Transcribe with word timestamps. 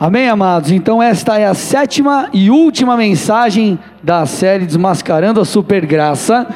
Amém, 0.00 0.28
amados? 0.28 0.70
Então, 0.70 1.02
esta 1.02 1.40
é 1.40 1.44
a 1.44 1.54
sétima 1.54 2.28
e 2.32 2.52
última 2.52 2.96
mensagem 2.96 3.76
da 4.00 4.24
série 4.26 4.64
Desmascarando 4.64 5.40
a 5.40 5.44
Supergraça. 5.44 6.46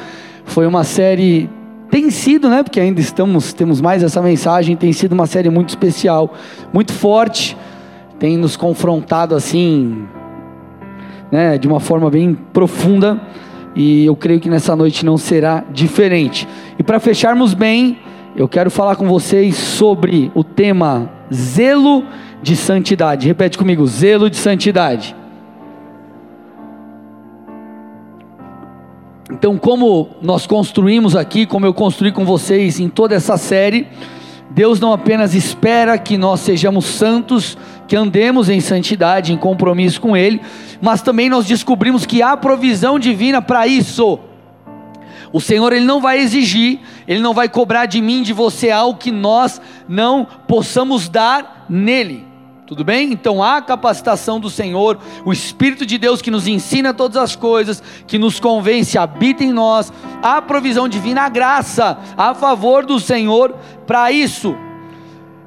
Foi 0.45 0.65
uma 0.65 0.85
série, 0.85 1.49
tem 1.91 2.09
sido, 2.09 2.47
né? 2.47 2.63
Porque 2.63 2.79
ainda 2.79 3.01
estamos, 3.01 3.51
temos 3.51 3.81
mais 3.81 4.01
essa 4.01 4.21
mensagem. 4.21 4.77
Tem 4.77 4.93
sido 4.93 5.11
uma 5.11 5.27
série 5.27 5.49
muito 5.49 5.67
especial, 5.67 6.33
muito 6.71 6.93
forte. 6.93 7.57
Tem 8.17 8.37
nos 8.37 8.55
confrontado 8.55 9.35
assim, 9.35 10.07
né? 11.29 11.57
De 11.57 11.67
uma 11.67 11.81
forma 11.81 12.09
bem 12.09 12.33
profunda. 12.53 13.19
E 13.75 14.05
eu 14.05 14.15
creio 14.15 14.39
que 14.39 14.49
nessa 14.49 14.73
noite 14.73 15.05
não 15.05 15.17
será 15.17 15.65
diferente. 15.69 16.47
E 16.79 16.83
para 16.83 16.97
fecharmos 16.97 17.53
bem, 17.53 17.99
eu 18.37 18.47
quero 18.47 18.71
falar 18.71 18.95
com 18.95 19.05
vocês 19.05 19.57
sobre 19.57 20.31
o 20.33 20.45
tema 20.45 21.11
zelo 21.33 22.05
de 22.43 22.55
santidade. 22.55 23.25
Repete 23.25 23.57
comigo: 23.57 23.87
zelo 23.87 24.29
de 24.29 24.37
santidade. 24.37 25.15
Então, 29.31 29.57
como 29.57 30.09
nós 30.21 30.45
construímos 30.45 31.15
aqui, 31.15 31.45
como 31.45 31.65
eu 31.65 31.73
construí 31.73 32.11
com 32.11 32.23
vocês 32.23 32.79
em 32.79 32.87
toda 32.87 33.15
essa 33.15 33.35
série, 33.37 33.87
Deus 34.51 34.79
não 34.79 34.93
apenas 34.93 35.33
espera 35.33 35.97
que 35.97 36.17
nós 36.17 36.41
sejamos 36.41 36.85
santos, 36.85 37.57
que 37.87 37.95
andemos 37.95 38.49
em 38.49 38.59
santidade, 38.59 39.33
em 39.33 39.37
compromisso 39.37 39.99
com 39.99 40.15
Ele, 40.15 40.39
mas 40.79 41.01
também 41.01 41.29
nós 41.29 41.47
descobrimos 41.47 42.05
que 42.05 42.21
há 42.21 42.37
provisão 42.37 42.99
divina 42.99 43.41
para 43.41 43.65
isso. 43.65 44.19
O 45.31 45.41
Senhor 45.41 45.73
ele 45.73 45.83
não 45.83 45.99
vai 45.99 46.19
exigir, 46.19 46.79
ele 47.07 47.19
não 47.19 47.33
vai 47.33 47.49
cobrar 47.49 47.87
de 47.87 47.99
mim, 47.99 48.21
de 48.21 48.33
você 48.33 48.69
algo 48.69 48.99
que 48.99 49.09
nós 49.09 49.59
não 49.89 50.27
possamos 50.47 51.09
dar 51.09 51.65
nele. 51.67 52.32
Tudo 52.65 52.83
bem? 52.83 53.11
Então 53.11 53.43
há 53.43 53.61
capacitação 53.61 54.39
do 54.39 54.49
Senhor, 54.49 54.97
o 55.25 55.33
Espírito 55.33 55.85
de 55.85 55.97
Deus 55.97 56.21
que 56.21 56.31
nos 56.31 56.47
ensina 56.47 56.93
todas 56.93 57.17
as 57.17 57.35
coisas, 57.35 57.83
que 58.07 58.17
nos 58.17 58.39
convence, 58.39 58.97
habita 58.97 59.43
em 59.43 59.51
nós, 59.51 59.91
há 60.21 60.41
provisão 60.41 60.87
divina, 60.87 61.23
a 61.23 61.29
graça 61.29 61.97
a 62.17 62.33
favor 62.33 62.85
do 62.85 62.99
Senhor 62.99 63.53
para 63.85 64.11
isso. 64.11 64.55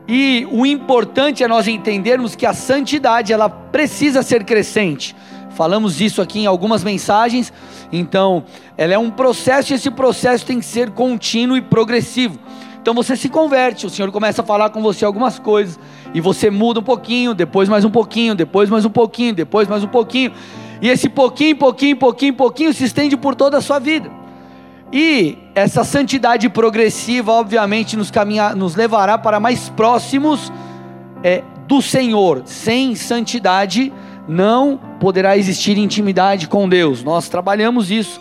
E 0.07 0.47
o 0.53 0.67
importante 0.67 1.43
é 1.43 1.49
nós 1.49 1.67
entendermos 1.67 2.37
que 2.37 2.47
a 2.47 2.53
santidade 2.53 3.33
ela 3.33 3.49
precisa 3.49 4.23
ser 4.23 4.45
crescente. 4.45 5.17
Falamos 5.51 6.03
isso 6.03 6.21
aqui 6.21 6.41
em 6.41 6.47
algumas 6.47 6.85
mensagens. 6.85 7.51
Então, 7.91 8.45
ela 8.77 8.93
é 8.93 8.99
um 8.99 9.11
processo 9.11 9.73
e 9.73 9.75
esse 9.75 9.91
processo 9.91 10.45
tem 10.45 10.61
que 10.61 10.67
ser 10.67 10.91
contínuo 10.91 11.57
e 11.57 11.63
progressivo. 11.63 12.39
Então 12.87 12.95
você 12.95 13.17
se 13.17 13.29
converte, 13.29 13.85
o 13.85 13.91
Senhor 13.91 14.13
começa 14.13 14.43
a 14.43 14.45
falar 14.45 14.71
com 14.71 14.81
você 14.81 15.05
algumas 15.05 15.41
coisas, 15.41 15.77
e 16.15 16.21
você 16.21 16.51
muda 16.51 16.79
um 16.79 16.85
pouquinho, 16.85 17.35
depois 17.35 17.69
mais 17.69 17.85
um 17.85 17.91
pouquinho, 17.91 18.33
depois 18.33 18.71
mais 18.71 18.85
um 18.85 18.91
pouquinho, 18.91 19.35
depois 19.35 19.67
mais 19.67 19.83
um 19.83 19.89
pouquinho, 19.89 20.31
e 20.81 20.89
esse 20.89 21.09
pouquinho, 21.09 21.57
pouquinho, 21.57 21.97
pouquinho, 21.97 22.35
pouquinho 22.35 22.73
se 22.73 22.85
estende 22.85 23.17
por 23.17 23.35
toda 23.35 23.59
a 23.59 23.61
sua 23.61 23.81
vida. 23.81 24.09
E 24.93 25.37
essa 25.53 25.83
santidade 25.83 26.49
progressiva, 26.49 27.33
obviamente, 27.33 27.97
nos, 27.97 28.09
caminha, 28.09 28.55
nos 28.55 28.77
levará 28.77 29.19
para 29.19 29.41
mais 29.41 29.69
próximos 29.69 30.53
é, 31.25 31.43
do 31.67 31.83
Senhor. 31.83 32.43
Sem 32.45 32.95
santidade, 32.95 33.93
não 34.29 34.79
poderá 35.01 35.37
existir 35.37 35.77
intimidade 35.77 36.47
com 36.47 36.69
Deus. 36.69 37.03
Nós 37.03 37.29
trabalhamos 37.29 37.91
isso 37.91 38.21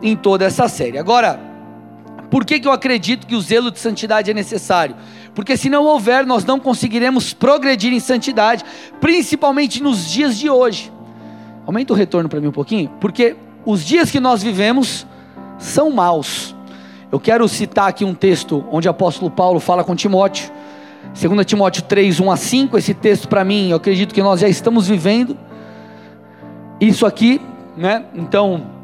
em 0.00 0.16
toda 0.16 0.46
essa 0.46 0.68
série. 0.68 0.96
Agora, 0.96 1.49
por 2.30 2.44
que, 2.44 2.60
que 2.60 2.68
eu 2.68 2.72
acredito 2.72 3.26
que 3.26 3.34
o 3.34 3.40
zelo 3.40 3.70
de 3.70 3.78
santidade 3.78 4.30
é 4.30 4.34
necessário? 4.34 4.94
Porque 5.34 5.56
se 5.56 5.68
não 5.68 5.84
houver, 5.84 6.24
nós 6.24 6.44
não 6.44 6.60
conseguiremos 6.60 7.32
progredir 7.32 7.92
em 7.92 8.00
santidade, 8.00 8.64
principalmente 9.00 9.82
nos 9.82 10.08
dias 10.08 10.38
de 10.38 10.48
hoje. 10.48 10.92
Aumenta 11.66 11.92
o 11.92 11.96
retorno 11.96 12.28
para 12.28 12.40
mim 12.40 12.46
um 12.46 12.52
pouquinho, 12.52 12.90
porque 13.00 13.36
os 13.66 13.84
dias 13.84 14.10
que 14.10 14.20
nós 14.20 14.42
vivemos 14.42 15.06
são 15.58 15.90
maus. 15.90 16.54
Eu 17.10 17.18
quero 17.18 17.48
citar 17.48 17.88
aqui 17.88 18.04
um 18.04 18.14
texto 18.14 18.64
onde 18.70 18.86
o 18.86 18.90
apóstolo 18.90 19.30
Paulo 19.30 19.58
fala 19.58 19.82
com 19.82 19.96
Timóteo, 19.96 20.50
2 21.20 21.44
Timóteo 21.44 21.82
3, 21.82 22.20
1 22.20 22.30
a 22.30 22.36
5. 22.36 22.78
Esse 22.78 22.94
texto 22.94 23.26
para 23.26 23.44
mim, 23.44 23.70
eu 23.70 23.76
acredito 23.76 24.14
que 24.14 24.22
nós 24.22 24.40
já 24.40 24.48
estamos 24.48 24.86
vivendo 24.86 25.36
isso 26.80 27.04
aqui, 27.04 27.40
né? 27.76 28.04
Então, 28.14 28.79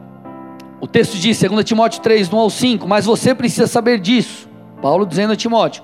o 0.86 0.88
texto 0.88 1.19
diz, 1.19 1.41
2 1.41 1.64
Timóteo 1.64 2.00
3, 2.00 2.32
1 2.32 2.36
ao 2.36 2.48
5, 2.48 2.86
mas 2.86 3.04
você 3.04 3.34
precisa 3.34 3.66
saber 3.66 3.98
disso. 3.98 4.48
Paulo 4.80 5.04
dizendo 5.04 5.32
a 5.32 5.36
Timóteo: 5.36 5.82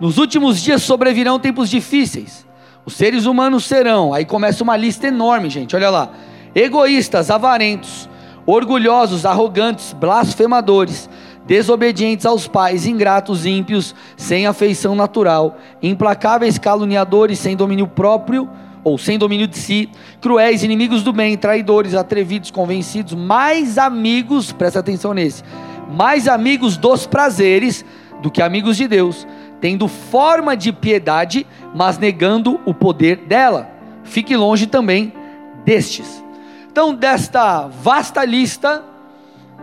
Nos 0.00 0.16
últimos 0.16 0.58
dias 0.58 0.82
sobrevirão 0.82 1.38
tempos 1.38 1.68
difíceis. 1.68 2.46
Os 2.86 2.94
seres 2.94 3.26
humanos 3.26 3.66
serão, 3.66 4.14
aí 4.14 4.24
começa 4.24 4.64
uma 4.64 4.74
lista 4.74 5.06
enorme, 5.06 5.50
gente, 5.50 5.76
olha 5.76 5.90
lá: 5.90 6.12
egoístas, 6.54 7.30
avarentos, 7.30 8.08
orgulhosos, 8.46 9.26
arrogantes, 9.26 9.92
blasfemadores, 9.92 11.10
desobedientes 11.44 12.24
aos 12.24 12.48
pais, 12.48 12.86
ingratos, 12.86 13.44
ímpios, 13.44 13.94
sem 14.16 14.46
afeição 14.46 14.94
natural, 14.94 15.58
implacáveis, 15.82 16.56
caluniadores, 16.56 17.38
sem 17.38 17.54
domínio 17.54 17.86
próprio 17.86 18.48
ou 18.84 18.96
sem 18.98 19.18
domínio 19.18 19.46
de 19.46 19.56
si, 19.56 19.88
cruéis, 20.20 20.62
inimigos 20.62 21.02
do 21.02 21.12
bem, 21.12 21.36
traidores, 21.36 21.94
atrevidos, 21.94 22.50
convencidos, 22.50 23.14
mais 23.14 23.78
amigos, 23.78 24.52
presta 24.52 24.80
atenção 24.80 25.12
nesse, 25.12 25.42
mais 25.90 26.28
amigos 26.28 26.76
dos 26.76 27.06
prazeres 27.06 27.84
do 28.22 28.30
que 28.30 28.42
amigos 28.42 28.76
de 28.76 28.88
Deus, 28.88 29.26
tendo 29.60 29.88
forma 29.88 30.56
de 30.56 30.72
piedade, 30.72 31.46
mas 31.74 31.98
negando 31.98 32.60
o 32.64 32.74
poder 32.74 33.16
dela. 33.16 33.70
Fique 34.04 34.36
longe 34.36 34.66
também 34.66 35.12
destes. 35.64 36.24
Então, 36.70 36.94
desta 36.94 37.66
vasta 37.66 38.24
lista, 38.24 38.84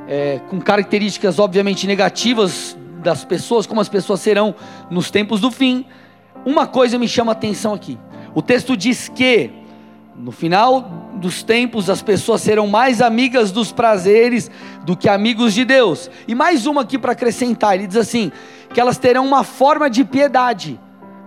é, 0.08 0.40
com 0.50 0.60
características 0.60 1.40
obviamente 1.40 1.88
negativas 1.88 2.78
das 3.02 3.24
pessoas, 3.24 3.66
como 3.66 3.82
as 3.82 3.90
pessoas 3.90 4.20
serão 4.20 4.56
nos 4.90 5.10
tempos 5.12 5.40
do 5.40 5.52
fim, 5.52 5.86
uma 6.46 6.68
coisa 6.68 6.98
me 6.98 7.08
chama 7.08 7.32
a 7.32 7.34
atenção 7.34 7.74
aqui. 7.74 7.98
O 8.36 8.42
texto 8.42 8.76
diz 8.76 9.08
que 9.08 9.50
no 10.14 10.32
final 10.32 10.82
dos 11.16 11.42
tempos 11.42 11.90
as 11.90 12.02
pessoas 12.02 12.42
serão 12.42 12.68
mais 12.68 13.02
amigas 13.02 13.50
dos 13.50 13.72
prazeres 13.72 14.52
do 14.86 14.96
que 14.96 15.08
amigos 15.08 15.54
de 15.54 15.64
Deus. 15.64 16.12
E 16.28 16.36
mais 16.36 16.66
uma 16.66 16.82
aqui 16.82 16.98
para 16.98 17.14
acrescentar, 17.14 17.76
ele 17.76 17.88
diz 17.88 17.96
assim: 17.96 18.34
que 18.74 18.80
elas 18.82 18.98
terão 18.98 19.26
uma 19.26 19.46
forma 19.46 19.90
de 19.90 20.04
piedade. 20.04 20.78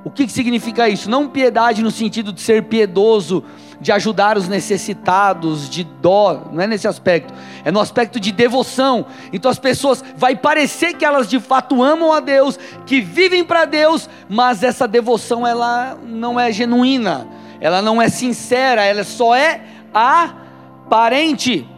O 0.04 0.10
que, 0.10 0.26
que 0.26 0.32
significa 0.32 0.86
isso? 0.86 1.10
Não 1.10 1.26
piedade 1.26 1.82
no 1.82 1.90
sentido 1.90 2.30
de 2.30 2.42
ser 2.42 2.64
piedoso, 2.64 3.42
de 3.80 3.92
ajudar 3.92 4.36
os 4.36 4.48
necessitados, 4.48 5.68
de 5.68 5.84
dó, 5.84 6.48
não 6.52 6.62
é 6.62 6.66
nesse 6.66 6.88
aspecto, 6.88 7.32
é 7.64 7.70
no 7.70 7.80
aspecto 7.80 8.18
de 8.18 8.32
devoção. 8.32 9.06
Então 9.32 9.50
as 9.50 9.58
pessoas 9.58 10.04
vai 10.16 10.34
parecer 10.34 10.94
que 10.94 11.04
elas 11.04 11.28
de 11.28 11.38
fato 11.38 11.82
amam 11.82 12.12
a 12.12 12.20
Deus, 12.20 12.58
que 12.86 13.00
vivem 13.00 13.44
para 13.44 13.64
Deus, 13.64 14.08
mas 14.28 14.62
essa 14.62 14.88
devoção 14.88 15.46
ela 15.46 15.96
não 16.04 16.38
é 16.38 16.50
genuína, 16.50 17.28
ela 17.60 17.80
não 17.80 18.02
é 18.02 18.08
sincera, 18.08 18.84
ela 18.84 19.04
só 19.04 19.34
é 19.34 19.62
aparente. 19.92 21.68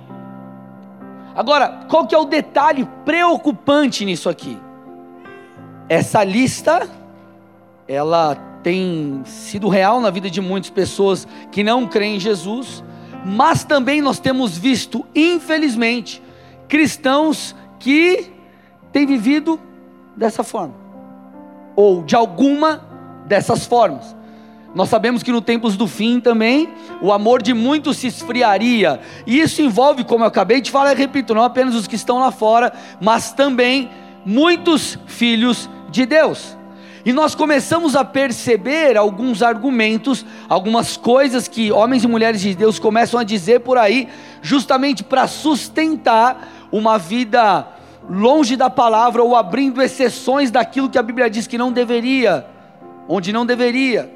Agora, 1.34 1.87
qual 1.88 2.06
que 2.06 2.15
é 2.15 2.19
o 2.19 2.25
detalhe 2.25 2.88
preocupante 3.05 4.05
nisso 4.05 4.28
aqui? 4.28 4.59
Essa 5.88 6.25
lista 6.25 6.88
ela 7.87 8.50
tem 8.62 9.22
sido 9.25 9.69
real 9.69 10.00
na 10.00 10.10
vida 10.10 10.31
de 10.31 10.41
muitas 10.41 10.71
pessoas 10.71 11.26
que 11.50 11.62
não 11.62 11.87
creem 11.87 12.16
em 12.16 12.21
Jesus, 12.21 12.84
mas 13.25 13.65
também 13.65 14.00
nós 14.00 14.19
temos 14.19 14.56
visto, 14.56 15.04
infelizmente, 15.15 16.22
cristãos 16.69 17.54
que 17.78 18.31
têm 18.93 19.06
vivido 19.06 19.60
dessa 20.16 20.43
forma, 20.43 20.75
ou 21.75 22.03
de 22.03 22.15
alguma 22.15 22.87
dessas 23.26 23.66
formas. 23.66 24.16
Nós 24.75 24.88
sabemos 24.88 25.22
que 25.22 25.32
no 25.32 25.41
tempos 25.41 25.76
do 25.76 25.88
fim 25.88 26.20
também 26.20 26.69
o 27.00 27.12
amor 27.12 27.43
de 27.43 27.52
muitos 27.52 27.96
se 27.96 28.06
esfriaria, 28.06 29.00
e 29.26 29.40
isso 29.40 29.62
envolve, 29.62 30.05
como 30.05 30.25
eu 30.25 30.29
acabei 30.29 30.61
de 30.61 30.70
falar, 30.70 30.93
e 30.93 30.96
repito, 30.96 31.34
não 31.34 31.43
apenas 31.43 31.75
os 31.75 31.87
que 31.87 31.96
estão 31.96 32.19
lá 32.19 32.31
fora, 32.31 32.73
mas 33.00 33.32
também 33.32 33.90
muitos 34.25 34.99
filhos 35.06 35.69
de 35.90 36.06
Deus. 36.06 36.59
E 37.05 37.12
nós 37.12 37.35
começamos 37.35 37.97
a 37.97 38.05
perceber 38.05 38.97
alguns 38.97 39.43
argumentos, 39.43 40.25
algumas 40.49 40.97
coisas 40.97 41.49
que 41.49 41.73
homens 41.73 42.05
e 42.05 42.08
mulheres 42.08 42.41
de 42.41 42.55
Deus 42.55 42.79
começam 42.79 43.19
a 43.19 43.25
dizer 43.25 43.61
por 43.61 43.79
aí, 43.79 44.08
justamente 44.43 45.02
para 45.02 45.26
sustentar 45.26 46.69
uma 46.70 46.99
vida 46.99 47.67
longe 48.08 48.56
da 48.56 48.69
palavra 48.69 49.23
ou 49.23 49.35
abrindo 49.35 49.81
exceções 49.81 50.50
daquilo 50.50 50.91
que 50.91 50.99
a 50.99 51.02
Bíblia 51.02 51.31
diz 51.31 51.47
que 51.47 51.56
não 51.56 51.73
deveria, 51.73 52.47
onde 53.08 53.32
não 53.32 53.46
deveria. 53.46 54.12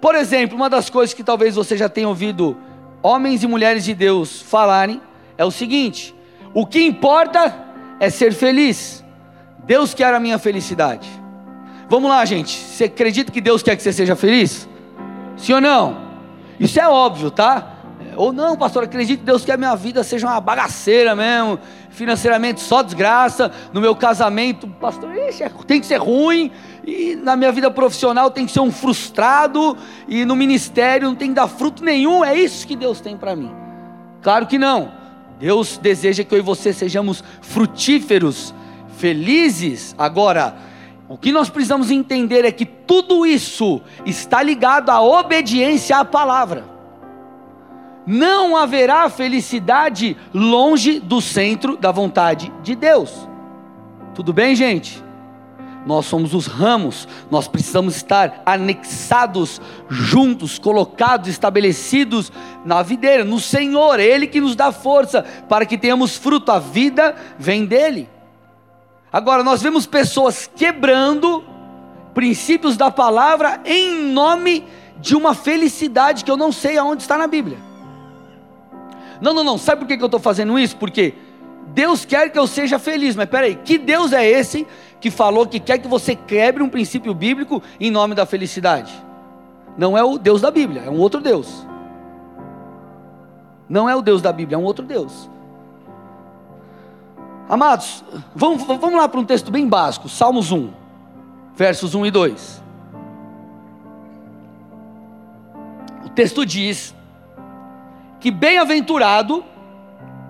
Por 0.00 0.16
exemplo, 0.16 0.56
uma 0.56 0.68
das 0.68 0.90
coisas 0.90 1.14
que 1.14 1.22
talvez 1.22 1.54
você 1.54 1.76
já 1.76 1.88
tenha 1.88 2.08
ouvido 2.08 2.56
homens 3.00 3.44
e 3.44 3.46
mulheres 3.46 3.84
de 3.84 3.94
Deus 3.94 4.42
falarem 4.42 5.00
é 5.38 5.44
o 5.44 5.50
seguinte: 5.52 6.12
o 6.52 6.66
que 6.66 6.84
importa 6.84 7.54
é 8.00 8.10
ser 8.10 8.32
feliz. 8.32 9.04
Deus 9.64 9.94
quer 9.94 10.12
a 10.12 10.18
minha 10.18 10.40
felicidade. 10.40 11.21
Vamos 11.92 12.08
lá, 12.08 12.24
gente. 12.24 12.56
Você 12.56 12.84
acredita 12.84 13.30
que 13.30 13.38
Deus 13.38 13.62
quer 13.62 13.76
que 13.76 13.82
você 13.82 13.92
seja 13.92 14.16
feliz? 14.16 14.66
Sim 15.36 15.52
ou 15.52 15.60
não? 15.60 15.98
Isso 16.58 16.80
é 16.80 16.88
óbvio, 16.88 17.30
tá? 17.30 17.70
Ou 18.16 18.32
não, 18.32 18.56
pastor, 18.56 18.84
acredito 18.84 19.18
que 19.18 19.26
Deus 19.26 19.44
quer 19.44 19.52
que 19.52 19.58
minha 19.58 19.76
vida 19.76 20.02
seja 20.02 20.26
uma 20.26 20.40
bagaceira 20.40 21.14
mesmo, 21.14 21.58
financeiramente 21.90 22.62
só 22.62 22.82
desgraça, 22.82 23.52
no 23.74 23.80
meu 23.82 23.94
casamento, 23.94 24.66
pastor, 24.66 25.14
ixi, 25.14 25.42
é, 25.42 25.50
tem 25.66 25.80
que 25.80 25.86
ser 25.86 25.98
ruim, 25.98 26.50
e 26.82 27.14
na 27.14 27.36
minha 27.36 27.52
vida 27.52 27.70
profissional 27.70 28.30
tem 28.30 28.46
que 28.46 28.52
ser 28.52 28.60
um 28.60 28.72
frustrado, 28.72 29.76
e 30.08 30.24
no 30.24 30.34
ministério 30.34 31.08
não 31.08 31.14
tem 31.14 31.28
que 31.28 31.34
dar 31.34 31.46
fruto 31.46 31.84
nenhum, 31.84 32.24
é 32.24 32.34
isso 32.34 32.66
que 32.66 32.74
Deus 32.74 33.02
tem 33.02 33.18
para 33.18 33.36
mim. 33.36 33.52
Claro 34.22 34.46
que 34.46 34.56
não. 34.56 34.92
Deus 35.38 35.76
deseja 35.76 36.24
que 36.24 36.34
eu 36.34 36.38
e 36.38 36.42
você 36.42 36.72
sejamos 36.72 37.22
frutíferos, 37.42 38.54
felizes. 38.96 39.94
Agora, 39.98 40.71
o 41.08 41.18
que 41.18 41.32
nós 41.32 41.50
precisamos 41.50 41.90
entender 41.90 42.44
é 42.44 42.52
que 42.52 42.64
tudo 42.64 43.26
isso 43.26 43.80
está 44.06 44.42
ligado 44.42 44.90
à 44.90 45.00
obediência 45.00 45.98
à 45.98 46.04
palavra 46.04 46.72
não 48.06 48.56
haverá 48.56 49.08
felicidade 49.08 50.16
longe 50.34 50.98
do 50.98 51.20
centro 51.20 51.76
da 51.76 51.92
vontade 51.92 52.52
de 52.62 52.74
Deus. 52.74 53.28
Tudo 54.14 54.32
bem, 54.32 54.54
gente? 54.54 55.02
Nós 55.84 56.06
somos 56.06 56.32
os 56.32 56.46
ramos, 56.46 57.08
nós 57.28 57.48
precisamos 57.48 57.96
estar 57.96 58.42
anexados, 58.46 59.60
juntos, 59.88 60.56
colocados, 60.56 61.28
estabelecidos 61.28 62.30
na 62.64 62.82
videira, 62.82 63.24
no 63.24 63.40
Senhor, 63.40 63.98
Ele 63.98 64.28
que 64.28 64.40
nos 64.40 64.54
dá 64.54 64.70
força 64.70 65.24
para 65.48 65.66
que 65.66 65.76
tenhamos 65.76 66.16
fruto, 66.16 66.52
a 66.52 66.60
vida 66.60 67.16
vem 67.36 67.66
dEle. 67.66 68.08
Agora, 69.12 69.44
nós 69.44 69.60
vemos 69.60 69.84
pessoas 69.84 70.50
quebrando 70.56 71.44
princípios 72.14 72.76
da 72.76 72.90
palavra 72.90 73.60
em 73.64 74.10
nome 74.10 74.64
de 74.98 75.14
uma 75.14 75.34
felicidade 75.34 76.24
que 76.24 76.30
eu 76.30 76.36
não 76.36 76.50
sei 76.50 76.78
aonde 76.78 77.02
está 77.02 77.18
na 77.18 77.26
Bíblia. 77.26 77.58
Não, 79.20 79.34
não, 79.34 79.44
não. 79.44 79.58
Sabe 79.58 79.80
por 79.80 79.88
que, 79.88 80.02
eu 80.02 80.06
estou 80.06 80.20
fazendo 80.20 80.58
isso? 80.58 80.76
Porque 80.76 81.14
Deus 81.68 82.04
quer 82.04 82.30
que 82.30 82.38
eu 82.38 82.46
seja 82.46 82.78
feliz. 82.78 83.14
Mas 83.14 83.28
peraí, 83.28 83.56
que 83.56 83.76
Deus 83.76 84.12
é 84.12 84.26
esse 84.26 84.66
que 85.00 85.10
falou 85.10 85.46
que 85.46 85.60
quer 85.60 85.78
que 85.78 85.88
você 85.88 86.14
quebre 86.14 86.62
um 86.62 86.68
princípio 86.68 87.12
bíblico 87.12 87.62
em 87.78 87.90
nome 87.90 88.14
da 88.14 88.24
felicidade? 88.24 88.92
Não 89.76 89.96
é 89.96 90.02
o 90.02 90.18
Deus 90.18 90.40
da 90.40 90.50
Bíblia, 90.50 90.82
é 90.86 90.90
um 90.90 90.98
outro 90.98 91.20
Deus. 91.20 91.66
Não 93.68 93.88
é 93.88 93.96
o 93.96 94.02
Deus 94.02 94.22
da 94.22 94.32
Bíblia, 94.32 94.56
é 94.56 94.58
um 94.58 94.64
outro 94.64 94.84
Deus. 94.84 95.30
Amados, 97.52 98.02
vamos, 98.34 98.62
vamos 98.62 98.94
lá 98.94 99.06
para 99.06 99.20
um 99.20 99.26
texto 99.26 99.50
bem 99.50 99.68
básico, 99.68 100.08
Salmos 100.08 100.50
1, 100.50 100.70
versos 101.54 101.94
1 101.94 102.06
e 102.06 102.10
2. 102.10 102.62
O 106.06 106.08
texto 106.08 106.46
diz 106.46 106.94
que 108.18 108.30
bem-aventurado 108.30 109.44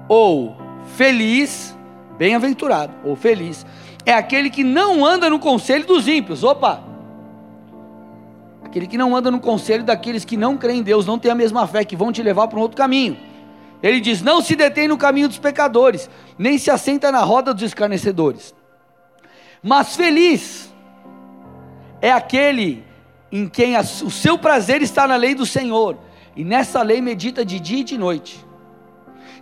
ou 0.08 0.56
feliz, 0.96 1.78
bem-aventurado 2.18 2.92
ou 3.04 3.14
feliz, 3.14 3.64
é 4.04 4.12
aquele 4.12 4.50
que 4.50 4.64
não 4.64 5.06
anda 5.06 5.30
no 5.30 5.38
conselho 5.38 5.86
dos 5.86 6.08
ímpios. 6.08 6.42
Opa! 6.42 6.82
Aquele 8.64 8.88
que 8.88 8.98
não 8.98 9.14
anda 9.14 9.30
no 9.30 9.38
conselho 9.38 9.84
daqueles 9.84 10.24
que 10.24 10.36
não 10.36 10.56
creem 10.56 10.80
em 10.80 10.82
Deus, 10.82 11.06
não 11.06 11.20
têm 11.20 11.30
a 11.30 11.36
mesma 11.36 11.68
fé, 11.68 11.84
que 11.84 11.94
vão 11.94 12.10
te 12.10 12.20
levar 12.20 12.48
para 12.48 12.58
um 12.58 12.62
outro 12.62 12.76
caminho. 12.76 13.16
Ele 13.82 14.00
diz: 14.00 14.22
Não 14.22 14.40
se 14.40 14.54
detém 14.54 14.86
no 14.86 14.96
caminho 14.96 15.28
dos 15.28 15.38
pecadores, 15.38 16.08
nem 16.38 16.56
se 16.58 16.70
assenta 16.70 17.10
na 17.10 17.20
roda 17.20 17.52
dos 17.52 17.62
escarnecedores. 17.62 18.54
Mas 19.62 19.96
feliz 19.96 20.72
é 22.00 22.12
aquele 22.12 22.84
em 23.30 23.48
quem 23.48 23.76
o 23.78 24.10
seu 24.10 24.36
prazer 24.36 24.82
está 24.82 25.06
na 25.06 25.16
lei 25.16 25.34
do 25.34 25.46
Senhor 25.46 25.96
e 26.36 26.44
nessa 26.44 26.82
lei 26.82 27.00
medita 27.00 27.44
de 27.44 27.58
dia 27.58 27.80
e 27.80 27.84
de 27.84 27.96
noite. 27.96 28.44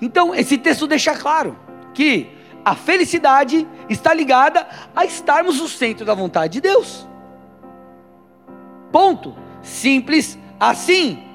Então, 0.00 0.34
esse 0.34 0.56
texto 0.56 0.86
deixa 0.86 1.14
claro 1.14 1.58
que 1.92 2.28
a 2.64 2.74
felicidade 2.74 3.66
está 3.88 4.14
ligada 4.14 4.66
a 4.94 5.04
estarmos 5.04 5.58
no 5.60 5.68
centro 5.68 6.04
da 6.04 6.14
vontade 6.14 6.54
de 6.54 6.60
Deus. 6.60 7.06
Ponto. 8.92 9.34
Simples 9.62 10.38
assim. 10.58 11.29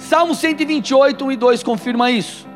Salmo 0.00 0.34
128, 0.34 1.24
1 1.24 1.32
e 1.32 1.36
2 1.36 1.62
confirma 1.62 2.10
isso. 2.10 2.48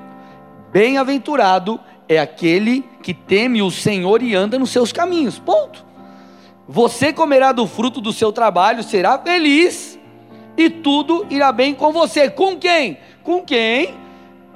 Bem-aventurado 0.72 1.78
é 2.08 2.18
aquele 2.18 2.82
que 3.02 3.14
teme 3.14 3.62
o 3.62 3.70
Senhor 3.70 4.22
e 4.22 4.34
anda 4.34 4.58
nos 4.58 4.70
seus 4.70 4.92
caminhos. 4.92 5.38
Ponto. 5.38 5.84
Você 6.66 7.12
comerá 7.12 7.52
do 7.52 7.66
fruto 7.66 8.00
do 8.00 8.12
seu 8.12 8.32
trabalho, 8.32 8.82
será 8.82 9.18
feliz 9.18 9.98
e 10.56 10.70
tudo 10.70 11.26
irá 11.30 11.52
bem 11.52 11.74
com 11.74 11.92
você. 11.92 12.30
Com 12.30 12.56
quem? 12.56 12.98
Com 13.22 13.42
quem 13.42 13.94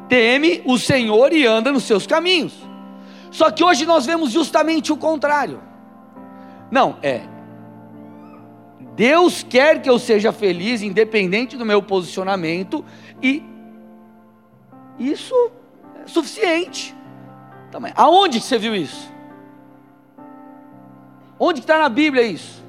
teme 0.09 0.63
o 0.65 0.79
Senhor 0.79 1.33
e 1.33 1.47
anda 1.47 1.71
nos 1.71 1.85
seus 1.85 2.07
caminhos. 2.07 2.55
Só 3.31 3.51
que 3.51 3.63
hoje 3.63 3.85
nós 3.85 4.07
vemos 4.07 4.31
justamente 4.31 4.93
o 4.93 4.97
contrário. 4.97 5.61
Não, 6.71 6.97
é. 7.03 7.21
Deus 8.99 9.45
quer 9.49 9.81
que 9.81 9.89
eu 9.89 9.97
seja 9.97 10.33
feliz, 10.33 10.83
independente 10.83 11.57
do 11.57 11.65
meu 11.65 11.81
posicionamento, 11.81 12.85
e 13.23 13.45
isso 14.99 15.33
é 16.03 16.09
suficiente. 16.09 16.93
Aonde 17.95 18.41
que 18.41 18.45
você 18.45 18.59
viu 18.59 18.75
isso? 18.75 19.09
Onde 21.39 21.61
está 21.61 21.79
na 21.79 21.89
Bíblia 21.89 22.25
isso? 22.25 22.61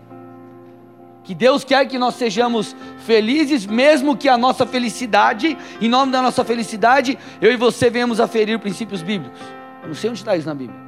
Que 1.24 1.34
Deus 1.34 1.64
quer 1.64 1.88
que 1.88 1.98
nós 1.98 2.14
sejamos 2.14 2.76
felizes, 3.00 3.66
mesmo 3.66 4.16
que 4.16 4.30
a 4.30 4.38
nossa 4.38 4.68
felicidade, 4.68 5.58
em 5.82 5.90
nome 5.90 6.12
da 6.12 6.22
nossa 6.22 6.46
felicidade, 6.46 7.18
eu 7.42 7.52
e 7.52 7.58
você 7.58 7.90
venhamos 7.90 8.20
a 8.20 8.28
ferir 8.28 8.60
princípios 8.60 9.02
bíblicos. 9.02 9.42
Eu 9.82 9.88
não 9.88 9.96
sei 9.96 10.12
onde 10.12 10.20
está 10.20 10.38
isso 10.38 10.48
na 10.48 10.54
Bíblia. 10.54 10.80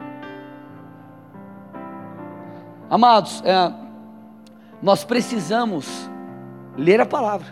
Amados, 2.91 3.41
é, 3.43 3.81
nós 4.81 5.03
precisamos 5.03 6.09
ler 6.77 6.99
a 6.99 7.05
palavra, 7.05 7.47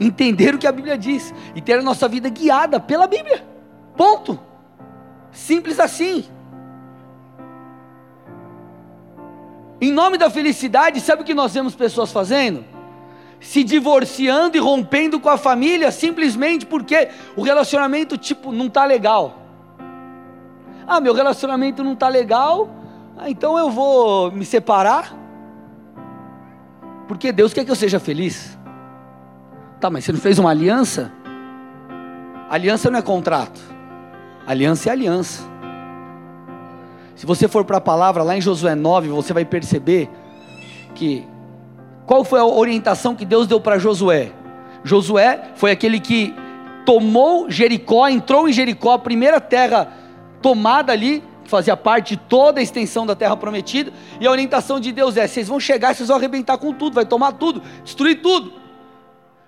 entender 0.00 0.54
o 0.54 0.58
que 0.58 0.66
a 0.66 0.72
Bíblia 0.72 0.98
diz 0.98 1.32
e 1.54 1.60
ter 1.60 1.78
a 1.78 1.82
nossa 1.82 2.08
vida 2.08 2.28
guiada 2.28 2.80
pela 2.80 3.06
Bíblia. 3.06 3.46
Ponto. 3.96 4.38
Simples 5.30 5.78
assim. 5.78 6.24
Em 9.80 9.92
nome 9.92 10.16
da 10.16 10.30
felicidade, 10.30 11.00
sabe 11.00 11.22
o 11.22 11.24
que 11.24 11.34
nós 11.34 11.52
vemos 11.52 11.74
pessoas 11.74 12.10
fazendo? 12.10 12.64
Se 13.40 13.62
divorciando 13.62 14.56
e 14.56 14.60
rompendo 14.60 15.20
com 15.20 15.28
a 15.28 15.36
família 15.36 15.92
simplesmente 15.92 16.64
porque 16.64 17.08
o 17.36 17.42
relacionamento 17.42 18.16
tipo 18.16 18.50
não 18.50 18.68
tá 18.68 18.84
legal. 18.84 19.42
Ah, 20.86 21.00
meu 21.00 21.14
relacionamento 21.14 21.82
não 21.82 21.96
tá 21.96 22.08
legal, 22.08 22.70
ah, 23.16 23.28
então 23.28 23.58
eu 23.58 23.70
vou 23.70 24.30
me 24.30 24.44
separar. 24.44 25.23
Porque 27.06 27.32
Deus 27.32 27.52
quer 27.52 27.64
que 27.64 27.70
eu 27.70 27.76
seja 27.76 28.00
feliz. 28.00 28.58
Tá, 29.80 29.90
mas 29.90 30.04
você 30.04 30.12
não 30.12 30.20
fez 30.20 30.38
uma 30.38 30.50
aliança? 30.50 31.12
Aliança 32.48 32.90
não 32.90 32.98
é 32.98 33.02
contrato. 33.02 33.60
Aliança 34.46 34.88
é 34.88 34.92
aliança. 34.92 35.42
Se 37.14 37.26
você 37.26 37.46
for 37.48 37.64
para 37.64 37.78
a 37.78 37.80
palavra 37.80 38.22
lá 38.22 38.36
em 38.36 38.40
Josué 38.40 38.74
9, 38.74 39.08
você 39.08 39.32
vai 39.32 39.44
perceber 39.44 40.10
que 40.94 41.26
qual 42.06 42.24
foi 42.24 42.40
a 42.40 42.44
orientação 42.44 43.14
que 43.14 43.24
Deus 43.24 43.46
deu 43.46 43.60
para 43.60 43.78
Josué? 43.78 44.32
Josué 44.82 45.52
foi 45.54 45.70
aquele 45.70 46.00
que 46.00 46.34
tomou 46.84 47.50
Jericó, 47.50 48.08
entrou 48.08 48.48
em 48.48 48.52
Jericó, 48.52 48.92
a 48.92 48.98
primeira 48.98 49.40
terra 49.40 49.88
tomada 50.42 50.92
ali, 50.92 51.22
fazia 51.46 51.76
parte 51.76 52.16
de 52.16 52.22
toda 52.22 52.60
a 52.60 52.62
extensão 52.62 53.06
da 53.06 53.14
terra 53.14 53.36
prometida, 53.36 53.92
e 54.20 54.26
a 54.26 54.30
orientação 54.30 54.80
de 54.80 54.92
Deus 54.92 55.16
é: 55.16 55.26
vocês 55.26 55.48
vão 55.48 55.60
chegar, 55.60 55.94
vocês 55.94 56.08
vão 56.08 56.16
arrebentar 56.16 56.58
com 56.58 56.72
tudo, 56.72 56.94
vai 56.94 57.06
tomar 57.06 57.32
tudo, 57.32 57.62
destruir 57.82 58.20
tudo. 58.20 58.52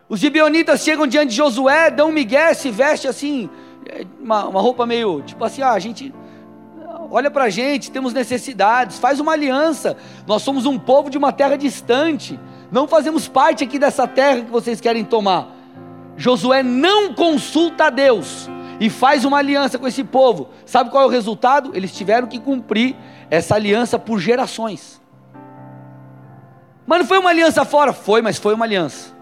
Os 0.09 0.21
gibeonitas 0.21 0.83
chegam 0.83 1.07
diante 1.07 1.31
de 1.31 1.37
Josué, 1.37 1.91
dão 1.91 2.09
um 2.09 2.13
migué, 2.13 2.55
se 2.55 2.71
veste 2.71 3.09
assim, 3.09 3.51
é, 3.89 4.05
uma, 4.21 4.47
uma 4.47 4.61
roupa 4.61 4.87
meio, 4.87 5.23
tipo 5.23 5.45
assim, 5.45 5.63
ah, 5.63 5.73
a 5.73 5.79
gente 5.79 6.15
olha 7.11 7.31
para 7.31 7.45
a 7.45 7.51
gente, 7.51 7.91
temos 7.91 8.13
necessidades, 8.13 8.99
faz 8.99 9.21
uma 9.21 9.33
aliança. 9.33 9.97
Nós 10.27 10.43
somos 10.43 10.67
um 10.67 10.79
povo 10.79 11.11
de 11.11 11.19
uma 11.19 11.33
terra 11.33 11.57
distante, 11.57 12.39
não 12.71 12.87
fazemos 12.87 13.29
parte 13.29 13.65
aqui 13.65 13.79
dessa 13.79 14.07
terra 14.07 14.43
que 14.43 14.51
vocês 14.51 14.81
querem 14.81 15.05
tomar. 15.05 15.49
Josué 16.17 16.63
não 16.63 17.13
consulta 17.13 17.87
a 17.87 17.91
Deus 17.91 18.49
e 18.79 18.91
faz 18.91 19.25
uma 19.25 19.39
aliança 19.39 19.79
com 19.79 19.87
esse 19.87 20.05
povo. 20.05 20.51
Sabe 20.65 20.91
qual 20.91 21.05
é 21.05 21.07
o 21.07 21.11
resultado? 21.11 21.71
Eles 21.75 21.93
tiveram 21.93 22.27
que 22.27 22.39
cumprir 22.39 22.95
essa 23.31 23.55
aliança 23.55 23.99
por 23.99 24.19
gerações. 24.19 25.01
Mas 26.87 27.01
não 27.01 27.07
foi 27.07 27.19
uma 27.19 27.31
aliança 27.31 27.65
fora? 27.65 27.93
Foi, 27.93 28.23
mas 28.23 28.39
foi 28.39 28.55
uma 28.55 28.65
aliança. 28.65 29.15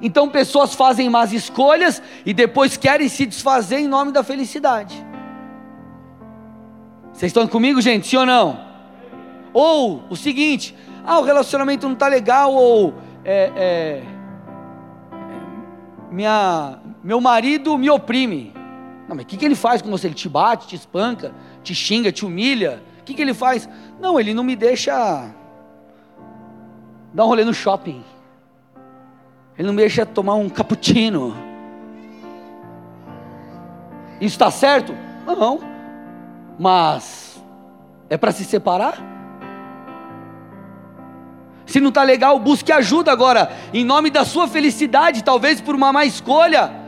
Então 0.00 0.28
pessoas 0.28 0.74
fazem 0.74 1.08
más 1.08 1.32
escolhas 1.32 2.02
e 2.26 2.34
depois 2.34 2.76
querem 2.76 3.08
se 3.08 3.24
desfazer 3.24 3.78
em 3.78 3.88
nome 3.88 4.10
da 4.10 4.24
felicidade. 4.24 5.06
Vocês 7.12 7.30
estão 7.30 7.46
comigo, 7.46 7.80
gente? 7.80 8.08
Sim 8.08 8.16
ou 8.16 8.26
não? 8.26 8.58
Ou 9.52 10.02
o 10.08 10.16
seguinte: 10.16 10.74
ah, 11.04 11.20
o 11.20 11.22
relacionamento 11.22 11.86
não 11.86 11.94
está 11.94 12.08
legal, 12.08 12.52
ou 12.52 12.94
é, 13.24 13.52
é, 13.54 14.02
minha, 16.10 16.78
meu 17.02 17.20
marido 17.20 17.76
me 17.76 17.90
oprime. 17.90 18.52
Não, 19.08 19.16
mas 19.16 19.24
o 19.24 19.26
que, 19.26 19.36
que 19.36 19.44
ele 19.44 19.54
faz 19.54 19.82
com 19.82 19.90
você? 19.90 20.06
Ele 20.06 20.14
te 20.14 20.28
bate, 20.28 20.68
te 20.68 20.76
espanca, 20.76 21.34
te 21.62 21.74
xinga, 21.74 22.12
te 22.12 22.24
humilha. 22.24 22.82
O 23.00 23.04
que, 23.04 23.14
que 23.14 23.22
ele 23.22 23.34
faz? 23.34 23.68
Não, 24.00 24.18
ele 24.18 24.32
não 24.32 24.44
me 24.44 24.54
deixa 24.54 25.28
dar 27.12 27.24
um 27.24 27.28
rolê 27.28 27.44
no 27.44 27.52
shopping. 27.52 28.04
Ele 29.58 29.66
não 29.66 29.74
me 29.74 29.80
deixa 29.80 30.06
tomar 30.06 30.34
um 30.34 30.48
cappuccino. 30.48 31.36
Isso 34.20 34.34
está 34.34 34.50
certo? 34.50 34.94
Não. 35.26 35.60
Mas 36.58 37.42
é 38.08 38.16
para 38.16 38.30
se 38.30 38.44
separar? 38.44 38.98
Se 41.66 41.80
não 41.80 41.88
está 41.88 42.02
legal, 42.02 42.38
busque 42.38 42.70
ajuda 42.70 43.10
agora, 43.10 43.50
em 43.72 43.84
nome 43.84 44.10
da 44.10 44.24
sua 44.24 44.46
felicidade, 44.46 45.24
talvez 45.24 45.60
por 45.60 45.74
uma 45.74 45.92
má 45.92 46.04
escolha. 46.04 46.81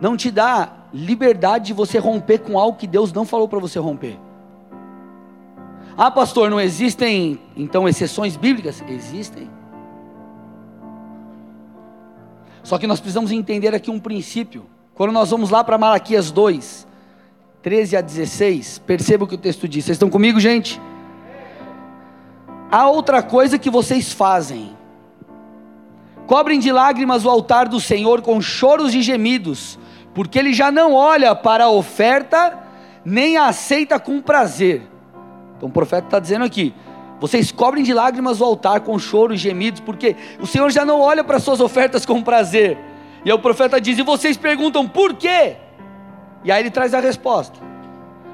Não 0.00 0.16
te 0.16 0.30
dá 0.30 0.72
liberdade 0.92 1.66
de 1.66 1.72
você 1.72 1.98
romper 1.98 2.38
com 2.38 2.58
algo 2.58 2.78
que 2.78 2.86
Deus 2.86 3.12
não 3.12 3.24
falou 3.24 3.48
para 3.48 3.58
você 3.58 3.78
romper. 3.78 4.18
Ah, 5.96 6.10
pastor, 6.10 6.50
não 6.50 6.60
existem 6.60 7.38
então 7.56 7.88
exceções 7.88 8.36
bíblicas? 8.36 8.82
Existem. 8.88 9.50
Só 12.62 12.78
que 12.78 12.86
nós 12.86 13.00
precisamos 13.00 13.30
entender 13.32 13.74
aqui 13.74 13.90
um 13.90 14.00
princípio. 14.00 14.66
Quando 14.94 15.12
nós 15.12 15.30
vamos 15.30 15.50
lá 15.50 15.62
para 15.62 15.78
Malaquias 15.78 16.30
2, 16.30 16.86
13 17.62 17.96
a 17.96 18.00
16, 18.00 18.78
perceba 18.86 19.24
o 19.24 19.26
que 19.26 19.34
o 19.34 19.38
texto 19.38 19.68
diz. 19.68 19.84
Vocês 19.84 19.96
estão 19.96 20.08
comigo, 20.08 20.40
gente? 20.40 20.80
Há 22.70 22.88
outra 22.88 23.22
coisa 23.22 23.58
que 23.58 23.68
vocês 23.68 24.12
fazem. 24.12 24.76
Cobrem 26.30 26.60
de 26.60 26.70
lágrimas 26.70 27.24
o 27.24 27.28
altar 27.28 27.66
do 27.66 27.80
Senhor 27.80 28.22
com 28.22 28.40
choros 28.40 28.94
e 28.94 29.02
gemidos, 29.02 29.76
porque 30.14 30.38
ele 30.38 30.52
já 30.52 30.70
não 30.70 30.94
olha 30.94 31.34
para 31.34 31.64
a 31.64 31.70
oferta, 31.70 32.56
nem 33.04 33.36
a 33.36 33.46
aceita 33.46 33.98
com 33.98 34.22
prazer. 34.22 34.82
Então 35.56 35.68
o 35.68 35.72
profeta 35.72 36.06
está 36.06 36.20
dizendo 36.20 36.44
aqui: 36.44 36.72
vocês 37.18 37.50
cobrem 37.50 37.82
de 37.82 37.92
lágrimas 37.92 38.40
o 38.40 38.44
altar 38.44 38.82
com 38.82 38.96
choros 38.96 39.40
e 39.40 39.42
gemidos, 39.42 39.80
porque 39.80 40.14
o 40.40 40.46
Senhor 40.46 40.70
já 40.70 40.84
não 40.84 41.00
olha 41.00 41.24
para 41.24 41.40
suas 41.40 41.58
ofertas 41.58 42.06
com 42.06 42.22
prazer. 42.22 42.78
E 43.24 43.28
aí 43.28 43.36
o 43.36 43.40
profeta 43.40 43.80
diz: 43.80 43.98
e 43.98 44.02
vocês 44.02 44.36
perguntam 44.36 44.86
por 44.86 45.14
quê? 45.14 45.56
E 46.44 46.52
aí 46.52 46.62
ele 46.62 46.70
traz 46.70 46.94
a 46.94 47.00
resposta 47.00 47.58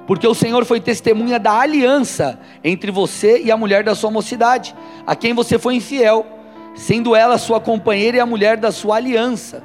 porque 0.06 0.28
o 0.28 0.34
Senhor 0.34 0.64
foi 0.64 0.80
testemunha 0.80 1.38
da 1.38 1.58
aliança 1.58 2.38
entre 2.62 2.92
você 2.92 3.40
e 3.42 3.50
a 3.50 3.56
mulher 3.56 3.82
da 3.82 3.94
sua 3.94 4.10
mocidade, 4.10 4.72
a 5.04 5.16
quem 5.16 5.32
você 5.32 5.58
foi 5.58 5.74
infiel, 5.74 6.35
sendo 6.76 7.16
ela 7.16 7.38
sua 7.38 7.60
companheira 7.60 8.18
e 8.18 8.20
a 8.20 8.26
mulher 8.26 8.56
da 8.58 8.70
sua 8.70 8.96
aliança. 8.96 9.64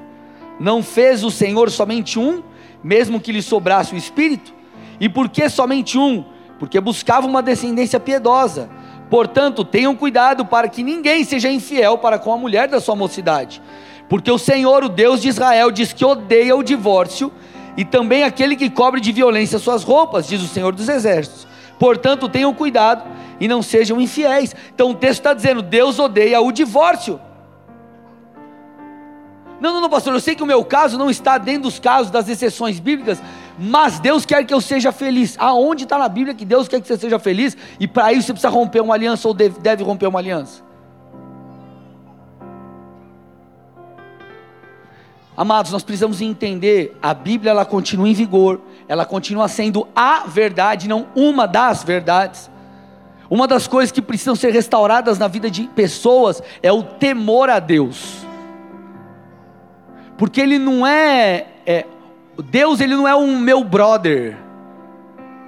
Não 0.59 0.81
fez 0.81 1.23
o 1.23 1.29
Senhor 1.29 1.69
somente 1.69 2.17
um, 2.17 2.41
mesmo 2.83 3.19
que 3.19 3.31
lhe 3.31 3.41
sobrasse 3.41 3.93
o 3.93 3.97
espírito? 3.97 4.53
E 4.99 5.07
por 5.07 5.29
que 5.29 5.47
somente 5.49 5.97
um? 5.97 6.23
Porque 6.57 6.79
buscava 6.79 7.27
uma 7.27 7.41
descendência 7.41 7.99
piedosa. 7.99 8.69
Portanto, 9.09 9.65
tenham 9.65 9.95
cuidado 9.95 10.45
para 10.45 10.69
que 10.69 10.81
ninguém 10.81 11.23
seja 11.23 11.51
infiel 11.51 11.97
para 11.97 12.17
com 12.17 12.31
a 12.31 12.37
mulher 12.37 12.69
da 12.69 12.79
sua 12.79 12.95
mocidade. 12.95 13.61
Porque 14.07 14.31
o 14.31 14.37
Senhor, 14.37 14.83
o 14.83 14.89
Deus 14.89 15.21
de 15.21 15.27
Israel, 15.27 15.71
diz 15.71 15.91
que 15.91 16.05
odeia 16.05 16.55
o 16.55 16.63
divórcio 16.63 17.31
e 17.75 17.83
também 17.83 18.23
aquele 18.23 18.55
que 18.55 18.69
cobre 18.69 19.01
de 19.01 19.11
violência 19.11 19.59
suas 19.59 19.83
roupas, 19.83 20.27
diz 20.27 20.41
o 20.41 20.47
Senhor 20.47 20.73
dos 20.73 20.87
Exércitos. 20.87 21.47
Portanto, 21.81 22.29
tenham 22.29 22.53
cuidado 22.53 23.03
e 23.39 23.47
não 23.47 23.63
sejam 23.63 23.99
infiéis. 23.99 24.55
Então 24.71 24.91
o 24.91 24.93
texto 24.93 25.21
está 25.21 25.33
dizendo: 25.33 25.63
Deus 25.63 25.97
odeia 25.97 26.39
o 26.39 26.51
divórcio. 26.51 27.19
Não, 29.59 29.73
não, 29.73 29.81
não, 29.81 29.89
pastor, 29.89 30.13
eu 30.13 30.19
sei 30.19 30.35
que 30.35 30.43
o 30.43 30.45
meu 30.45 30.63
caso 30.63 30.95
não 30.95 31.09
está 31.09 31.39
dentro 31.39 31.63
dos 31.63 31.79
casos 31.79 32.11
das 32.11 32.29
exceções 32.29 32.79
bíblicas, 32.79 33.19
mas 33.57 33.99
Deus 33.99 34.27
quer 34.27 34.45
que 34.45 34.53
eu 34.53 34.61
seja 34.61 34.91
feliz. 34.91 35.35
Aonde 35.39 35.85
está 35.85 35.97
na 35.97 36.07
Bíblia 36.07 36.35
que 36.35 36.45
Deus 36.45 36.67
quer 36.67 36.79
que 36.79 36.87
você 36.87 36.99
seja 36.99 37.17
feliz? 37.17 37.57
E 37.79 37.87
para 37.87 38.13
isso 38.13 38.27
você 38.27 38.33
precisa 38.33 38.49
romper 38.49 38.81
uma 38.81 38.93
aliança 38.93 39.27
ou 39.27 39.33
deve, 39.33 39.59
deve 39.59 39.83
romper 39.83 40.05
uma 40.05 40.19
aliança? 40.19 40.61
Amados, 45.35 45.71
nós 45.71 45.81
precisamos 45.81 46.21
entender, 46.21 46.95
a 47.01 47.15
Bíblia 47.15 47.49
ela 47.49 47.65
continua 47.65 48.07
em 48.07 48.13
vigor, 48.13 48.61
ela 48.91 49.05
continua 49.05 49.47
sendo 49.47 49.87
a 49.95 50.25
verdade, 50.27 50.89
não 50.89 51.07
uma 51.15 51.47
das 51.47 51.81
verdades. 51.81 52.51
Uma 53.29 53.47
das 53.47 53.65
coisas 53.65 53.89
que 53.89 54.01
precisam 54.01 54.35
ser 54.35 54.51
restauradas 54.51 55.17
na 55.17 55.29
vida 55.29 55.49
de 55.49 55.63
pessoas 55.69 56.43
é 56.61 56.73
o 56.73 56.83
temor 56.83 57.49
a 57.49 57.59
Deus. 57.59 58.25
Porque 60.17 60.41
ele 60.41 60.59
não 60.59 60.85
é, 60.85 61.45
é 61.65 61.85
Deus, 62.49 62.81
ele 62.81 62.93
não 62.93 63.07
é 63.07 63.15
um 63.15 63.39
meu 63.39 63.63
brother 63.63 64.37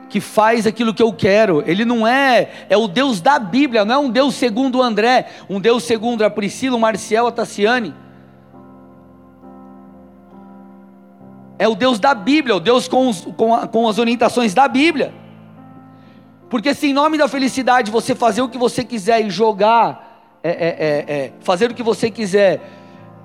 que 0.07 0.21
faz 0.21 0.65
aquilo 0.65 0.93
que 0.93 1.03
eu 1.03 1.11
quero. 1.11 1.61
Ele 1.67 1.83
não 1.83 2.07
é, 2.07 2.49
é 2.69 2.77
o 2.77 2.87
Deus 2.87 3.19
da 3.19 3.37
Bíblia, 3.39 3.83
não 3.83 3.93
é 3.93 3.97
um 3.97 4.09
Deus 4.09 4.35
segundo 4.35 4.77
o 4.77 4.81
André, 4.81 5.27
um 5.49 5.59
Deus 5.59 5.83
segundo 5.83 6.23
a 6.23 6.29
Priscila, 6.29 6.77
o 6.77 6.79
Marcial, 6.79 7.27
a 7.27 7.31
Tassiane. 7.33 7.93
É 11.63 11.67
o 11.67 11.75
Deus 11.75 11.97
da 11.97 12.13
Bíblia, 12.13 12.57
o 12.57 12.59
Deus 12.59 12.89
com, 12.89 13.07
os, 13.07 13.21
com, 13.21 13.55
a, 13.55 13.65
com 13.65 13.87
as 13.87 13.97
orientações 13.97 14.53
da 14.53 14.67
Bíblia. 14.67 15.13
Porque 16.49 16.73
se 16.73 16.87
em 16.87 16.93
nome 16.93 17.17
da 17.17 17.25
felicidade 17.25 17.89
você 17.89 18.13
fazer 18.13 18.41
o 18.41 18.49
que 18.49 18.57
você 18.57 18.83
quiser 18.83 19.25
e 19.25 19.29
jogar, 19.29 20.37
é, 20.43 20.49
é, 20.49 20.55
é, 20.55 21.15
é 21.15 21.33
fazer 21.39 21.71
o 21.71 21.73
que 21.73 21.81
você 21.81 22.11
quiser, 22.11 22.59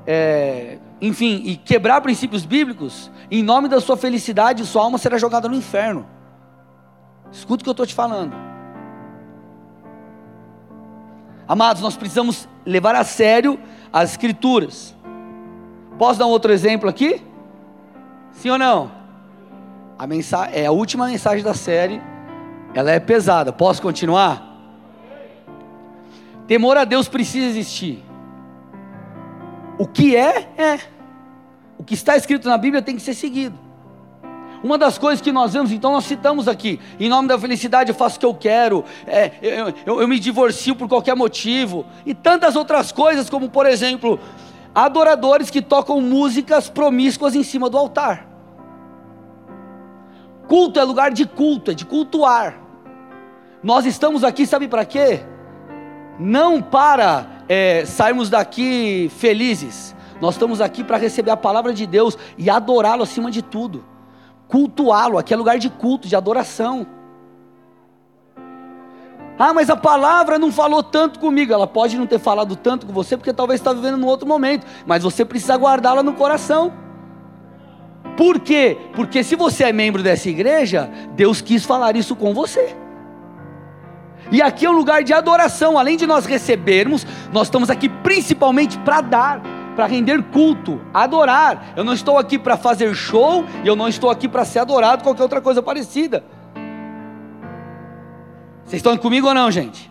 é, 0.07 0.78
enfim, 1.00 1.42
e 1.47 1.57
quebrar 1.57 2.00
princípios 2.00 2.45
bíblicos, 2.45 3.11
em 3.28 3.42
nome 3.42 3.66
da 3.66 3.80
sua 3.80 3.97
felicidade, 3.97 4.64
sua 4.64 4.85
alma 4.85 4.99
será 4.99 5.18
jogada 5.18 5.49
no 5.49 5.57
inferno. 5.57 6.07
Escuta 7.33 7.62
o 7.62 7.64
que 7.64 7.71
eu 7.71 7.73
estou 7.73 7.87
te 7.87 7.95
falando. 7.95 8.33
Amados, 11.49 11.83
nós 11.83 11.97
precisamos 11.97 12.49
levar 12.64 12.95
a 12.95 13.02
sério 13.02 13.59
as 13.92 14.12
Escrituras. 14.12 14.95
Posso 15.99 16.21
dar 16.21 16.26
um 16.26 16.30
outro 16.30 16.52
exemplo 16.52 16.88
aqui? 16.88 17.26
Sim 18.32 18.50
ou 18.50 18.58
não? 18.58 18.90
A 19.99 20.06
mensagem 20.06 20.54
é 20.54 20.66
a 20.66 20.70
última 20.70 21.06
mensagem 21.06 21.42
da 21.42 21.54
série. 21.54 22.00
Ela 22.75 22.92
é 22.92 23.00
pesada. 23.00 23.52
Posso 23.52 23.82
continuar? 23.82 24.47
Temor 26.47 26.76
a 26.76 26.85
Deus 26.85 27.08
precisa 27.08 27.47
existir. 27.47 28.02
O 29.78 29.87
que 29.87 30.16
é, 30.16 30.49
é. 30.56 30.80
O 31.78 31.85
que 31.85 31.94
está 31.94 32.16
escrito 32.16 32.49
na 32.49 32.56
Bíblia 32.56 32.82
tem 32.82 32.97
que 32.97 33.02
ser 33.02 33.14
seguido. 33.14 33.58
Uma 34.62 34.76
das 34.76 34.99
coisas 34.99 35.20
que 35.20 35.30
nós 35.30 35.52
vemos, 35.52 35.70
então 35.70 35.92
nós 35.92 36.04
citamos 36.04 36.49
aqui, 36.49 36.80
em 36.99 37.08
nome 37.08 37.28
da 37.28 37.38
felicidade 37.38 37.90
eu 37.90 37.94
faço 37.94 38.16
o 38.16 38.20
que 38.20 38.26
eu 38.26 38.35
quero, 38.35 38.85
é, 39.06 39.30
eu, 39.40 39.73
eu, 39.87 40.00
eu 40.00 40.08
me 40.08 40.18
divorcio 40.18 40.75
por 40.75 40.88
qualquer 40.88 41.14
motivo, 41.14 41.87
e 42.04 42.12
tantas 42.12 42.56
outras 42.56 42.90
coisas, 42.90 43.30
como 43.30 43.49
por 43.49 43.66
exemplo, 43.66 44.18
adoradores 44.75 45.50
que 45.50 45.62
tocam 45.62 46.00
músicas 46.00 46.68
promíscuas 46.68 47.34
em 47.34 47.42
cima 47.42 47.68
do 47.68 47.76
altar. 47.76 48.26
Culto 50.46 50.80
é 50.80 50.84
lugar 50.84 51.12
de 51.12 51.26
culto, 51.26 51.70
é 51.70 51.75
de 51.75 51.84
cultuar. 51.84 52.58
Nós 53.62 53.84
estamos 53.84 54.25
aqui, 54.25 54.46
sabe 54.46 54.68
para 54.68 54.84
quê? 54.84 55.20
Não 56.18 56.62
para 56.62 57.26
é, 57.48 57.84
sairmos 57.84 58.30
daqui 58.30 59.10
felizes. 59.16 59.94
Nós 60.20 60.34
estamos 60.34 60.60
aqui 60.60 60.82
para 60.82 60.96
receber 60.96 61.30
a 61.30 61.37
palavra 61.37 61.72
de 61.72 61.87
Deus 61.87 62.16
e 62.37 62.48
adorá-lo 62.48 63.02
acima 63.02 63.30
de 63.30 63.42
tudo. 63.42 63.84
Cultuá-lo, 64.48 65.18
aqui 65.18 65.34
é 65.34 65.37
lugar 65.37 65.58
de 65.58 65.68
culto, 65.68 66.08
de 66.08 66.16
adoração. 66.16 66.87
Ah, 69.38 69.54
mas 69.54 69.71
a 69.71 69.76
palavra 69.76 70.38
não 70.38 70.50
falou 70.50 70.83
tanto 70.83 71.21
comigo. 71.21 71.52
Ela 71.52 71.66
pode 71.66 71.97
não 71.97 72.07
ter 72.07 72.18
falado 72.18 72.57
tanto 72.57 72.87
com 72.87 72.92
você, 72.92 73.16
porque 73.16 73.33
talvez 73.33 73.61
está 73.61 73.73
vivendo 73.73 73.97
num 73.97 74.07
outro 74.07 74.26
momento. 74.26 74.66
Mas 74.85 75.04
você 75.04 75.25
precisa 75.25 75.57
guardá-la 75.57 76.02
no 76.02 76.14
coração. 76.14 76.73
Por 78.16 78.40
quê? 78.40 78.76
Porque 78.95 79.23
se 79.23 79.37
você 79.37 79.64
é 79.64 79.73
membro 79.73 80.02
dessa 80.02 80.28
igreja, 80.28 80.90
Deus 81.14 81.40
quis 81.40 81.64
falar 81.64 81.95
isso 81.95 82.16
com 82.16 82.35
você. 82.35 82.75
E 84.33 84.42
aqui 84.42 84.66
é 84.66 84.71
um 84.71 84.76
lugar 84.76 85.04
de 85.04 85.12
adoração, 85.12 85.78
além 85.78 85.97
de 85.97 86.07
nós 86.07 86.26
recebermos, 86.26 87.07
nós 87.33 87.47
estamos 87.47 87.71
aqui 87.71 87.88
principalmente 87.88 88.76
para 88.80 89.00
dar, 89.00 89.40
para 89.76 89.87
render 89.87 90.21
culto, 90.33 90.80
adorar. 90.92 91.73
Eu 91.76 91.85
não 91.85 91.92
estou 91.92 92.18
aqui 92.18 92.38
para 92.38 92.57
fazer 92.57 92.92
show 92.95 93.45
e 93.62 93.68
eu 93.68 93.76
não 93.76 93.88
estou 93.88 94.11
aqui 94.11 94.28
para 94.28 94.45
ser 94.45 94.59
adorado, 94.59 95.04
qualquer 95.04 95.23
outra 95.23 95.40
coisa 95.40 95.62
parecida. 95.62 96.25
Vocês 98.68 98.75
estão 98.75 98.96
comigo 98.96 99.26
ou 99.26 99.34
não, 99.34 99.50
gente? 99.50 99.90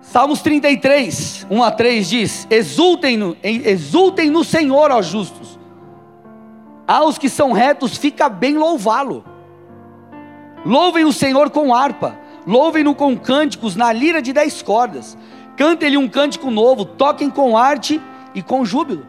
Salmos 0.00 0.40
33, 0.40 1.46
1 1.50 1.62
a 1.62 1.70
3 1.70 2.08
diz: 2.08 2.46
Exultem 2.50 3.16
no, 3.16 3.36
exultem 3.42 4.30
no 4.30 4.42
Senhor, 4.42 4.90
ó 4.90 5.00
justos 5.02 5.56
aos 6.86 7.18
que 7.18 7.28
são 7.28 7.52
retos 7.52 7.96
fica 7.96 8.28
bem 8.28 8.56
louvá-lo. 8.56 9.24
Louvem 10.64 11.04
o 11.04 11.12
Senhor 11.12 11.50
com 11.50 11.74
harpa, 11.74 12.18
louvem-no 12.46 12.94
com 12.94 13.16
cânticos 13.16 13.74
na 13.74 13.92
lira 13.92 14.22
de 14.22 14.32
dez 14.32 14.62
cordas. 14.62 15.18
Cantem-lhe 15.56 15.96
um 15.96 16.08
cântico 16.08 16.50
novo, 16.50 16.84
toquem 16.84 17.30
com 17.30 17.56
arte 17.56 18.00
e 18.34 18.42
com 18.42 18.64
júbilo. 18.64 19.06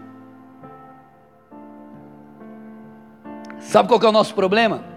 Sabe 3.60 3.89
qual 3.89 4.01
é 4.01 4.08
o 4.08 4.12
nosso 4.12 4.34
problema? 4.34 4.97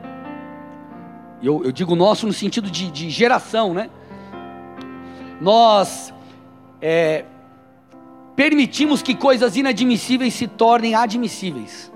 Eu, 1.43 1.65
eu 1.65 1.73
digo 1.73 1.95
nosso 1.97 2.27
no 2.27 2.33
sentido 2.33 2.71
de, 2.71 2.91
de 2.91 3.09
geração, 3.09 3.73
né? 3.73 3.89
Nós 5.41 6.13
é, 6.83 7.25
permitimos 8.37 9.03
que 9.03 9.15
coisas 9.15 9.57
inadmissíveis 9.57 10.35
se 10.35 10.47
tornem 10.47 10.95
admissíveis. 10.95 11.91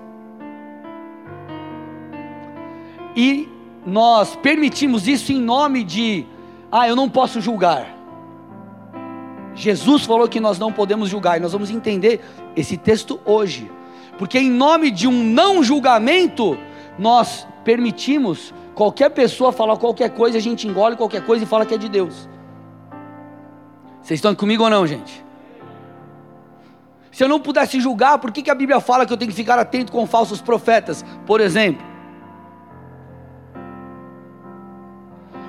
E 3.15 3.47
nós 3.85 4.35
permitimos 4.35 5.07
isso 5.07 5.31
em 5.31 5.39
nome 5.39 5.83
de, 5.83 6.25
ah, 6.71 6.87
eu 6.87 6.95
não 6.95 7.09
posso 7.09 7.39
julgar. 7.39 7.95
Jesus 9.53 10.03
falou 10.03 10.27
que 10.27 10.39
nós 10.39 10.59
não 10.59 10.71
podemos 10.71 11.07
julgar, 11.07 11.37
e 11.37 11.39
nós 11.39 11.53
vamos 11.53 11.69
entender 11.69 12.19
esse 12.55 12.75
texto 12.75 13.19
hoje, 13.23 13.71
porque 14.17 14.37
em 14.37 14.49
nome 14.49 14.91
de 14.91 15.07
um 15.07 15.23
não 15.23 15.63
julgamento, 15.63 16.57
nós 16.99 17.47
permitimos 17.63 18.53
qualquer 18.75 19.09
pessoa 19.09 19.51
falar 19.51 19.77
qualquer 19.77 20.09
coisa, 20.09 20.37
a 20.37 20.41
gente 20.41 20.67
engole 20.67 20.95
qualquer 20.95 21.25
coisa 21.25 21.43
e 21.45 21.47
fala 21.47 21.65
que 21.65 21.73
é 21.73 21.77
de 21.77 21.89
Deus. 21.89 22.29
Vocês 24.01 24.19
estão 24.19 24.35
comigo 24.35 24.63
ou 24.63 24.69
não, 24.69 24.85
gente? 24.85 25.25
Se 27.11 27.23
eu 27.23 27.29
não 27.29 27.39
pudesse 27.39 27.79
julgar, 27.79 28.19
por 28.19 28.31
que, 28.31 28.43
que 28.43 28.51
a 28.51 28.55
Bíblia 28.55 28.81
fala 28.81 29.05
que 29.05 29.13
eu 29.13 29.17
tenho 29.17 29.31
que 29.31 29.37
ficar 29.37 29.57
atento 29.57 29.91
com 29.91 30.05
falsos 30.05 30.41
profetas, 30.41 31.03
por 31.25 31.39
exemplo? 31.39 31.83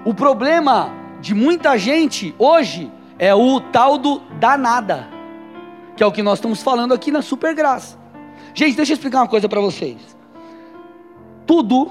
O 0.05 0.15
problema 0.15 0.93
de 1.21 1.35
muita 1.35 1.77
gente 1.77 2.33
hoje 2.39 2.91
é 3.19 3.35
o 3.35 3.61
tal 3.61 3.99
do 3.99 4.21
danada, 4.39 5.09
que 5.97 6.03
é 6.03 6.07
o 6.07 6.13
que 6.13 6.23
nós 6.23 6.39
estamos 6.39 6.63
falando 6.63 6.95
aqui 6.95 7.11
na 7.11 7.21
Supergraça. 7.21 7.99
Gente, 8.55 8.77
deixa 8.77 8.93
eu 8.93 8.95
explicar 8.95 9.19
uma 9.19 9.29
coisa 9.29 9.49
para 9.49 9.61
vocês. 9.61 10.17
Tudo 11.45 11.91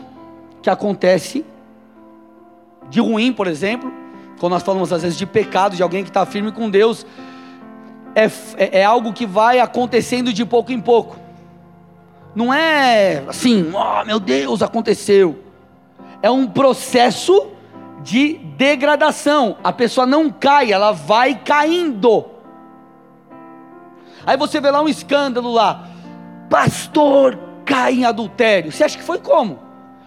que 0.65 0.69
acontece 0.71 1.45
de 2.89 2.99
ruim, 2.99 3.31
por 3.31 3.45
exemplo, 3.45 3.93
quando 4.39 4.53
nós 4.53 4.63
falamos 4.63 4.91
às 4.91 5.03
vezes 5.03 5.15
de 5.15 5.23
pecado, 5.27 5.75
de 5.75 5.83
alguém 5.83 6.03
que 6.03 6.09
está 6.09 6.25
firme 6.25 6.51
com 6.51 6.71
Deus, 6.71 7.05
é, 8.15 8.25
é, 8.57 8.79
é, 8.79 8.83
algo 8.83 9.13
que 9.13 9.27
vai 9.27 9.59
acontecendo 9.59 10.33
de 10.33 10.43
pouco 10.43 10.71
em 10.71 10.81
pouco. 10.81 11.17
Não 12.33 12.51
é 12.51 13.23
assim, 13.27 13.71
oh 13.75 14.05
meu 14.05 14.19
Deus, 14.19 14.63
aconteceu. 14.63 15.39
É 16.19 16.31
um 16.31 16.47
processo 16.47 17.51
de 18.01 18.33
degradação. 18.57 19.57
A 19.63 19.71
pessoa 19.71 20.07
não 20.07 20.31
cai, 20.31 20.71
ela 20.71 20.91
vai 20.91 21.35
caindo. 21.35 22.25
Aí 24.25 24.35
você 24.35 24.59
vê 24.59 24.71
lá 24.71 24.81
um 24.81 24.89
escândalo 24.89 25.53
lá. 25.53 25.89
Pastor 26.49 27.37
cai 27.63 27.93
em 27.93 28.05
adultério. 28.05 28.71
Você 28.71 28.83
acha 28.83 28.97
que 28.97 29.03
foi 29.03 29.19
como? 29.19 29.64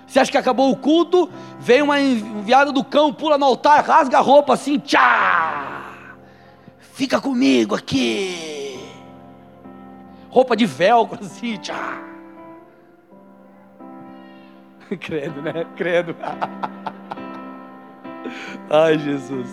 Você 0.08 0.18
acha 0.18 0.32
que 0.32 0.38
acabou 0.38 0.72
o 0.72 0.76
culto? 0.76 1.30
Vem 1.60 1.82
uma 1.82 2.00
enviada 2.00 2.72
do 2.72 2.82
cão, 2.82 3.12
pula 3.12 3.36
no 3.36 3.44
altar, 3.44 3.84
rasga 3.84 4.16
a 4.16 4.22
roupa 4.22 4.54
assim, 4.54 4.78
tchá! 4.78 5.92
Fica 6.78 7.20
comigo 7.20 7.74
aqui. 7.74 8.80
Roupa 10.30 10.56
de 10.56 10.64
velcro 10.64 11.20
assim, 11.20 11.58
tchá! 11.58 12.02
Credo, 14.98 15.42
né? 15.42 15.66
Credo. 15.76 16.16
Ai, 18.70 18.98
Jesus. 18.98 19.48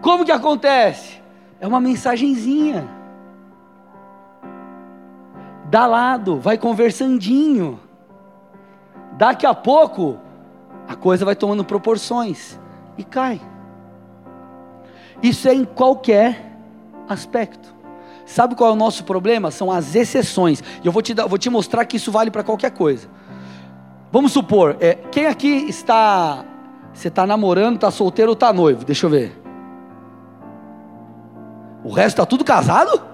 Como 0.00 0.24
que 0.24 0.30
acontece? 0.30 1.20
É 1.58 1.66
uma 1.66 1.80
mensagenzinha. 1.80 2.88
Dá 5.64 5.84
lado, 5.86 6.38
vai 6.38 6.56
conversandinho. 6.56 7.89
Daqui 9.12 9.46
a 9.46 9.54
pouco, 9.54 10.18
a 10.88 10.94
coisa 10.94 11.24
vai 11.24 11.36
tomando 11.36 11.64
proporções 11.64 12.58
e 12.96 13.04
cai. 13.04 13.40
Isso 15.22 15.48
é 15.48 15.54
em 15.54 15.64
qualquer 15.64 16.56
aspecto. 17.08 17.74
Sabe 18.24 18.54
qual 18.54 18.70
é 18.70 18.72
o 18.72 18.76
nosso 18.76 19.04
problema? 19.04 19.50
São 19.50 19.70
as 19.70 19.94
exceções. 19.94 20.62
E 20.82 20.86
eu 20.86 20.92
vou 20.92 21.02
te, 21.02 21.14
vou 21.14 21.36
te 21.36 21.50
mostrar 21.50 21.84
que 21.84 21.96
isso 21.96 22.12
vale 22.12 22.30
para 22.30 22.44
qualquer 22.44 22.70
coisa. 22.70 23.08
Vamos 24.12 24.32
supor, 24.32 24.76
é, 24.80 24.94
quem 24.94 25.26
aqui 25.26 25.48
está. 25.68 26.44
Você 26.92 27.08
está 27.08 27.26
namorando, 27.26 27.76
está 27.76 27.90
solteiro 27.90 28.30
ou 28.30 28.34
está 28.34 28.52
noivo? 28.52 28.84
Deixa 28.84 29.06
eu 29.06 29.10
ver. 29.10 29.40
O 31.84 31.92
resto 31.92 32.16
está 32.16 32.26
tudo 32.26 32.44
casado? 32.44 33.09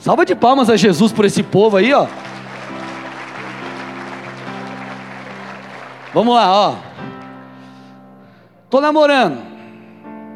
Salva 0.00 0.24
de 0.24 0.34
palmas 0.34 0.70
a 0.70 0.76
Jesus 0.76 1.12
por 1.12 1.26
esse 1.26 1.42
povo 1.42 1.76
aí, 1.76 1.92
ó. 1.92 2.06
Vamos 6.14 6.34
lá, 6.34 6.50
ó. 6.50 6.76
Tô 8.70 8.80
namorando. 8.80 9.50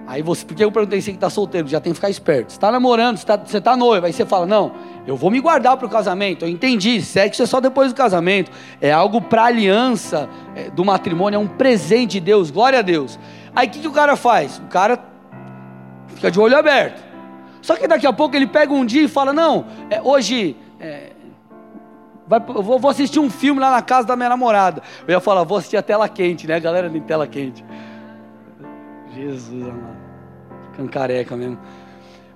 Aí 0.06 0.20
você, 0.20 0.44
porque 0.44 0.62
eu 0.62 0.70
perguntei 0.70 1.00
se 1.00 1.10
ele 1.10 1.16
está 1.16 1.30
solteiro, 1.30 1.66
já 1.66 1.80
tem 1.80 1.92
que 1.92 1.96
ficar 1.96 2.10
esperto. 2.10 2.52
Você 2.52 2.56
está 2.58 2.70
namorando, 2.70 3.16
você 3.16 3.22
está 3.22 3.60
tá 3.60 3.76
noivo, 3.76 4.04
aí 4.04 4.12
você 4.12 4.26
fala, 4.26 4.44
não, 4.44 4.72
eu 5.06 5.16
vou 5.16 5.30
me 5.30 5.40
guardar 5.40 5.78
para 5.78 5.86
o 5.86 5.90
casamento. 5.90 6.44
Eu 6.44 6.48
entendi, 6.50 7.00
sexo 7.00 7.42
é 7.42 7.46
só 7.46 7.58
depois 7.58 7.90
do 7.90 7.96
casamento. 7.96 8.50
É 8.82 8.92
algo 8.92 9.20
para 9.20 9.44
aliança 9.44 10.28
é, 10.54 10.68
do 10.68 10.84
matrimônio, 10.84 11.38
é 11.38 11.40
um 11.40 11.48
presente 11.48 12.12
de 12.12 12.20
Deus, 12.20 12.50
glória 12.50 12.80
a 12.80 12.82
Deus. 12.82 13.18
Aí 13.56 13.66
o 13.66 13.70
que, 13.70 13.80
que 13.80 13.88
o 13.88 13.92
cara 13.92 14.14
faz? 14.14 14.58
O 14.58 14.68
cara 14.68 15.02
fica 16.08 16.30
de 16.30 16.38
olho 16.38 16.56
aberto. 16.56 17.03
Só 17.64 17.76
que 17.76 17.88
daqui 17.88 18.06
a 18.06 18.12
pouco 18.12 18.36
ele 18.36 18.46
pega 18.46 18.74
um 18.74 18.84
dia 18.84 19.04
e 19.04 19.08
fala, 19.08 19.32
não, 19.32 19.64
é, 19.88 19.98
hoje 20.02 20.54
é, 20.78 21.12
vai, 22.26 22.38
vou, 22.38 22.78
vou, 22.78 22.90
assistir 22.90 23.18
um 23.18 23.30
filme 23.30 23.58
lá 23.58 23.70
na 23.70 23.80
casa 23.80 24.06
da 24.06 24.14
minha 24.14 24.28
namorada. 24.28 24.82
Eu 25.08 25.12
ia 25.12 25.20
falar, 25.20 25.44
vou 25.44 25.56
assistir 25.56 25.78
a 25.78 25.82
tela 25.82 26.06
quente, 26.06 26.46
né? 26.46 26.56
A 26.56 26.58
galera 26.58 26.90
tem 26.90 27.00
tela 27.00 27.26
quente. 27.26 27.64
Jesus 29.14 29.62
amado. 29.62 29.96
Ficando 30.72 30.90
careca 30.90 31.34
mesmo. 31.38 31.58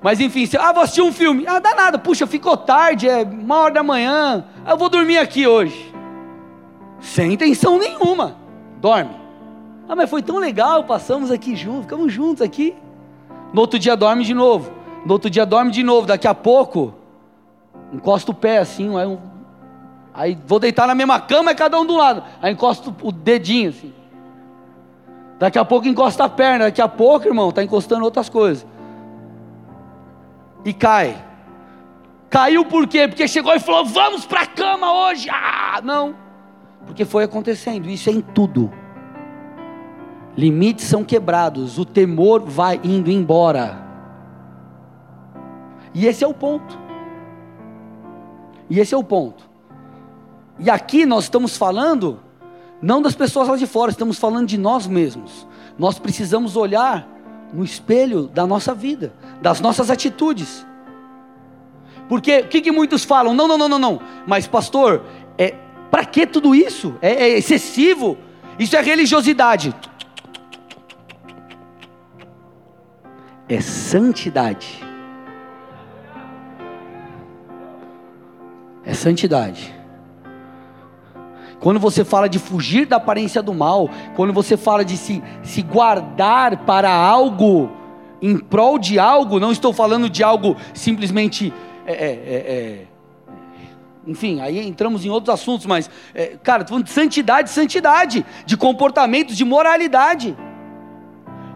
Mas 0.01 0.19
enfim, 0.19 0.49
ah, 0.59 0.73
vou 0.73 0.83
assistir 0.83 1.03
um 1.03 1.12
filme. 1.12 1.47
Ah, 1.47 1.59
dá 1.59 1.75
nada, 1.75 1.99
puxa, 1.99 2.27
ficou 2.27 2.57
tarde, 2.57 3.07
é 3.07 3.23
uma 3.23 3.59
hora 3.59 3.75
da 3.75 3.83
manhã. 3.83 4.47
Ah, 4.64 4.71
eu 4.71 4.79
vou 4.79 4.88
dormir 4.88 5.19
aqui 5.19 5.47
hoje. 5.47 5.95
Sem 7.01 7.35
intenção 7.35 7.79
nenhuma. 7.79 8.35
Dorme. 8.81 9.14
Ah, 9.87 9.95
mas 9.95 10.09
foi 10.09 10.23
tão 10.23 10.38
legal, 10.38 10.85
passamos 10.85 11.31
aqui 11.31 11.55
juntos, 11.55 11.83
ficamos 11.83 12.11
juntos 12.11 12.41
aqui. 12.41 12.75
No 13.53 13.61
outro 13.61 13.79
dia 13.79 13.95
dorme 13.95 14.25
de 14.25 14.33
novo. 14.33 14.78
No 15.09 15.14
outro 15.14 15.31
dia 15.31 15.47
dorme 15.47 15.71
de 15.71 15.83
novo. 15.83 16.07
Daqui 16.07 16.29
a 16.29 16.35
pouco, 16.35 16.92
encosta 17.90 18.31
o 18.31 18.35
pé 18.35 18.59
assim, 18.59 18.94
aí, 18.94 19.07
um, 19.07 19.18
aí 20.12 20.38
vou 20.47 20.61
deitar 20.61 20.87
na 20.87 20.94
mesma 20.94 21.18
cama, 21.18 21.51
é 21.51 21.55
cada 21.55 21.81
um 21.81 21.87
do 21.87 21.97
lado. 21.97 22.23
Aí 22.42 22.53
encosta 22.53 22.94
o 23.03 23.11
dedinho 23.11 23.71
assim. 23.71 23.94
Daqui 25.38 25.59
a 25.59 25.64
pouco 25.64 25.88
encosta 25.88 26.25
a 26.25 26.29
perna, 26.29 26.66
daqui 26.66 26.83
a 26.83 26.88
pouco, 26.88 27.27
irmão, 27.27 27.49
está 27.49 27.62
encostando 27.62 28.05
outras 28.05 28.29
coisas. 28.29 28.66
E 30.62 30.75
cai. 30.75 31.25
Caiu 32.29 32.66
por 32.66 32.87
quê? 32.87 33.09
Porque 33.09 33.27
chegou 33.27 33.55
e 33.55 33.61
falou: 33.61 33.87
Vamos 33.87 34.27
para 34.27 34.42
a 34.42 34.47
cama 34.47 34.92
hoje. 34.92 35.31
Ah, 35.31 35.81
não. 35.83 36.16
Porque 36.85 37.07
foi 37.07 37.25
acontecendo. 37.25 37.88
Isso 37.88 38.11
é 38.11 38.12
em 38.12 38.21
tudo. 38.21 38.71
Limites 40.37 40.85
são 40.85 41.03
quebrados, 41.03 41.79
o 41.79 41.87
temor 41.87 42.42
vai 42.44 42.79
indo 42.85 43.11
embora. 43.11 43.88
E 45.98 46.06
esse 46.06 46.22
é 46.22 46.28
o 46.28 46.32
ponto. 46.32 46.78
E 48.70 48.78
esse 48.78 48.94
é 48.94 48.96
o 48.96 49.02
ponto. 49.02 49.50
E 50.56 50.70
aqui 50.70 51.04
nós 51.04 51.24
estamos 51.24 51.56
falando 51.56 52.20
não 52.80 53.02
das 53.02 53.16
pessoas 53.16 53.48
lá 53.48 53.56
de 53.56 53.66
fora, 53.66 53.90
estamos 53.90 54.16
falando 54.16 54.46
de 54.46 54.56
nós 54.56 54.87
mesmos. 54.87 55.44
Nós 55.76 55.98
precisamos 55.98 56.54
olhar 56.54 57.08
no 57.52 57.64
espelho 57.64 58.28
da 58.28 58.46
nossa 58.46 58.72
vida, 58.72 59.12
das 59.42 59.61
nossas 59.61 59.90
atitudes. 59.90 60.64
Porque 62.08 62.42
o 62.42 62.46
que, 62.46 62.61
que, 62.61 62.70
muitos 62.70 63.04
falam? 63.04 63.34
Não, 63.34 63.48
não, 63.48 63.58
não, 63.58 63.68
não, 63.68 63.78
não. 63.80 64.00
Mas 64.24 64.46
pastor, 64.46 65.02
é 65.37 65.56
para 65.90 66.04
que 66.04 66.28
tudo 66.28 66.54
isso? 66.54 66.94
É, 67.02 67.11
é 67.24 67.28
excessivo. 67.30 68.16
Isso 68.56 68.76
é 68.76 68.80
religiosidade. 68.80 69.74
É 73.48 73.61
santidade. 73.61 74.88
É 78.88 78.94
santidade. 78.94 79.74
Quando 81.61 81.79
você 81.79 82.07
fala 82.07 82.27
de 82.27 82.38
fugir 82.38 82.87
da 82.87 82.96
aparência 82.96 83.42
do 83.42 83.53
mal, 83.53 83.90
quando 84.16 84.33
você 84.33 84.57
fala 84.57 84.83
de 84.83 84.96
se, 84.96 85.22
se 85.42 85.61
guardar 85.61 86.64
para 86.64 86.90
algo, 86.90 87.70
em 88.22 88.38
prol 88.38 88.79
de 88.79 88.98
algo, 88.98 89.38
não 89.38 89.53
estou 89.53 89.74
falando 89.74 90.09
de 90.09 90.24
algo 90.24 90.57
simplesmente. 90.72 91.53
É, 91.87 91.92
é, 91.92 92.07
é, 92.07 92.07
é 92.07 92.87
enfim, 94.07 94.40
aí 94.40 94.66
entramos 94.66 95.05
em 95.05 95.11
outros 95.11 95.35
assuntos, 95.35 95.66
mas, 95.66 95.90
é, 96.14 96.38
cara, 96.42 96.62
estou 96.62 96.77
falando 96.77 96.87
de 96.87 96.92
santidade, 96.92 97.51
santidade, 97.51 98.24
de 98.46 98.57
comportamentos, 98.57 99.37
de 99.37 99.44
moralidade. 99.44 100.35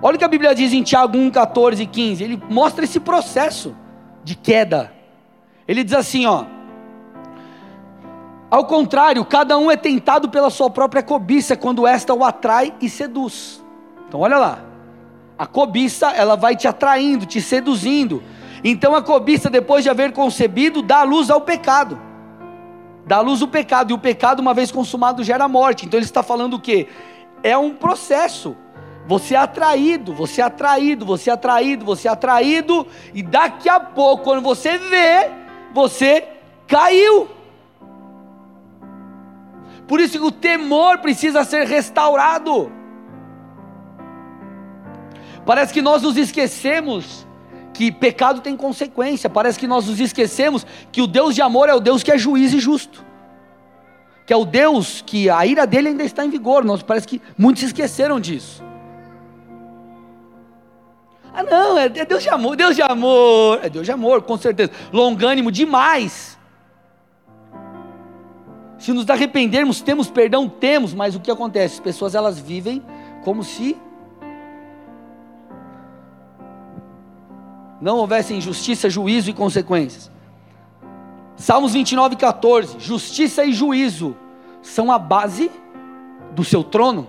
Olha 0.03 0.17
o 0.17 0.19
que 0.19 0.25
a 0.25 0.29
Bíblia 0.29 0.55
diz 0.55 0.71
em 0.75 0.83
Tiago 0.83 1.17
1, 1.17 1.31
14 1.31 1.83
e 1.83 1.87
15. 1.87 2.23
Ele 2.23 2.43
mostra 2.51 2.85
esse 2.85 3.01
processo 3.01 3.75
de 4.23 4.35
queda. 4.35 4.93
Ele 5.67 5.83
diz 5.83 5.95
assim: 5.95 6.27
ó. 6.27 6.45
Ao 8.53 8.67
contrário, 8.67 9.25
cada 9.25 9.57
um 9.57 9.71
é 9.71 9.79
tentado 9.79 10.29
pela 10.29 10.51
sua 10.51 10.69
própria 10.69 11.03
cobiça 11.03 11.57
quando 11.57 11.87
esta 11.87 12.13
o 12.13 12.23
atrai 12.23 12.75
e 12.83 12.91
seduz. 12.91 13.65
Então 14.07 14.21
olha 14.21 14.37
lá. 14.37 14.59
A 15.39 15.47
cobiça, 15.47 16.11
ela 16.11 16.37
vai 16.37 16.55
te 16.55 16.69
atraindo, 16.69 17.25
te 17.25 17.41
seduzindo. 17.41 18.23
Então 18.63 18.95
a 18.95 19.01
cobiça, 19.01 19.49
depois 19.49 19.83
de 19.83 19.89
haver 19.89 20.13
concebido, 20.13 20.83
dá 20.83 21.03
luz 21.03 21.31
ao 21.31 21.41
pecado. 21.41 21.99
Dá 23.07 23.21
luz 23.23 23.41
ao 23.41 23.49
pecado, 23.49 23.91
e 23.91 23.95
o 23.95 23.99
pecado, 23.99 24.41
uma 24.41 24.53
vez 24.53 24.71
consumado, 24.71 25.25
gera 25.25 25.49
morte. 25.49 25.87
Então 25.87 25.97
ele 25.97 26.05
está 26.05 26.23
falando 26.23 26.53
o 26.57 26.61
quê? 26.61 26.89
É 27.43 27.57
um 27.57 27.71
processo. 27.71 28.55
Você 29.07 29.35
é 29.35 29.39
atraído, 29.39 30.13
você 30.13 30.43
é 30.43 30.45
atraído, 30.45 31.07
você 31.07 31.31
é 31.31 31.33
atraído, 31.33 31.87
você 31.87 32.07
é 32.07 32.11
atraído, 32.11 32.87
e 33.15 33.23
daqui 33.23 33.71
a 33.71 33.81
pouco, 33.81 34.25
quando 34.25 34.43
você 34.43 34.77
vê, 34.77 35.31
você 35.73 36.29
caiu. 36.69 37.41
Por 39.93 40.01
isso 40.01 40.19
que 40.19 40.25
o 40.25 40.31
temor 40.31 41.01
precisa 41.01 41.45
ser 41.45 41.67
restaurado. 41.67 42.73
Parece 45.45 45.71
que 45.71 45.83
nós 45.83 46.01
nos 46.01 46.17
esquecemos 46.17 47.27
que 47.75 47.93
pecado 47.93 48.41
tem 48.41 48.57
consequência. 48.57 49.29
Parece 49.29 49.59
que 49.59 49.67
nós 49.67 49.89
nos 49.89 50.01
esquecemos 50.01 50.67
que 50.91 51.03
o 51.03 51.07
Deus 51.07 51.35
de 51.35 51.43
amor 51.43 51.69
é 51.69 51.75
o 51.75 51.79
Deus 51.79 52.03
que 52.03 52.11
é 52.11 52.17
juiz 52.17 52.55
e 52.55 52.59
justo. 52.59 53.05
Que 54.27 54.33
é 54.33 54.37
o 54.37 54.47
Deus 54.47 55.05
que 55.05 55.29
a 55.29 55.45
ira 55.45 55.67
dele 55.67 55.89
ainda 55.89 56.05
está 56.05 56.25
em 56.25 56.31
vigor. 56.31 56.65
Nós 56.65 56.83
parece 56.83 57.07
que 57.07 57.21
muitos 57.37 57.63
esqueceram 57.63 58.19
disso. 58.19 58.65
Ah, 61.35 61.43
não, 61.43 61.79
é 61.79 61.91
Deus 61.91 62.23
de 62.23 62.31
amor, 62.31 62.57
Deus 62.57 62.75
de 62.75 62.81
amor, 62.81 63.61
é 63.63 63.69
Deus 63.69 63.85
de 63.85 63.93
amor, 63.93 64.23
com 64.23 64.39
certeza. 64.39 64.73
Longânimo 64.91 65.53
demais. 65.53 66.41
Se 68.83 68.93
nos 68.93 69.09
arrependermos, 69.09 69.81
temos 69.81 70.11
perdão, 70.11 70.49
temos, 70.49 70.93
mas 70.93 71.15
o 71.15 71.21
que 71.21 71.31
acontece? 71.31 71.75
As 71.75 71.81
pessoas 71.81 72.17
elas 72.17 72.41
vivem 72.41 72.83
como 73.23 73.45
se 73.45 73.77
não 77.81 77.99
houvesse 77.99 78.35
injustiça, 78.35 78.91
juízo 78.91 79.31
e 79.31 79.33
consequências. 79.33 80.11
Salmos 81.37 81.75
29, 81.75 82.17
14: 82.17 82.81
Justiça 82.81 83.45
e 83.45 83.53
juízo 83.53 84.17
são 84.61 84.91
a 84.91 84.99
base 84.99 85.49
do 86.33 86.43
seu 86.43 86.65
trono. 86.65 87.07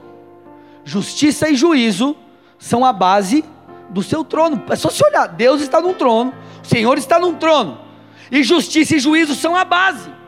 Justiça 0.84 1.50
e 1.50 1.56
juízo 1.56 2.16
são 2.60 2.86
a 2.86 2.94
base 2.94 3.44
do 3.90 4.04
seu 4.04 4.24
trono. 4.24 4.62
É 4.70 4.76
só 4.76 4.92
se 4.92 5.04
olhar: 5.04 5.26
Deus 5.26 5.60
está 5.60 5.82
num 5.82 5.96
trono, 5.96 6.36
o 6.64 6.68
Senhor 6.68 7.00
está 7.00 7.18
num 7.18 7.34
trono, 7.34 7.80
e 8.32 8.44
justiça 8.44 8.96
e 8.96 9.00
juízo 9.00 9.34
são 9.34 9.56
a 9.56 9.66
base. 9.66 10.22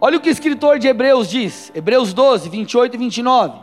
Olha 0.00 0.16
o 0.16 0.20
que 0.20 0.28
o 0.28 0.32
escritor 0.32 0.78
de 0.78 0.86
Hebreus 0.86 1.28
diz, 1.28 1.72
Hebreus 1.74 2.12
12, 2.12 2.48
28 2.48 2.94
e 2.94 2.98
29. 2.98 3.58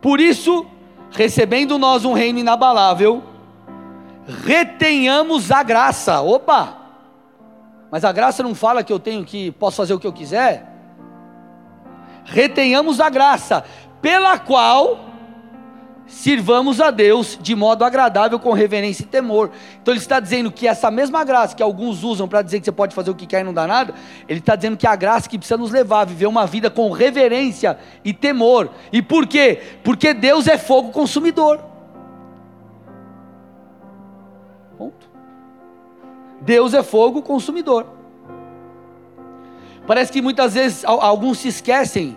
Por 0.00 0.20
isso, 0.20 0.66
recebendo 1.10 1.78
nós 1.78 2.04
um 2.04 2.12
reino 2.12 2.40
inabalável, 2.40 3.22
retenhamos 4.44 5.52
a 5.52 5.62
graça. 5.62 6.20
Opa! 6.20 6.78
Mas 7.90 8.04
a 8.04 8.10
graça 8.10 8.42
não 8.42 8.56
fala 8.56 8.82
que 8.82 8.92
eu 8.92 8.98
tenho 8.98 9.24
que 9.24 9.52
posso 9.52 9.76
fazer 9.76 9.94
o 9.94 10.00
que 10.00 10.06
eu 10.06 10.12
quiser. 10.12 10.68
Retenhamos 12.24 13.00
a 13.00 13.08
graça, 13.08 13.64
pela 14.02 14.36
qual 14.36 15.13
sirvamos 16.06 16.80
a 16.80 16.90
Deus 16.90 17.38
de 17.40 17.54
modo 17.54 17.84
agradável, 17.84 18.38
com 18.38 18.52
reverência 18.52 19.02
e 19.02 19.06
temor. 19.06 19.50
Então 19.80 19.92
ele 19.92 20.00
está 20.00 20.20
dizendo 20.20 20.50
que 20.50 20.66
essa 20.66 20.90
mesma 20.90 21.24
graça 21.24 21.54
que 21.56 21.62
alguns 21.62 22.02
usam 22.02 22.28
para 22.28 22.42
dizer 22.42 22.60
que 22.60 22.64
você 22.66 22.72
pode 22.72 22.94
fazer 22.94 23.10
o 23.10 23.14
que 23.14 23.26
quer 23.26 23.40
e 23.40 23.44
não 23.44 23.54
dá 23.54 23.66
nada, 23.66 23.94
ele 24.28 24.40
está 24.40 24.54
dizendo 24.56 24.76
que 24.76 24.86
é 24.86 24.90
a 24.90 24.96
graça 24.96 25.28
que 25.28 25.38
precisa 25.38 25.56
nos 25.56 25.70
levar 25.70 26.00
a 26.00 26.04
viver 26.04 26.26
uma 26.26 26.46
vida 26.46 26.70
com 26.70 26.90
reverência 26.90 27.78
e 28.04 28.12
temor. 28.12 28.70
E 28.92 29.00
por 29.00 29.26
quê? 29.26 29.60
Porque 29.82 30.12
Deus 30.12 30.46
é 30.46 30.58
fogo 30.58 30.90
consumidor. 30.90 31.60
Ponto. 34.76 35.08
Deus 36.40 36.74
é 36.74 36.82
fogo 36.82 37.22
consumidor. 37.22 37.86
Parece 39.86 40.10
que 40.10 40.22
muitas 40.22 40.54
vezes 40.54 40.84
alguns 40.84 41.38
se 41.38 41.48
esquecem 41.48 42.16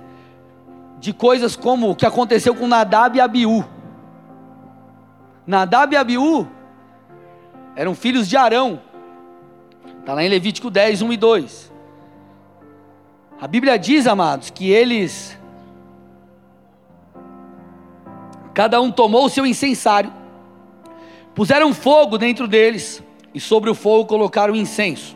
de 0.99 1.13
coisas 1.13 1.55
como 1.55 1.91
o 1.91 1.95
que 1.95 2.05
aconteceu 2.05 2.55
com 2.55 2.67
Nadab 2.67 3.17
e 3.17 3.21
Abiú. 3.21 3.76
Nadab 5.47 5.93
e 5.93 5.97
Abiú 5.97 6.45
eram 7.73 7.95
filhos 7.95 8.27
de 8.27 8.35
Arão. 8.35 8.81
Está 9.99 10.13
lá 10.13 10.21
em 10.21 10.27
Levítico 10.27 10.69
10, 10.69 11.01
1 11.01 11.13
e 11.13 11.17
2. 11.17 11.73
A 13.39 13.47
Bíblia 13.47 13.79
diz, 13.79 14.07
amados, 14.07 14.49
que 14.49 14.69
eles. 14.69 15.39
Cada 18.53 18.81
um 18.81 18.91
tomou 18.91 19.25
o 19.25 19.29
seu 19.29 19.45
incensário, 19.45 20.11
puseram 21.33 21.73
fogo 21.73 22.17
dentro 22.17 22.47
deles, 22.47 23.01
e 23.33 23.39
sobre 23.39 23.69
o 23.69 23.75
fogo 23.75 24.05
colocaram 24.05 24.55
incenso, 24.55 25.15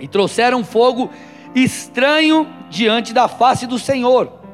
e 0.00 0.08
trouxeram 0.08 0.64
fogo 0.64 1.08
estranho 1.54 2.46
diante 2.68 3.14
da 3.14 3.28
face 3.28 3.66
do 3.68 3.78
Senhor 3.78 4.45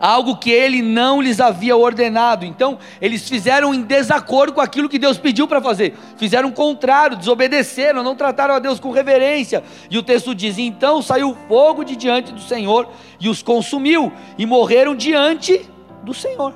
algo 0.00 0.36
que 0.36 0.50
ele 0.50 0.82
não 0.82 1.20
lhes 1.20 1.40
havia 1.40 1.76
ordenado. 1.76 2.44
Então, 2.44 2.78
eles 3.00 3.28
fizeram 3.28 3.74
em 3.74 3.82
desacordo 3.82 4.52
com 4.52 4.60
aquilo 4.60 4.88
que 4.88 4.98
Deus 4.98 5.18
pediu 5.18 5.46
para 5.46 5.60
fazer, 5.60 5.96
fizeram 6.16 6.48
o 6.48 6.52
contrário, 6.52 7.16
desobedeceram, 7.16 8.02
não 8.02 8.14
trataram 8.16 8.54
a 8.54 8.58
Deus 8.58 8.78
com 8.80 8.90
reverência. 8.90 9.62
E 9.90 9.98
o 9.98 10.02
texto 10.02 10.34
diz: 10.34 10.58
Então 10.58 11.02
saiu 11.02 11.36
fogo 11.48 11.84
de 11.84 11.96
diante 11.96 12.32
do 12.32 12.40
Senhor 12.40 12.88
e 13.20 13.28
os 13.28 13.42
consumiu, 13.42 14.12
e 14.36 14.46
morreram 14.46 14.94
diante 14.94 15.68
do 16.02 16.14
Senhor. 16.14 16.54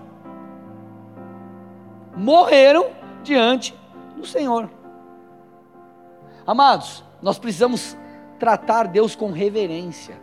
Morreram 2.16 2.86
diante 3.22 3.74
do 4.16 4.26
Senhor. 4.26 4.70
Amados, 6.46 7.04
nós 7.20 7.38
precisamos 7.38 7.96
tratar 8.38 8.88
Deus 8.88 9.14
com 9.14 9.30
reverência. 9.30 10.21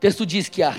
O 0.00 0.06
texto 0.08 0.24
diz 0.24 0.48
que 0.48 0.62
a, 0.62 0.72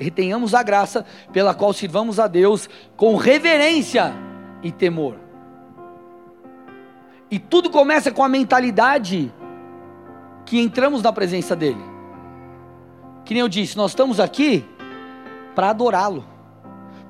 retenhamos 0.00 0.52
a 0.52 0.64
graça 0.64 1.06
pela 1.32 1.54
qual 1.54 1.72
sirvamos 1.72 2.18
a 2.18 2.26
Deus 2.26 2.68
com 2.96 3.14
reverência 3.14 4.12
e 4.64 4.72
temor. 4.72 5.14
E 7.30 7.38
tudo 7.38 7.70
começa 7.70 8.10
com 8.10 8.24
a 8.24 8.28
mentalidade 8.28 9.32
que 10.44 10.58
entramos 10.58 11.02
na 11.02 11.12
presença 11.12 11.54
dEle. 11.54 11.84
Que 13.24 13.32
nem 13.32 13.42
eu 13.42 13.48
disse, 13.48 13.76
nós 13.76 13.92
estamos 13.92 14.18
aqui 14.18 14.68
para 15.54 15.70
adorá-lo. 15.70 16.24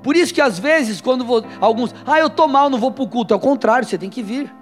Por 0.03 0.15
isso 0.15 0.35
que 0.35 0.41
às 0.43 0.59
vezes, 0.59 1.01
quando 1.01 1.25
vou, 1.25 1.43
alguns, 1.63 1.95
ah, 2.05 2.19
eu 2.19 2.27
estou 2.27 2.47
mal, 2.47 2.69
não 2.69 2.79
vou 2.79 2.93
para 2.93 3.05
o 3.05 3.09
culto. 3.09 3.33
Ao 3.33 3.41
contrário, 3.41 3.89
você 3.89 3.97
tem 3.97 4.11
que 4.11 4.23
vir. 4.23 4.55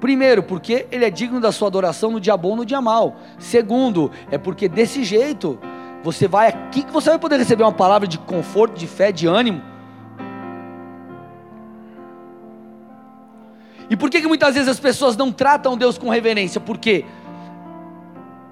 Primeiro, 0.00 0.42
porque 0.42 0.86
ele 0.92 1.04
é 1.04 1.10
digno 1.10 1.40
da 1.40 1.50
sua 1.50 1.68
adoração 1.68 2.12
no 2.12 2.20
dia 2.20 2.36
bom, 2.36 2.54
no 2.54 2.64
dia 2.64 2.80
mal. 2.80 3.16
Segundo, 3.38 4.10
é 4.30 4.38
porque 4.38 4.68
desse 4.68 5.02
jeito 5.02 5.58
você 6.02 6.28
vai 6.28 6.48
aqui 6.48 6.82
que 6.82 6.92
você 6.92 7.10
vai 7.10 7.18
poder 7.18 7.36
receber 7.36 7.64
uma 7.64 7.72
palavra 7.72 8.06
de 8.06 8.18
conforto, 8.18 8.78
de 8.78 8.86
fé, 8.86 9.10
de 9.10 9.26
ânimo. 9.26 9.60
E 13.90 13.96
por 13.96 14.10
que, 14.10 14.20
que 14.20 14.28
muitas 14.28 14.54
vezes 14.54 14.68
as 14.68 14.78
pessoas 14.78 15.16
não 15.16 15.32
tratam 15.32 15.76
Deus 15.76 15.98
com 15.98 16.08
reverência? 16.10 16.60
Porque 16.60 17.04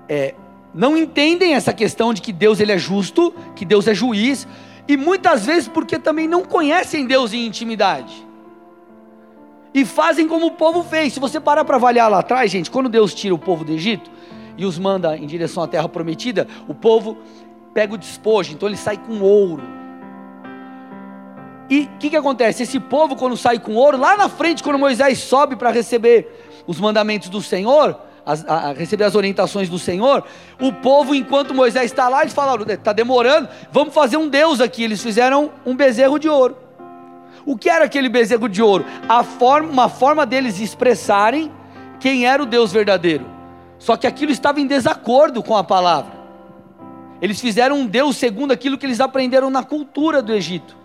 é, 0.08 0.34
não 0.74 0.96
entendem 0.96 1.54
essa 1.54 1.72
questão 1.72 2.12
de 2.12 2.20
que 2.20 2.32
Deus 2.32 2.58
ele 2.58 2.72
é 2.72 2.78
justo, 2.78 3.32
que 3.54 3.64
Deus 3.64 3.86
é 3.86 3.94
juiz, 3.94 4.48
e 4.88 4.96
muitas 4.96 5.46
vezes 5.46 5.68
porque 5.68 5.98
também 5.98 6.26
não 6.26 6.42
conhecem 6.42 7.06
Deus 7.06 7.32
em 7.32 7.46
intimidade 7.46 8.26
e 9.76 9.84
fazem 9.84 10.26
como 10.26 10.46
o 10.46 10.52
povo 10.52 10.82
fez. 10.82 11.12
Se 11.12 11.20
você 11.20 11.38
parar 11.38 11.62
para 11.62 11.76
avaliar 11.76 12.10
lá 12.10 12.20
atrás, 12.20 12.50
gente, 12.50 12.70
quando 12.70 12.88
Deus 12.88 13.12
tira 13.12 13.34
o 13.34 13.38
povo 13.38 13.62
do 13.62 13.72
Egito 13.72 14.10
e 14.56 14.64
os 14.64 14.78
manda 14.78 15.18
em 15.18 15.26
direção 15.26 15.62
à 15.62 15.68
terra 15.68 15.86
prometida, 15.86 16.48
o 16.66 16.74
povo 16.74 17.18
pega 17.74 17.92
o 17.92 17.98
despojo, 17.98 18.54
então 18.54 18.66
ele 18.66 18.78
sai 18.78 18.96
com 18.96 19.20
ouro. 19.20 19.62
E 21.68 21.80
o 21.80 21.98
que, 21.98 22.08
que 22.08 22.16
acontece? 22.16 22.62
Esse 22.62 22.80
povo, 22.80 23.16
quando 23.16 23.36
sai 23.36 23.58
com 23.58 23.74
ouro, 23.74 23.98
lá 23.98 24.16
na 24.16 24.30
frente, 24.30 24.62
quando 24.62 24.78
Moisés 24.78 25.18
sobe 25.18 25.56
para 25.56 25.70
receber 25.70 26.62
os 26.66 26.80
mandamentos 26.80 27.28
do 27.28 27.42
Senhor, 27.42 28.00
as, 28.24 28.48
a, 28.48 28.70
a 28.70 28.72
receber 28.72 29.04
as 29.04 29.14
orientações 29.14 29.68
do 29.68 29.78
Senhor, 29.78 30.24
o 30.58 30.72
povo, 30.72 31.14
enquanto 31.14 31.52
Moisés 31.52 31.84
está 31.84 32.08
lá, 32.08 32.22
eles 32.22 32.32
falaram: 32.32 32.64
está 32.66 32.94
demorando, 32.94 33.46
vamos 33.70 33.92
fazer 33.92 34.16
um 34.16 34.26
Deus 34.26 34.58
aqui. 34.58 34.84
Eles 34.84 35.02
fizeram 35.02 35.50
um 35.66 35.76
bezerro 35.76 36.18
de 36.18 36.30
ouro. 36.30 36.65
O 37.46 37.56
que 37.56 37.70
era 37.70 37.84
aquele 37.84 38.08
bezerro 38.08 38.48
de 38.48 38.60
ouro? 38.60 38.84
Forma, 39.38 39.70
uma 39.70 39.88
forma 39.88 40.26
deles 40.26 40.60
expressarem 40.60 41.52
quem 42.00 42.26
era 42.26 42.42
o 42.42 42.46
Deus 42.46 42.72
verdadeiro. 42.72 43.24
Só 43.78 43.96
que 43.96 44.06
aquilo 44.06 44.32
estava 44.32 44.60
em 44.60 44.66
desacordo 44.66 45.42
com 45.42 45.56
a 45.56 45.62
palavra. 45.62 46.12
Eles 47.22 47.40
fizeram 47.40 47.78
um 47.78 47.86
Deus 47.86 48.16
segundo 48.16 48.50
aquilo 48.50 48.76
que 48.76 48.84
eles 48.84 49.00
aprenderam 49.00 49.48
na 49.48 49.62
cultura 49.62 50.20
do 50.20 50.34
Egito. 50.34 50.76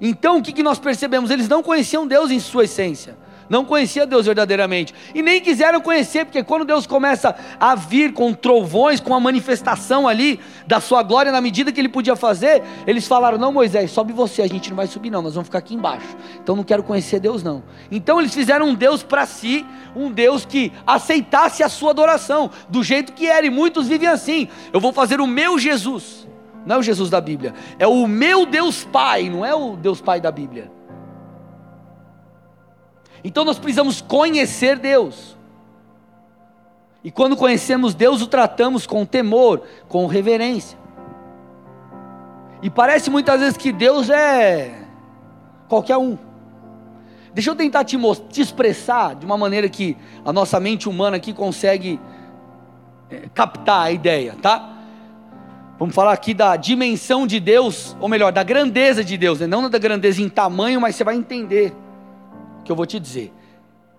Então 0.00 0.38
o 0.38 0.42
que 0.42 0.62
nós 0.62 0.78
percebemos? 0.78 1.30
Eles 1.30 1.48
não 1.48 1.62
conheciam 1.62 2.06
Deus 2.06 2.30
em 2.30 2.40
sua 2.40 2.64
essência 2.64 3.16
não 3.50 3.64
conhecia 3.64 4.06
Deus 4.06 4.26
verdadeiramente 4.26 4.94
e 5.12 5.20
nem 5.20 5.40
quiseram 5.40 5.80
conhecer, 5.80 6.24
porque 6.24 6.44
quando 6.44 6.64
Deus 6.64 6.86
começa 6.86 7.34
a 7.58 7.74
vir 7.74 8.12
com 8.12 8.32
trovões, 8.32 9.00
com 9.00 9.12
a 9.12 9.18
manifestação 9.18 10.06
ali 10.06 10.38
da 10.68 10.80
sua 10.80 11.02
glória 11.02 11.32
na 11.32 11.40
medida 11.40 11.72
que 11.72 11.80
ele 11.80 11.88
podia 11.88 12.14
fazer, 12.14 12.62
eles 12.86 13.08
falaram: 13.08 13.36
Não, 13.36 13.52
Moisés, 13.52 13.90
sobe 13.90 14.12
você, 14.12 14.40
a 14.42 14.46
gente 14.46 14.70
não 14.70 14.76
vai 14.76 14.86
subir, 14.86 15.10
não, 15.10 15.20
nós 15.20 15.34
vamos 15.34 15.48
ficar 15.48 15.58
aqui 15.58 15.74
embaixo. 15.74 16.16
Então 16.40 16.54
não 16.54 16.62
quero 16.62 16.84
conhecer 16.84 17.18
Deus, 17.18 17.42
não. 17.42 17.64
Então 17.90 18.20
eles 18.20 18.32
fizeram 18.32 18.68
um 18.68 18.74
Deus 18.74 19.02
para 19.02 19.26
si, 19.26 19.66
um 19.96 20.12
Deus 20.12 20.44
que 20.44 20.72
aceitasse 20.86 21.64
a 21.64 21.68
sua 21.68 21.90
adoração, 21.90 22.52
do 22.68 22.84
jeito 22.84 23.12
que 23.12 23.26
era, 23.26 23.44
e 23.44 23.50
muitos 23.50 23.88
vivem 23.88 24.08
assim: 24.08 24.48
Eu 24.72 24.78
vou 24.78 24.92
fazer 24.92 25.20
o 25.20 25.26
meu 25.26 25.58
Jesus. 25.58 26.28
Não 26.64 26.76
é 26.76 26.78
o 26.78 26.82
Jesus 26.82 27.10
da 27.10 27.20
Bíblia, 27.20 27.52
é 27.78 27.86
o 27.86 28.06
meu 28.06 28.46
Deus 28.46 28.84
Pai, 28.84 29.28
não 29.28 29.44
é 29.44 29.52
o 29.52 29.76
Deus 29.76 30.00
Pai 30.00 30.20
da 30.20 30.30
Bíblia. 30.30 30.79
Então 33.22 33.44
nós 33.44 33.58
precisamos 33.58 34.00
conhecer 34.00 34.78
Deus. 34.78 35.36
E 37.02 37.10
quando 37.10 37.36
conhecemos 37.36 37.94
Deus, 37.94 38.20
o 38.20 38.26
tratamos 38.26 38.86
com 38.86 39.06
temor, 39.06 39.62
com 39.88 40.06
reverência. 40.06 40.78
E 42.62 42.68
parece 42.68 43.10
muitas 43.10 43.40
vezes 43.40 43.56
que 43.56 43.72
Deus 43.72 44.10
é 44.10 44.84
qualquer 45.68 45.96
um. 45.96 46.18
Deixa 47.32 47.50
eu 47.50 47.54
tentar 47.54 47.84
te, 47.84 47.96
te 48.28 48.40
expressar 48.40 49.14
de 49.14 49.24
uma 49.24 49.38
maneira 49.38 49.68
que 49.68 49.96
a 50.24 50.32
nossa 50.32 50.58
mente 50.60 50.88
humana 50.88 51.16
aqui 51.16 51.32
consegue 51.32 51.98
é, 53.08 53.28
captar 53.32 53.86
a 53.86 53.92
ideia, 53.92 54.36
tá? 54.42 54.76
Vamos 55.78 55.94
falar 55.94 56.12
aqui 56.12 56.34
da 56.34 56.56
dimensão 56.56 57.26
de 57.26 57.40
Deus, 57.40 57.96
ou 57.98 58.08
melhor, 58.08 58.32
da 58.32 58.42
grandeza 58.42 59.02
de 59.02 59.16
Deus, 59.16 59.40
né? 59.40 59.46
não 59.46 59.70
da 59.70 59.78
grandeza 59.78 60.20
em 60.20 60.28
tamanho, 60.28 60.78
mas 60.78 60.94
você 60.94 61.04
vai 61.04 61.16
entender 61.16 61.72
que 62.70 62.72
eu 62.72 62.76
vou 62.76 62.86
te 62.86 63.00
dizer. 63.00 63.32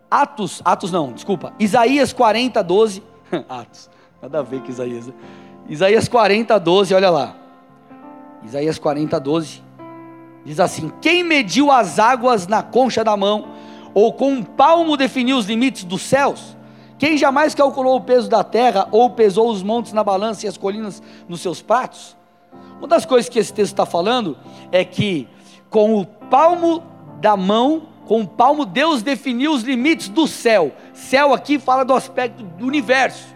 Atos, 0.09 0.61
Atos 0.63 0.93
não, 0.93 1.11
desculpa, 1.11 1.53
Isaías 1.59 2.13
40, 2.13 2.63
12. 2.63 3.03
Atos, 3.49 3.89
nada 4.21 4.39
a 4.39 4.41
ver 4.41 4.61
com 4.61 4.69
Isaías. 4.69 5.07
Né? 5.07 5.13
Isaías 5.67 6.07
40, 6.07 6.57
12, 6.57 6.93
olha 6.93 7.09
lá. 7.09 7.35
Isaías 8.43 8.79
40, 8.79 9.19
12. 9.19 9.61
Diz 10.45 10.57
assim: 10.61 10.89
Quem 11.01 11.21
mediu 11.21 11.69
as 11.69 11.99
águas 11.99 12.47
na 12.47 12.63
concha 12.63 13.03
da 13.03 13.17
mão, 13.17 13.49
ou 13.93 14.13
com 14.13 14.31
um 14.31 14.41
palmo 14.43 14.95
definiu 14.95 15.37
os 15.37 15.47
limites 15.47 15.83
dos 15.83 16.01
céus? 16.03 16.55
Quem 16.97 17.17
jamais 17.17 17.53
calculou 17.53 17.97
o 17.97 18.01
peso 18.01 18.29
da 18.29 18.41
terra, 18.41 18.87
ou 18.89 19.09
pesou 19.09 19.49
os 19.49 19.61
montes 19.61 19.91
na 19.91 20.03
balança 20.03 20.45
e 20.45 20.49
as 20.49 20.55
colinas 20.55 21.03
nos 21.27 21.41
seus 21.41 21.61
pratos? 21.61 22.15
Uma 22.77 22.87
das 22.87 23.05
coisas 23.05 23.27
que 23.27 23.37
esse 23.37 23.51
texto 23.51 23.73
está 23.73 23.85
falando 23.85 24.37
é 24.71 24.85
que 24.85 25.27
com 25.69 25.99
o 25.99 26.05
palmo 26.05 26.81
da 27.19 27.35
mão 27.35 27.91
com 28.11 28.23
o 28.23 28.27
palmo, 28.27 28.65
Deus 28.65 29.01
definiu 29.01 29.53
os 29.53 29.63
limites 29.63 30.09
do 30.09 30.27
céu. 30.27 30.75
Céu 30.91 31.33
aqui 31.33 31.57
fala 31.57 31.85
do 31.85 31.93
aspecto 31.93 32.43
do 32.43 32.67
universo. 32.67 33.33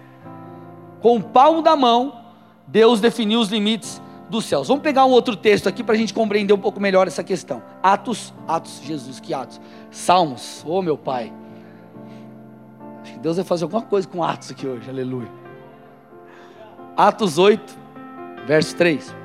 Com 1.00 1.16
o 1.16 1.24
palmo 1.24 1.62
da 1.62 1.78
mão, 1.78 2.26
Deus 2.68 3.00
definiu 3.00 3.40
os 3.40 3.48
limites 3.48 4.02
dos 4.30 4.44
céus. 4.44 4.68
Vamos 4.68 4.84
pegar 4.84 5.06
um 5.06 5.12
outro 5.12 5.34
texto 5.34 5.70
aqui 5.70 5.82
para 5.82 5.96
a 5.96 5.98
gente 5.98 6.14
compreender 6.14 6.52
um 6.52 6.58
pouco 6.58 6.78
melhor 6.82 7.08
essa 7.08 7.24
questão. 7.24 7.64
Atos, 7.82 8.34
Atos, 8.46 8.82
Jesus, 8.84 9.22
que 9.22 9.34
Atos? 9.34 9.62
Salmos, 9.90 10.62
oh 10.68 10.82
meu 10.82 10.98
Pai. 10.98 11.32
Acho 13.02 13.14
que 13.14 13.20
Deus 13.20 13.38
vai 13.38 13.46
fazer 13.46 13.64
alguma 13.64 13.82
coisa 13.82 14.06
com 14.06 14.22
Atos 14.22 14.52
aqui 14.52 14.68
hoje, 14.68 14.90
aleluia. 14.90 15.32
Atos 16.98 17.38
8, 17.38 17.80
verso 18.46 18.76
3. 18.76 19.25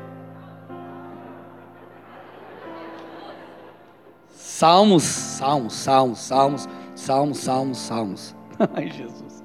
Salmos, 4.60 5.04
Salmos, 5.04 5.72
Salmos, 5.72 6.18
Salmos, 6.18 6.68
Salmos, 6.94 7.38
Salmos, 7.38 7.78
Salmos. 7.78 8.36
Ai, 8.76 8.90
Jesus. 8.90 9.42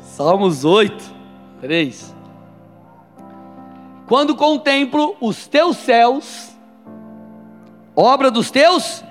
Salmos 0.00 0.64
8, 0.64 0.94
3. 1.60 2.14
Quando 4.06 4.36
contemplo 4.36 5.16
os 5.20 5.48
teus 5.48 5.78
céus, 5.78 6.56
obra 7.96 8.30
dos 8.30 8.48
teus 8.48 9.02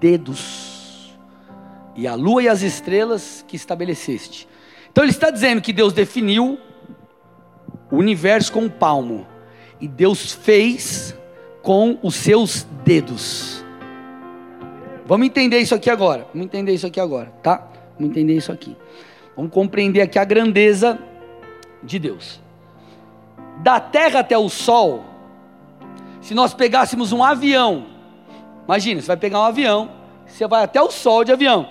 dedos, 0.00 1.14
e 1.94 2.06
a 2.06 2.14
lua 2.14 2.42
e 2.42 2.48
as 2.48 2.62
estrelas 2.62 3.44
que 3.46 3.54
estabeleceste. 3.54 4.48
Então 4.90 5.04
ele 5.04 5.10
está 5.10 5.28
dizendo 5.28 5.60
que 5.60 5.74
Deus 5.74 5.92
definiu 5.92 6.58
o 7.90 7.96
universo 7.96 8.50
com 8.50 8.64
o 8.64 8.70
palmo, 8.70 9.26
e 9.78 9.86
Deus 9.86 10.32
fez 10.32 11.14
com 11.62 11.98
os 12.02 12.14
seus 12.14 12.66
dedos. 12.82 13.55
Vamos 15.06 15.26
entender 15.28 15.58
isso 15.58 15.74
aqui 15.74 15.88
agora. 15.88 16.26
Vamos 16.32 16.46
entender 16.46 16.72
isso 16.72 16.86
aqui 16.86 17.00
agora, 17.00 17.32
tá? 17.42 17.68
Vamos 17.96 18.10
entender 18.10 18.34
isso 18.34 18.50
aqui. 18.50 18.76
Vamos 19.36 19.52
compreender 19.52 20.00
aqui 20.00 20.18
a 20.18 20.24
grandeza 20.24 20.98
de 21.82 21.98
Deus. 21.98 22.40
Da 23.58 23.78
terra 23.78 24.20
até 24.20 24.36
o 24.36 24.48
sol, 24.48 25.04
se 26.20 26.34
nós 26.34 26.52
pegássemos 26.52 27.12
um 27.12 27.22
avião, 27.22 27.86
imagina, 28.64 29.00
você 29.00 29.06
vai 29.06 29.16
pegar 29.16 29.40
um 29.40 29.44
avião, 29.44 29.90
você 30.26 30.46
vai 30.46 30.64
até 30.64 30.82
o 30.82 30.90
sol 30.90 31.22
de 31.22 31.32
avião, 31.32 31.68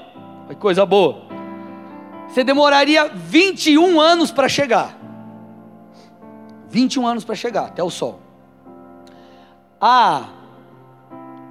que 0.47 0.55
coisa 0.55 0.85
boa. 0.85 1.25
Você 2.29 2.43
demoraria 2.43 3.09
21 3.09 3.99
anos 3.99 4.31
para 4.31 4.47
chegar. 4.47 4.97
21 6.69 7.05
anos 7.05 7.23
para 7.23 7.35
chegar 7.35 7.65
até 7.65 7.83
o 7.83 7.89
sol. 7.89 8.19
Ah, 9.79 10.29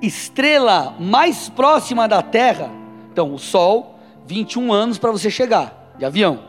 estrela 0.00 0.94
mais 0.98 1.48
próxima 1.48 2.07
da 2.07 2.22
Terra, 2.22 2.70
então 3.12 3.33
o 3.33 3.38
Sol, 3.38 3.98
21 4.26 4.72
anos 4.72 4.98
para 4.98 5.12
você 5.12 5.30
chegar 5.30 5.92
de 5.98 6.04
avião. 6.04 6.40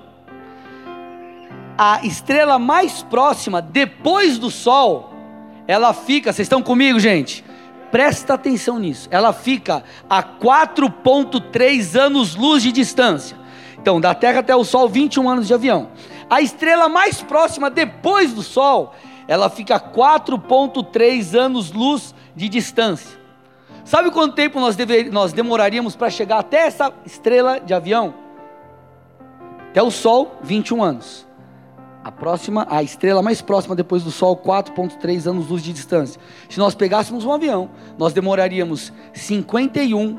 A 1.77 2.05
estrela 2.05 2.58
mais 2.58 3.03
próxima 3.03 3.62
depois 3.62 4.38
do 4.38 4.49
Sol, 4.49 5.13
ela 5.67 5.93
fica, 5.93 6.31
vocês 6.31 6.45
estão 6.45 6.62
comigo, 6.62 6.99
gente? 6.99 7.43
Presta 7.91 8.34
atenção 8.34 8.79
nisso. 8.79 9.08
Ela 9.12 9.34
fica 9.34 9.84
a 10.10 10.23
4.3 10.23 11.95
anos-luz 11.99 12.63
de 12.63 12.71
distância. 12.71 13.38
Então, 13.77 14.01
da 14.01 14.13
Terra 14.15 14.39
até 14.39 14.55
o 14.55 14.63
Sol, 14.63 14.89
21 14.89 15.29
anos 15.29 15.47
de 15.47 15.53
avião. 15.53 15.89
A 16.29 16.41
estrela 16.41 16.89
mais 16.89 17.21
próxima 17.21 17.69
depois 17.69 18.34
do 18.34 18.41
Sol, 18.41 18.95
ela 19.27 19.49
fica 19.49 19.75
a 19.75 19.79
4.3 19.79 21.36
anos-luz 21.36 22.15
de 22.36 22.49
distância. 22.49 23.24
Sabe 23.86 24.10
quanto 24.10 24.34
tempo 24.34 24.60
nós, 24.60 24.76
nós 25.12 25.32
demoraríamos 25.32 25.95
para 25.95 26.10
chegar 26.10 26.39
até 26.39 26.65
essa 26.65 26.91
estrela 27.06 27.60
de 27.60 27.71
avião? 27.71 28.15
Até 29.69 29.82
o 29.82 29.91
Sol, 29.91 30.39
21 30.41 30.84
anos. 30.84 31.28
A 32.04 32.12
próxima, 32.12 32.65
a 32.67 32.82
estrela 32.82 33.21
mais 33.21 33.43
próxima 33.43 33.76
depois 33.76 34.04
do 34.04 34.10
Sol, 34.10 34.36
4,3 34.38 35.30
anos 35.30 35.50
luz 35.50 35.62
de 35.62 35.71
distância. 35.71 36.19
Se 36.50 36.58
nós 36.58 36.74
pegássemos 36.74 37.26
um 37.26 37.32
avião, 37.32 37.69
nós 37.95 38.12
demoraríamos 38.12 38.91
51 39.13 40.17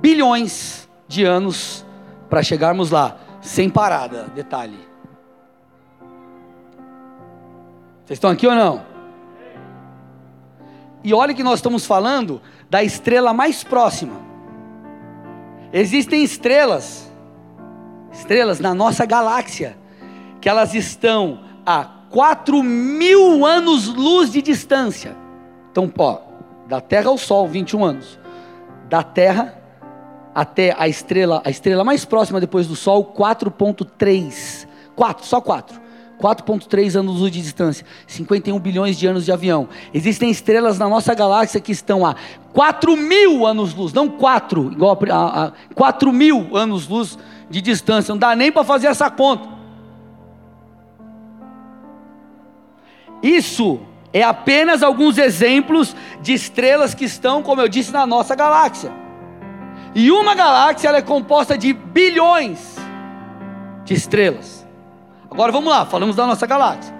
bilhões 0.00 0.88
de 1.06 1.24
anos 1.24 1.86
para 2.28 2.42
chegarmos 2.42 2.90
lá, 2.90 3.16
sem 3.40 3.70
parada. 3.70 4.24
Detalhe. 4.34 4.78
Vocês 8.04 8.16
estão 8.16 8.30
aqui 8.30 8.48
ou 8.48 8.54
não? 8.54 8.95
E 11.06 11.14
olha 11.14 11.32
que 11.32 11.44
nós 11.44 11.60
estamos 11.60 11.86
falando 11.86 12.42
da 12.68 12.82
estrela 12.82 13.32
mais 13.32 13.62
próxima. 13.62 14.14
Existem 15.72 16.24
estrelas, 16.24 17.08
estrelas 18.10 18.58
na 18.58 18.74
nossa 18.74 19.06
galáxia, 19.06 19.78
que 20.40 20.48
elas 20.48 20.74
estão 20.74 21.44
a 21.64 21.84
4 22.10 22.60
mil 22.60 23.46
anos-luz 23.46 24.32
de 24.32 24.42
distância. 24.42 25.16
Então, 25.70 25.88
ó, 25.96 26.22
da 26.66 26.80
Terra 26.80 27.08
ao 27.08 27.16
Sol, 27.16 27.46
21 27.46 27.84
anos. 27.84 28.18
Da 28.88 29.04
Terra 29.04 29.62
até 30.34 30.74
a 30.76 30.88
estrela, 30.88 31.40
a 31.44 31.50
estrela 31.50 31.84
mais 31.84 32.04
próxima 32.04 32.40
depois 32.40 32.66
do 32.66 32.74
Sol, 32.74 33.14
4.3. 33.16 34.66
4, 34.96 35.24
só 35.24 35.40
4. 35.40 35.80
4,3 36.20 36.96
anos 36.96 37.20
de 37.30 37.42
distância, 37.42 37.86
51 38.06 38.58
bilhões 38.58 38.98
de 38.98 39.06
anos 39.06 39.24
de 39.24 39.32
avião. 39.32 39.68
Existem 39.92 40.30
estrelas 40.30 40.78
na 40.78 40.88
nossa 40.88 41.14
galáxia 41.14 41.60
que 41.60 41.72
estão 41.72 42.06
a 42.06 42.16
4 42.52 42.96
mil 42.96 43.46
anos-luz, 43.46 43.92
não 43.92 44.08
4, 44.08 44.72
igual 44.72 44.98
a, 45.10 45.14
a, 45.14 45.46
a 45.46 45.52
4 45.74 46.12
mil 46.12 46.56
anos-luz 46.56 47.18
de 47.50 47.60
distância, 47.60 48.12
não 48.12 48.18
dá 48.18 48.34
nem 48.34 48.50
para 48.50 48.64
fazer 48.64 48.88
essa 48.88 49.10
conta. 49.10 49.56
Isso 53.22 53.80
é 54.12 54.22
apenas 54.22 54.82
alguns 54.82 55.18
exemplos 55.18 55.94
de 56.22 56.32
estrelas 56.32 56.94
que 56.94 57.04
estão, 57.04 57.42
como 57.42 57.60
eu 57.60 57.68
disse, 57.68 57.92
na 57.92 58.06
nossa 58.06 58.34
galáxia. 58.34 58.92
E 59.94 60.10
uma 60.10 60.34
galáxia 60.34 60.88
é 60.88 61.02
composta 61.02 61.56
de 61.56 61.72
bilhões 61.72 62.76
de 63.84 63.94
estrelas. 63.94 64.65
Agora 65.36 65.52
vamos 65.52 65.68
lá, 65.68 65.84
falamos 65.84 66.16
da 66.16 66.26
nossa 66.26 66.46
galáxia. 66.46 66.94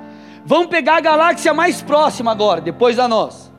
Vamos 0.44 0.66
pegar 0.66 0.96
a 0.96 1.00
galáxia 1.00 1.54
mais 1.54 1.80
próxima 1.80 2.30
agora, 2.30 2.60
depois 2.60 2.94
da 2.94 3.08
nossa. 3.08 3.50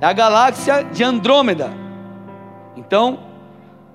É 0.00 0.06
a 0.06 0.14
galáxia 0.14 0.82
de 0.82 1.04
Andrômeda. 1.04 1.70
Então, 2.74 3.18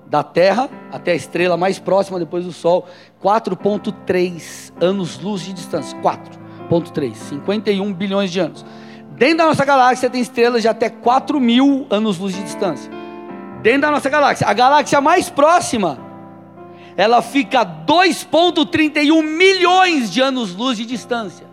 da 0.06 0.22
Terra 0.22 0.70
até 0.92 1.10
a 1.10 1.14
estrela 1.16 1.56
mais 1.56 1.80
próxima 1.80 2.16
depois 2.16 2.44
do 2.44 2.52
Sol, 2.52 2.86
4,3 3.20 4.72
anos-luz 4.80 5.42
de 5.42 5.52
distância. 5.52 5.98
4,3, 5.98 7.12
51 7.16 7.92
bilhões 7.92 8.30
de 8.30 8.38
anos. 8.38 8.64
Dentro 9.10 9.38
da 9.38 9.46
nossa 9.46 9.64
galáxia 9.64 10.08
tem 10.08 10.20
estrelas 10.20 10.62
de 10.62 10.68
até 10.68 10.88
4 10.88 11.40
mil 11.40 11.88
anos-luz 11.90 12.36
de 12.36 12.42
distância. 12.44 12.88
Dentro 13.62 13.80
da 13.80 13.90
nossa 13.90 14.08
galáxia. 14.08 14.46
A 14.46 14.52
galáxia 14.52 15.00
mais 15.00 15.28
próxima, 15.28 15.98
ela 16.96 17.22
fica 17.22 17.60
a 17.60 17.66
2,31 17.66 19.22
milhões 19.22 20.10
de 20.10 20.20
anos-luz 20.20 20.76
de 20.76 20.86
distância. 20.86 21.46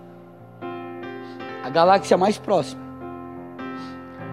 A 1.64 1.70
galáxia 1.70 2.18
mais 2.18 2.38
próxima. 2.38 2.82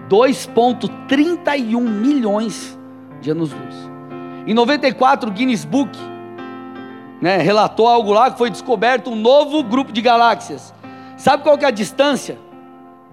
2,31 0.09 1.79
milhões 1.81 2.77
de 3.21 3.31
anos-luz. 3.31 3.75
Em 4.47 4.53
94, 4.53 5.29
o 5.29 5.33
Guinness 5.33 5.65
Book 5.65 5.97
né, 7.21 7.37
relatou 7.37 7.87
algo 7.87 8.13
lá 8.13 8.29
que 8.29 8.37
foi 8.37 8.49
descoberto 8.49 9.09
um 9.09 9.15
novo 9.15 9.63
grupo 9.63 9.91
de 9.91 10.01
galáxias. 10.01 10.73
Sabe 11.17 11.43
qual 11.43 11.57
que 11.57 11.65
é 11.65 11.67
a 11.67 11.71
distância? 11.71 12.37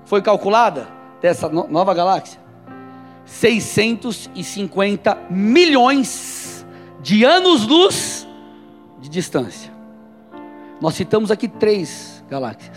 foi 0.04 0.20
calculada 0.20 0.88
dessa 1.20 1.48
nova 1.48 1.94
galáxia? 1.94 2.40
650 3.24 5.16
milhões 5.30 6.51
de 7.02 7.24
anos-luz 7.24 8.26
de 9.00 9.08
distância. 9.08 9.70
Nós 10.80 10.94
citamos 10.94 11.30
aqui 11.30 11.48
três 11.48 12.24
galáxias. 12.30 12.76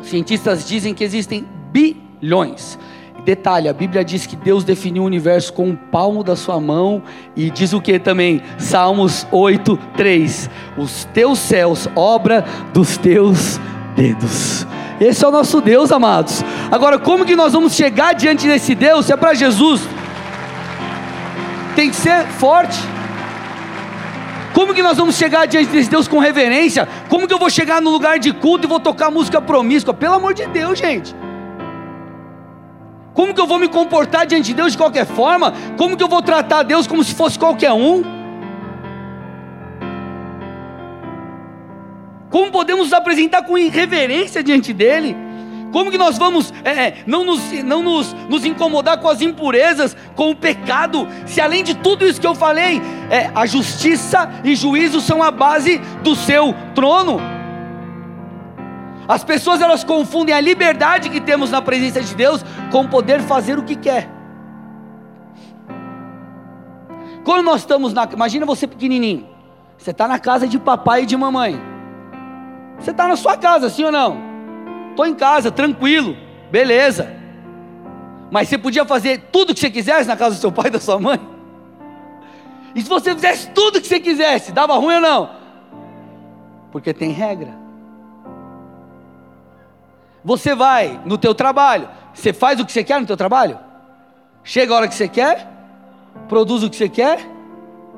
Os 0.00 0.08
cientistas 0.08 0.68
dizem 0.68 0.94
que 0.94 1.02
existem 1.02 1.46
bilhões. 1.72 2.78
Detalhe, 3.24 3.68
a 3.68 3.72
Bíblia 3.72 4.04
diz 4.04 4.24
que 4.24 4.36
Deus 4.36 4.62
definiu 4.62 5.02
o 5.02 5.06
universo 5.06 5.52
com 5.52 5.70
o 5.70 5.76
palmo 5.76 6.22
da 6.22 6.36
sua 6.36 6.60
mão 6.60 7.02
e 7.34 7.50
diz 7.50 7.72
o 7.72 7.80
que 7.80 7.98
também? 7.98 8.40
Salmos 8.56 9.26
8, 9.32 9.76
3. 9.96 10.50
Os 10.78 11.06
teus 11.06 11.38
céus, 11.38 11.88
obra 11.96 12.44
dos 12.72 12.96
teus 12.96 13.58
dedos. 13.96 14.66
Esse 15.00 15.24
é 15.24 15.28
o 15.28 15.32
nosso 15.32 15.60
Deus, 15.60 15.90
amados. 15.90 16.44
Agora, 16.70 16.98
como 16.98 17.24
que 17.24 17.34
nós 17.34 17.52
vamos 17.52 17.74
chegar 17.74 18.14
diante 18.14 18.46
desse 18.46 18.74
Deus? 18.74 19.06
Se 19.06 19.12
é 19.12 19.16
para 19.16 19.34
Jesus, 19.34 19.82
tem 21.74 21.90
que 21.90 21.96
ser 21.96 22.26
forte. 22.28 22.95
Como 24.56 24.72
que 24.72 24.82
nós 24.82 24.96
vamos 24.96 25.16
chegar 25.16 25.44
diante 25.44 25.70
desse 25.70 25.90
Deus 25.90 26.08
com 26.08 26.18
reverência? 26.18 26.88
Como 27.10 27.28
que 27.28 27.34
eu 27.34 27.38
vou 27.38 27.50
chegar 27.50 27.82
no 27.82 27.90
lugar 27.90 28.18
de 28.18 28.32
culto 28.32 28.66
e 28.66 28.66
vou 28.66 28.80
tocar 28.80 29.10
música 29.10 29.38
promíscua? 29.38 29.92
Pelo 29.92 30.14
amor 30.14 30.32
de 30.32 30.46
Deus, 30.46 30.78
gente. 30.78 31.14
Como 33.12 33.34
que 33.34 33.40
eu 33.40 33.46
vou 33.46 33.58
me 33.58 33.68
comportar 33.68 34.24
diante 34.24 34.46
de 34.46 34.54
Deus 34.54 34.72
de 34.72 34.78
qualquer 34.78 35.04
forma? 35.04 35.52
Como 35.76 35.94
que 35.94 36.02
eu 36.02 36.08
vou 36.08 36.22
tratar 36.22 36.62
Deus 36.62 36.86
como 36.86 37.04
se 37.04 37.14
fosse 37.14 37.38
qualquer 37.38 37.70
um? 37.74 38.02
Como 42.30 42.50
podemos 42.50 42.84
nos 42.84 42.94
apresentar 42.94 43.42
com 43.42 43.58
irreverência 43.58 44.42
diante 44.42 44.72
dele? 44.72 45.25
Como 45.72 45.90
que 45.90 45.98
nós 45.98 46.16
vamos 46.16 46.52
é, 46.64 46.70
é, 46.70 47.04
não, 47.06 47.24
nos, 47.24 47.52
não 47.62 47.82
nos, 47.82 48.12
nos 48.28 48.44
incomodar 48.44 48.98
com 48.98 49.08
as 49.08 49.20
impurezas, 49.20 49.96
com 50.14 50.30
o 50.30 50.36
pecado, 50.36 51.06
se 51.26 51.40
além 51.40 51.62
de 51.62 51.74
tudo 51.74 52.06
isso 52.06 52.20
que 52.20 52.26
eu 52.26 52.34
falei, 52.34 52.80
é, 53.10 53.30
a 53.34 53.44
justiça 53.46 54.30
e 54.44 54.54
juízo 54.54 55.00
são 55.00 55.22
a 55.22 55.30
base 55.30 55.78
do 56.02 56.14
seu 56.14 56.54
trono? 56.74 57.20
As 59.08 59.22
pessoas 59.22 59.60
elas 59.60 59.84
confundem 59.84 60.34
a 60.34 60.40
liberdade 60.40 61.10
que 61.10 61.20
temos 61.20 61.50
na 61.50 61.62
presença 61.62 62.00
de 62.00 62.14
Deus 62.14 62.44
com 62.72 62.88
poder 62.88 63.20
fazer 63.20 63.58
o 63.58 63.62
que 63.62 63.76
quer. 63.76 64.08
Quando 67.24 67.44
nós 67.44 67.60
estamos 67.60 67.92
na, 67.92 68.08
imagina 68.12 68.46
você 68.46 68.66
pequenininho, 68.66 69.28
você 69.76 69.90
está 69.90 70.08
na 70.08 70.18
casa 70.18 70.46
de 70.46 70.58
papai 70.58 71.02
e 71.02 71.06
de 71.06 71.16
mamãe. 71.16 71.60
Você 72.78 72.90
está 72.90 73.06
na 73.08 73.16
sua 73.16 73.36
casa, 73.36 73.68
sim 73.68 73.84
ou 73.84 73.92
não? 73.92 74.25
Estou 74.96 75.04
em 75.04 75.14
casa, 75.14 75.50
tranquilo, 75.50 76.16
beleza. 76.50 77.14
Mas 78.30 78.48
você 78.48 78.56
podia 78.56 78.82
fazer 78.86 79.28
tudo 79.30 79.50
o 79.50 79.54
que 79.54 79.60
você 79.60 79.70
quisesse 79.70 80.08
na 80.08 80.16
casa 80.16 80.36
do 80.36 80.40
seu 80.40 80.50
pai 80.50 80.68
e 80.68 80.70
da 80.70 80.80
sua 80.80 80.98
mãe? 80.98 81.20
E 82.74 82.80
se 82.80 82.88
você 82.88 83.14
fizesse 83.14 83.50
tudo 83.50 83.76
o 83.76 83.80
que 83.80 83.86
você 83.86 84.00
quisesse, 84.00 84.52
dava 84.52 84.74
ruim 84.76 84.94
ou 84.94 85.00
não? 85.02 85.30
Porque 86.72 86.94
tem 86.94 87.10
regra. 87.10 87.54
Você 90.24 90.54
vai 90.54 90.98
no 91.04 91.18
teu 91.18 91.34
trabalho, 91.34 91.88
você 92.14 92.32
faz 92.32 92.58
o 92.58 92.64
que 92.64 92.72
você 92.72 92.82
quer 92.82 92.98
no 92.98 93.06
teu 93.06 93.18
trabalho? 93.18 93.58
Chega 94.42 94.72
a 94.72 94.76
hora 94.78 94.88
que 94.88 94.94
você 94.94 95.08
quer? 95.08 95.46
Produz 96.26 96.62
o 96.62 96.70
que 96.70 96.76
você 96.76 96.88
quer? 96.88 97.20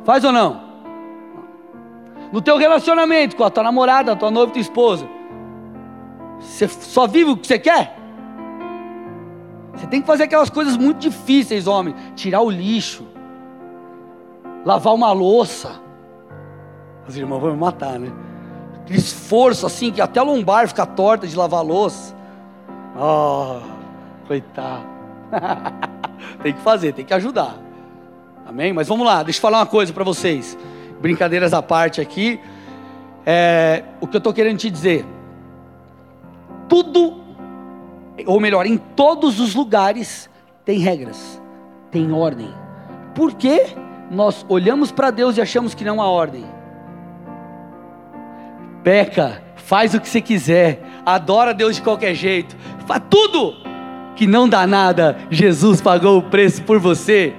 Faz 0.04 0.24
ou 0.24 0.32
não? 0.32 0.68
no 2.32 2.42
teu 2.42 2.56
relacionamento 2.56 3.36
com 3.36 3.44
a 3.44 3.50
tua 3.50 3.62
namorada, 3.62 4.12
a 4.12 4.16
tua 4.16 4.30
noiva, 4.30 4.52
tua 4.52 4.60
esposa. 4.60 5.08
Você 6.40 6.68
só 6.68 7.06
vive 7.06 7.30
o 7.30 7.36
que 7.36 7.46
você 7.46 7.58
quer? 7.58 7.96
Você 9.74 9.86
tem 9.86 10.00
que 10.00 10.06
fazer 10.06 10.24
aquelas 10.24 10.50
coisas 10.50 10.76
muito 10.76 10.98
difíceis, 10.98 11.66
homem. 11.66 11.94
Tirar 12.14 12.40
o 12.40 12.50
lixo, 12.50 13.06
lavar 14.64 14.94
uma 14.94 15.12
louça. 15.12 15.80
Os 17.06 17.16
irmãos 17.16 17.40
vão 17.40 17.52
me 17.52 17.58
matar, 17.58 17.98
né? 17.98 18.12
Aquele 18.82 18.98
esforço 18.98 19.66
assim, 19.66 19.90
que 19.90 20.00
até 20.00 20.20
a 20.20 20.22
lombar 20.22 20.66
fica 20.68 20.84
torta 20.84 21.26
de 21.26 21.36
lavar 21.36 21.64
louça. 21.64 22.14
Oh, 22.96 23.60
coitado. 24.26 24.86
tem 26.42 26.52
que 26.52 26.60
fazer, 26.60 26.92
tem 26.92 27.04
que 27.04 27.14
ajudar. 27.14 27.56
Amém? 28.46 28.72
Mas 28.72 28.88
vamos 28.88 29.06
lá, 29.06 29.22
deixa 29.22 29.38
eu 29.38 29.42
falar 29.42 29.58
uma 29.58 29.66
coisa 29.66 29.92
para 29.92 30.04
vocês 30.04 30.56
brincadeiras 31.00 31.54
à 31.54 31.62
parte 31.62 32.00
aqui, 32.00 32.40
é, 33.24 33.84
o 34.00 34.06
que 34.06 34.16
eu 34.16 34.18
estou 34.18 34.32
querendo 34.32 34.58
te 34.58 34.70
dizer, 34.70 35.04
tudo, 36.68 37.20
ou 38.26 38.38
melhor, 38.40 38.66
em 38.66 38.76
todos 38.76 39.40
os 39.40 39.54
lugares 39.54 40.28
tem 40.64 40.78
regras, 40.78 41.40
tem 41.90 42.12
ordem. 42.12 42.52
Por 43.14 43.34
que 43.34 43.62
nós 44.10 44.44
olhamos 44.48 44.92
para 44.92 45.10
Deus 45.10 45.36
e 45.36 45.40
achamos 45.40 45.74
que 45.74 45.84
não 45.84 46.00
há 46.00 46.06
ordem? 46.06 46.44
Peca, 48.82 49.42
faz 49.56 49.94
o 49.94 50.00
que 50.00 50.08
você 50.08 50.20
quiser, 50.20 50.82
adora 51.04 51.52
Deus 51.52 51.76
de 51.76 51.82
qualquer 51.82 52.14
jeito, 52.14 52.56
faz 52.86 53.02
tudo 53.10 53.54
que 54.14 54.26
não 54.26 54.48
dá 54.48 54.66
nada, 54.66 55.16
Jesus 55.30 55.80
pagou 55.80 56.18
o 56.18 56.22
preço 56.22 56.62
por 56.62 56.78
você. 56.78 57.34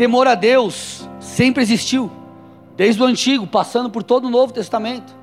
Temor 0.00 0.26
a 0.26 0.34
Deus 0.34 1.06
sempre 1.20 1.62
existiu, 1.62 2.10
desde 2.74 3.02
o 3.02 3.04
Antigo, 3.04 3.46
passando 3.46 3.90
por 3.90 4.02
todo 4.02 4.28
o 4.28 4.30
Novo 4.30 4.50
Testamento. 4.50 5.14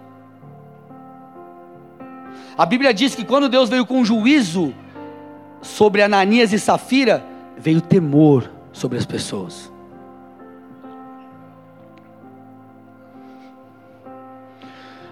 A 2.56 2.64
Bíblia 2.64 2.94
diz 2.94 3.16
que 3.16 3.26
quando 3.26 3.50
Deus 3.50 3.70
veio 3.70 3.88
com 3.88 4.06
juízo 4.06 4.76
sobre 5.64 6.04
Ananias 6.04 6.54
e 6.54 6.60
Safira, 6.60 7.26
veio 7.58 7.82
temor 7.82 8.52
sobre 8.72 9.00
as 9.00 9.06
pessoas. 9.08 9.74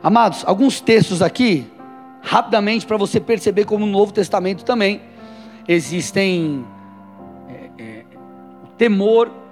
Amados, 0.03 0.43
alguns 0.45 0.79
textos 0.79 1.23
aqui, 1.23 1.65
rapidamente, 2.21 2.85
para 2.85 2.97
você 2.97 3.19
perceber 3.19 3.65
como 3.65 3.83
no 3.83 3.91
Novo 3.91 4.13
Testamento 4.13 4.63
também 4.63 5.01
existem 5.67 6.63
é, 7.49 7.69
é, 7.79 8.05
temor 8.77 9.43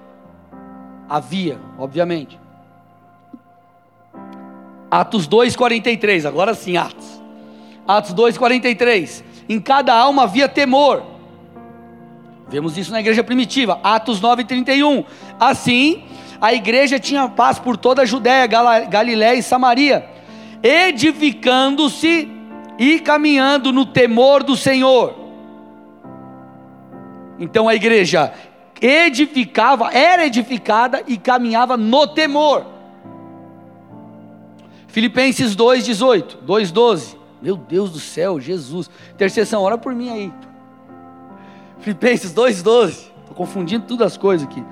Havia, 1.09 1.59
obviamente. 1.77 2.39
Atos 4.89 5.27
2:43, 5.27 6.25
agora 6.25 6.53
sim, 6.53 6.77
Atos. 6.77 7.21
Atos 7.87 8.13
2:43. 8.13 9.23
Em 9.49 9.59
cada 9.59 9.93
alma 9.93 10.23
havia 10.23 10.47
temor. 10.47 11.03
Vemos 12.47 12.77
isso 12.77 12.91
na 12.91 12.99
igreja 12.99 13.23
primitiva. 13.23 13.79
Atos 13.83 14.21
9:31. 14.21 15.03
Assim, 15.39 16.03
a 16.39 16.53
igreja 16.53 16.99
tinha 16.99 17.27
paz 17.27 17.57
por 17.57 17.75
toda 17.75 18.03
a 18.03 18.05
Judéia, 18.05 18.47
Galiléia 18.47 19.35
e 19.35 19.43
Samaria, 19.43 20.07
edificando-se 20.61 22.29
e 22.77 22.99
caminhando 22.99 23.71
no 23.73 23.85
temor 23.85 24.43
do 24.43 24.55
Senhor. 24.55 25.15
Então 27.39 27.67
a 27.67 27.75
igreja 27.75 28.33
edificava, 28.81 29.91
era 29.93 30.25
edificada 30.25 31.03
e 31.07 31.17
caminhava 31.17 31.77
no 31.77 32.07
temor. 32.07 32.65
Filipenses 34.87 35.55
2,18, 35.55 36.37
2,12. 36.45 37.17
Meu 37.41 37.57
Deus 37.57 37.91
do 37.91 37.99
céu, 37.99 38.39
Jesus. 38.39 38.89
Intercessão, 39.11 39.63
ora 39.63 39.77
por 39.77 39.93
mim 39.93 40.09
aí. 40.09 40.33
Filipenses 41.79 42.33
2,12. 42.33 42.89
Estou 42.89 43.35
confundindo 43.35 43.85
todas 43.85 44.13
as 44.13 44.17
coisas 44.17 44.47
aqui. 44.47 44.63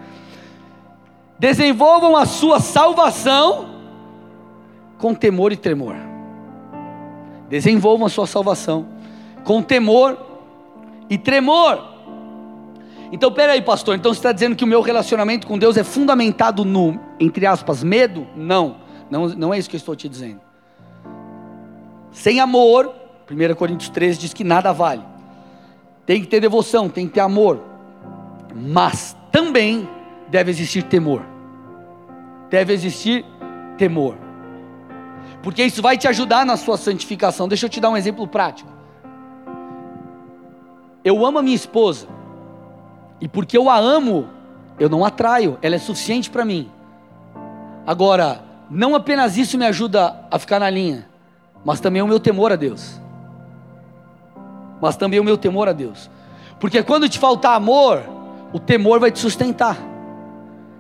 desenvolvam 1.40 2.16
a 2.16 2.26
sua 2.26 2.60
salvação 2.60 3.70
com 4.98 5.16
temor 5.16 5.52
e 5.52 5.58
tremor. 5.58 5.96
Desenvolvam 7.50 8.06
a 8.06 8.10
sua 8.10 8.28
salvação 8.28 8.88
com 9.44 9.62
temor 9.62 10.18
e 11.10 11.18
tremor. 11.18 11.91
Então, 13.12 13.32
peraí, 13.32 13.62
pastor. 13.62 13.96
Então 13.96 14.14
você 14.14 14.20
está 14.20 14.32
dizendo 14.32 14.56
que 14.56 14.64
o 14.64 14.68
meu 14.68 14.82
relacionamento 14.82 15.46
com 15.46 15.58
Deus 15.58 15.76
é 15.76 15.84
fundamentado 15.84 16.64
no, 16.64 16.98
entre 17.20 17.46
aspas, 17.46 17.84
medo? 17.84 18.26
Não, 18.36 18.78
não, 19.10 19.28
não 19.30 19.54
é 19.54 19.60
isso 19.60 19.70
que 19.70 19.76
eu 19.76 19.80
estou 19.80 19.96
te 19.96 20.08
dizendo. 20.08 20.40
Sem 22.12 22.40
amor, 22.40 22.94
1 23.30 23.56
Coríntios 23.56 23.90
13 23.90 24.20
diz 24.20 24.34
que 24.34 24.44
nada 24.44 24.72
vale. 24.72 25.04
Tem 26.06 26.22
que 26.22 26.28
ter 26.28 26.40
devoção, 26.40 26.90
tem 26.90 27.08
que 27.08 27.14
ter 27.14 27.20
amor. 27.20 27.62
Mas 28.56 29.16
também 29.32 29.88
deve 30.30 30.50
existir 30.50 30.84
temor. 30.84 31.22
Deve 32.50 32.74
existir 32.74 33.26
temor. 33.78 34.16
Porque 35.44 35.64
isso 35.64 35.82
vai 35.82 35.98
te 35.98 36.08
ajudar 36.08 36.46
na 36.46 36.56
sua 36.56 36.78
santificação. 36.78 37.48
Deixa 37.48 37.66
eu 37.66 37.70
te 37.70 37.82
dar 37.82 37.90
um 37.90 37.98
exemplo 37.98 38.28
prático. 38.28 38.70
Eu 41.04 41.26
amo 41.26 41.40
a 41.40 41.42
minha 41.42 41.56
esposa. 41.56 42.08
E 43.22 43.28
porque 43.28 43.56
eu 43.56 43.70
a 43.70 43.78
amo, 43.78 44.28
eu 44.80 44.90
não 44.90 45.06
atraio, 45.06 45.60
ela 45.62 45.76
é 45.76 45.80
suficiente 45.80 46.30
para 46.30 46.44
mim. 46.44 46.70
Agora, 47.86 48.44
não 48.70 48.96
apenas 48.96 49.38
isso 49.38 49.58
me 49.58 49.66
ajuda 49.66 50.26
a 50.32 50.40
ficar 50.40 50.60
na 50.60 50.70
linha, 50.70 51.08
mas 51.64 51.80
também 51.80 52.02
o 52.02 52.08
meu 52.08 52.20
temor 52.20 52.52
a 52.52 52.56
Deus. 52.56 53.00
Mas 54.82 54.98
também 54.98 55.20
o 55.20 55.24
meu 55.24 55.38
temor 55.38 55.70
a 55.70 55.74
Deus. 55.74 56.10
Porque 56.60 56.82
quando 56.82 57.08
te 57.08 57.20
faltar 57.20 57.56
amor, 57.56 58.02
o 58.52 58.60
temor 58.60 59.00
vai 59.00 59.12
te 59.12 59.20
sustentar. 59.20 59.76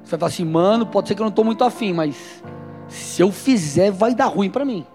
Você 0.03 0.11
vai 0.11 0.19
falar 0.19 0.29
assim, 0.29 0.45
mano, 0.45 0.85
pode 0.87 1.07
ser 1.07 1.15
que 1.15 1.21
eu 1.21 1.25
não 1.25 1.29
estou 1.29 1.45
muito 1.45 1.63
afim, 1.63 1.93
mas 1.93 2.43
se 2.87 3.21
eu 3.21 3.31
fizer, 3.31 3.91
vai 3.91 4.15
dar 4.15 4.25
ruim 4.25 4.49
para 4.49 4.65
mim. 4.65 4.85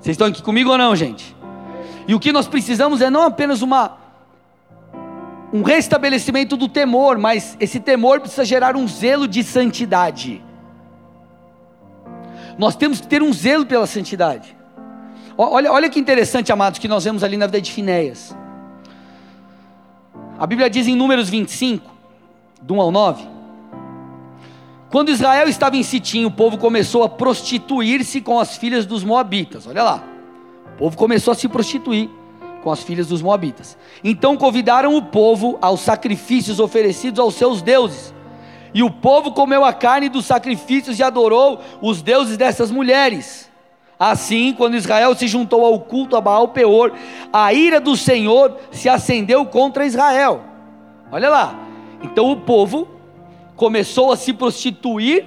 Vocês 0.00 0.14
estão 0.14 0.26
aqui 0.26 0.42
comigo 0.42 0.70
ou 0.70 0.76
não, 0.76 0.94
gente? 0.94 1.34
E 2.06 2.14
o 2.14 2.20
que 2.20 2.30
nós 2.30 2.46
precisamos 2.46 3.00
é 3.00 3.08
não 3.08 3.22
apenas 3.22 3.62
uma 3.62 4.03
um 5.54 5.62
restabelecimento 5.62 6.56
do 6.56 6.68
temor, 6.68 7.16
mas 7.16 7.56
esse 7.60 7.78
temor 7.78 8.18
precisa 8.18 8.44
gerar 8.44 8.74
um 8.74 8.88
zelo 8.88 9.28
de 9.28 9.44
santidade. 9.44 10.42
Nós 12.58 12.74
temos 12.74 13.00
que 13.00 13.06
ter 13.06 13.22
um 13.22 13.32
zelo 13.32 13.64
pela 13.64 13.86
santidade. 13.86 14.56
Olha, 15.38 15.70
olha 15.70 15.88
que 15.88 16.00
interessante, 16.00 16.52
amados, 16.52 16.80
que 16.80 16.88
nós 16.88 17.04
vemos 17.04 17.22
ali 17.22 17.36
na 17.36 17.46
vida 17.46 17.60
de 17.60 17.70
Finéias. 17.70 18.36
A 20.36 20.44
Bíblia 20.44 20.68
diz 20.68 20.88
em 20.88 20.96
Números 20.96 21.28
25, 21.28 21.88
do 22.60 22.74
1 22.74 22.80
ao 22.80 22.90
9. 22.90 23.28
Quando 24.90 25.10
Israel 25.10 25.48
estava 25.48 25.76
em 25.76 25.84
Sitim, 25.84 26.24
o 26.24 26.32
povo 26.32 26.58
começou 26.58 27.04
a 27.04 27.08
prostituir-se 27.08 28.20
com 28.20 28.40
as 28.40 28.56
filhas 28.56 28.86
dos 28.86 29.04
Moabitas. 29.04 29.68
Olha 29.68 29.84
lá. 29.84 30.04
O 30.74 30.78
povo 30.78 30.96
começou 30.96 31.30
a 31.30 31.36
se 31.36 31.46
prostituir 31.48 32.10
com 32.64 32.72
as 32.72 32.82
filhas 32.82 33.06
dos 33.06 33.20
Moabitas. 33.20 33.76
Então 34.02 34.36
convidaram 34.36 34.96
o 34.96 35.02
povo 35.02 35.58
aos 35.60 35.82
sacrifícios 35.82 36.58
oferecidos 36.58 37.20
aos 37.20 37.34
seus 37.34 37.60
deuses. 37.60 38.14
E 38.72 38.82
o 38.82 38.90
povo 38.90 39.32
comeu 39.32 39.64
a 39.64 39.72
carne 39.72 40.08
dos 40.08 40.24
sacrifícios 40.24 40.98
e 40.98 41.02
adorou 41.02 41.60
os 41.82 42.00
deuses 42.00 42.38
dessas 42.38 42.70
mulheres. 42.70 43.48
Assim, 43.96 44.52
quando 44.56 44.74
Israel 44.74 45.14
se 45.14 45.28
juntou 45.28 45.64
ao 45.64 45.78
culto 45.78 46.16
a 46.16 46.20
Baal 46.20 46.48
Peor, 46.48 46.92
a 47.32 47.52
ira 47.52 47.80
do 47.80 47.96
Senhor 47.96 48.56
se 48.72 48.88
acendeu 48.88 49.44
contra 49.46 49.86
Israel. 49.86 50.42
Olha 51.12 51.28
lá. 51.28 51.54
Então 52.02 52.32
o 52.32 52.40
povo 52.40 52.88
começou 53.54 54.10
a 54.10 54.16
se 54.16 54.32
prostituir 54.32 55.26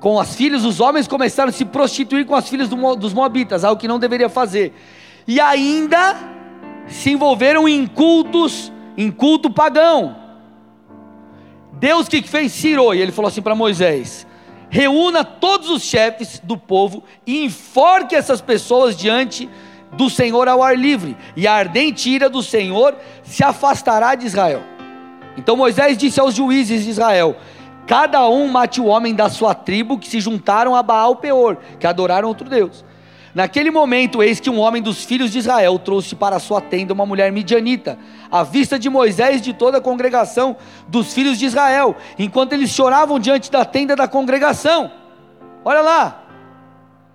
com 0.00 0.18
as 0.20 0.34
filhas, 0.36 0.64
os 0.64 0.78
homens 0.78 1.08
começaram 1.08 1.50
a 1.50 1.52
se 1.52 1.64
prostituir 1.64 2.24
com 2.24 2.34
as 2.34 2.48
filhas 2.48 2.68
dos 2.68 3.12
Moabitas, 3.12 3.64
algo 3.64 3.80
que 3.80 3.88
não 3.88 3.98
deveria 3.98 4.28
fazer. 4.28 4.72
E 5.26 5.40
ainda 5.40 6.35
se 6.86 7.10
envolveram 7.10 7.68
em 7.68 7.86
cultos, 7.86 8.72
em 8.96 9.10
culto 9.10 9.50
pagão. 9.50 10.16
Deus 11.72 12.08
que 12.08 12.22
fez 12.22 12.52
Ciro, 12.52 12.94
e 12.94 13.00
ele 13.00 13.12
falou 13.12 13.28
assim 13.28 13.42
para 13.42 13.54
Moisés: 13.54 14.26
reúna 14.70 15.24
todos 15.24 15.68
os 15.68 15.82
chefes 15.82 16.40
do 16.42 16.56
povo 16.56 17.04
e 17.26 17.44
enforque 17.44 18.14
essas 18.14 18.40
pessoas 18.40 18.96
diante 18.96 19.48
do 19.92 20.10
Senhor 20.10 20.48
ao 20.48 20.62
ar 20.62 20.76
livre, 20.76 21.16
e 21.36 21.46
a 21.46 21.54
ardente 21.54 22.10
ira 22.10 22.28
do 22.28 22.42
Senhor 22.42 22.94
se 23.22 23.44
afastará 23.44 24.14
de 24.14 24.26
Israel. 24.26 24.62
Então 25.36 25.56
Moisés 25.56 25.98
disse 25.98 26.18
aos 26.18 26.34
juízes 26.34 26.84
de 26.84 26.90
Israel: 26.90 27.36
Cada 27.86 28.26
um 28.28 28.48
mate 28.48 28.80
o 28.80 28.86
homem 28.86 29.14
da 29.14 29.28
sua 29.28 29.54
tribo 29.54 29.98
que 29.98 30.08
se 30.08 30.20
juntaram 30.20 30.74
a 30.74 30.82
Baal 30.82 31.16
Peor, 31.16 31.58
que 31.78 31.86
adoraram 31.86 32.28
outro 32.28 32.48
Deus. 32.48 32.84
Naquele 33.36 33.70
momento, 33.70 34.22
eis 34.22 34.40
que 34.40 34.48
um 34.48 34.58
homem 34.58 34.80
dos 34.80 35.04
filhos 35.04 35.30
de 35.30 35.38
Israel 35.38 35.78
trouxe 35.78 36.14
para 36.14 36.38
sua 36.38 36.58
tenda 36.58 36.94
uma 36.94 37.04
mulher 37.04 37.30
midianita, 37.30 37.98
à 38.30 38.42
vista 38.42 38.78
de 38.78 38.88
Moisés 38.88 39.36
e 39.36 39.40
de 39.42 39.52
toda 39.52 39.76
a 39.76 39.80
congregação 39.82 40.56
dos 40.88 41.12
filhos 41.12 41.38
de 41.38 41.44
Israel, 41.44 41.94
enquanto 42.18 42.54
eles 42.54 42.70
choravam 42.70 43.18
diante 43.18 43.50
da 43.50 43.62
tenda 43.62 43.94
da 43.94 44.08
congregação. 44.08 44.90
Olha 45.62 45.82
lá. 45.82 46.22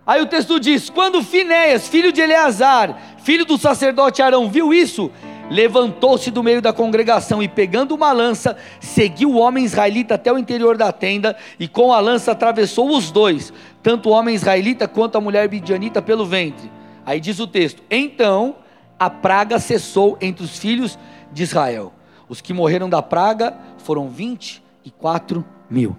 Aí 0.06 0.22
o 0.22 0.28
texto 0.28 0.60
diz: 0.60 0.92
Quando 0.92 1.24
Finéias, 1.24 1.88
filho 1.88 2.12
de 2.12 2.22
Eleazar, 2.22 2.96
filho 3.24 3.44
do 3.44 3.58
sacerdote 3.58 4.22
Arão, 4.22 4.48
viu 4.48 4.72
isso, 4.72 5.10
levantou-se 5.50 6.32
do 6.32 6.42
meio 6.42 6.62
da 6.62 6.72
congregação 6.72 7.44
e, 7.44 7.48
pegando 7.48 7.94
uma 7.94 8.12
lança, 8.12 8.56
seguiu 8.80 9.32
o 9.32 9.38
homem 9.38 9.66
israelita 9.66 10.16
até 10.16 10.32
o 10.32 10.38
interior 10.38 10.78
da 10.78 10.92
tenda 10.92 11.36
e 11.60 11.68
com 11.68 11.92
a 11.92 12.00
lança 12.00 12.32
atravessou 12.32 12.96
os 12.96 13.12
dois, 13.12 13.52
tanto 13.84 14.10
o 14.10 14.12
homem 14.12 14.36
israelita 14.36 14.88
quanto 14.88 15.18
a 15.18 15.22
mulher 15.22 15.50
midianita 15.50 16.02
pelo 16.02 16.26
ventre. 16.26 16.72
Aí 17.06 17.20
diz 17.20 17.40
o 17.40 17.48
texto: 17.48 17.82
Então 17.90 18.56
a 19.00 19.10
praga 19.10 19.60
cessou 19.60 20.18
entre 20.22 20.44
os 20.44 20.58
filhos 20.58 20.98
de 21.32 21.44
Israel. 21.44 21.94
Os 22.30 22.40
que 22.40 22.54
morreram 22.54 22.90
da 22.90 23.02
praga 23.02 23.58
foram 23.80 24.08
24 24.08 25.44
mil. 25.70 25.98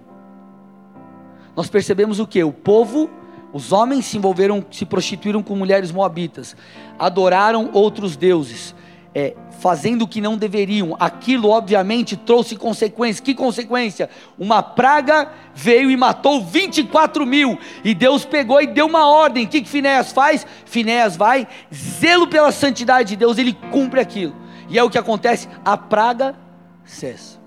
Nós 1.55 1.69
percebemos 1.69 2.19
o 2.19 2.25
que? 2.25 2.43
O 2.43 2.51
povo, 2.51 3.09
os 3.51 3.71
homens 3.71 4.05
se 4.05 4.17
envolveram, 4.17 4.65
se 4.71 4.85
prostituíram 4.85 5.43
com 5.43 5.55
mulheres 5.55 5.91
moabitas, 5.91 6.55
adoraram 6.97 7.69
outros 7.73 8.15
deuses, 8.15 8.73
é, 9.15 9.35
fazendo 9.59 10.03
o 10.03 10.07
que 10.07 10.19
não 10.19 10.37
deveriam. 10.37 10.95
Aquilo, 10.99 11.49
obviamente, 11.49 12.17
trouxe 12.17 12.55
consequências. 12.55 13.19
Que 13.19 13.33
consequência? 13.33 14.09
Uma 14.37 14.63
praga 14.63 15.31
veio 15.53 15.91
e 15.91 15.97
matou 15.97 16.43
24 16.43 17.25
mil. 17.25 17.57
E 17.83 17.93
Deus 17.93 18.25
pegou 18.25 18.61
e 18.61 18.67
deu 18.67 18.87
uma 18.87 19.07
ordem. 19.07 19.45
O 19.45 19.47
que, 19.47 19.61
que 19.61 19.69
Finéas 19.69 20.11
faz? 20.11 20.45
Finéas 20.65 21.15
vai, 21.15 21.47
zelo 21.73 22.27
pela 22.27 22.51
santidade 22.51 23.09
de 23.09 23.15
Deus, 23.15 23.37
ele 23.37 23.53
cumpre 23.71 23.99
aquilo. 23.99 24.35
E 24.69 24.79
é 24.79 24.83
o 24.83 24.89
que 24.89 24.97
acontece: 24.97 25.47
a 25.63 25.77
praga 25.77 26.35
cessa. 26.83 27.39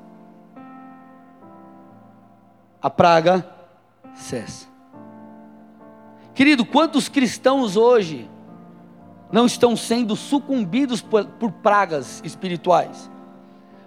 A 2.80 2.90
praga 2.90 3.46
cessa. 4.14 4.66
Querido, 6.34 6.64
quantos 6.64 7.08
cristãos 7.08 7.76
hoje 7.76 8.28
não 9.30 9.46
estão 9.46 9.76
sendo 9.76 10.14
sucumbidos 10.14 11.00
por, 11.00 11.24
por 11.24 11.50
pragas 11.50 12.22
espirituais, 12.24 13.10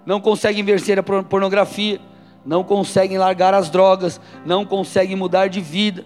não 0.05 0.19
conseguem 0.19 0.63
vencer 0.63 0.99
a 0.99 1.03
pornografia, 1.03 1.99
não 2.45 2.63
conseguem 2.63 3.17
largar 3.17 3.53
as 3.53 3.69
drogas, 3.69 4.19
não 4.45 4.65
conseguem 4.65 5.15
mudar 5.15 5.47
de 5.47 5.61
vida. 5.61 6.05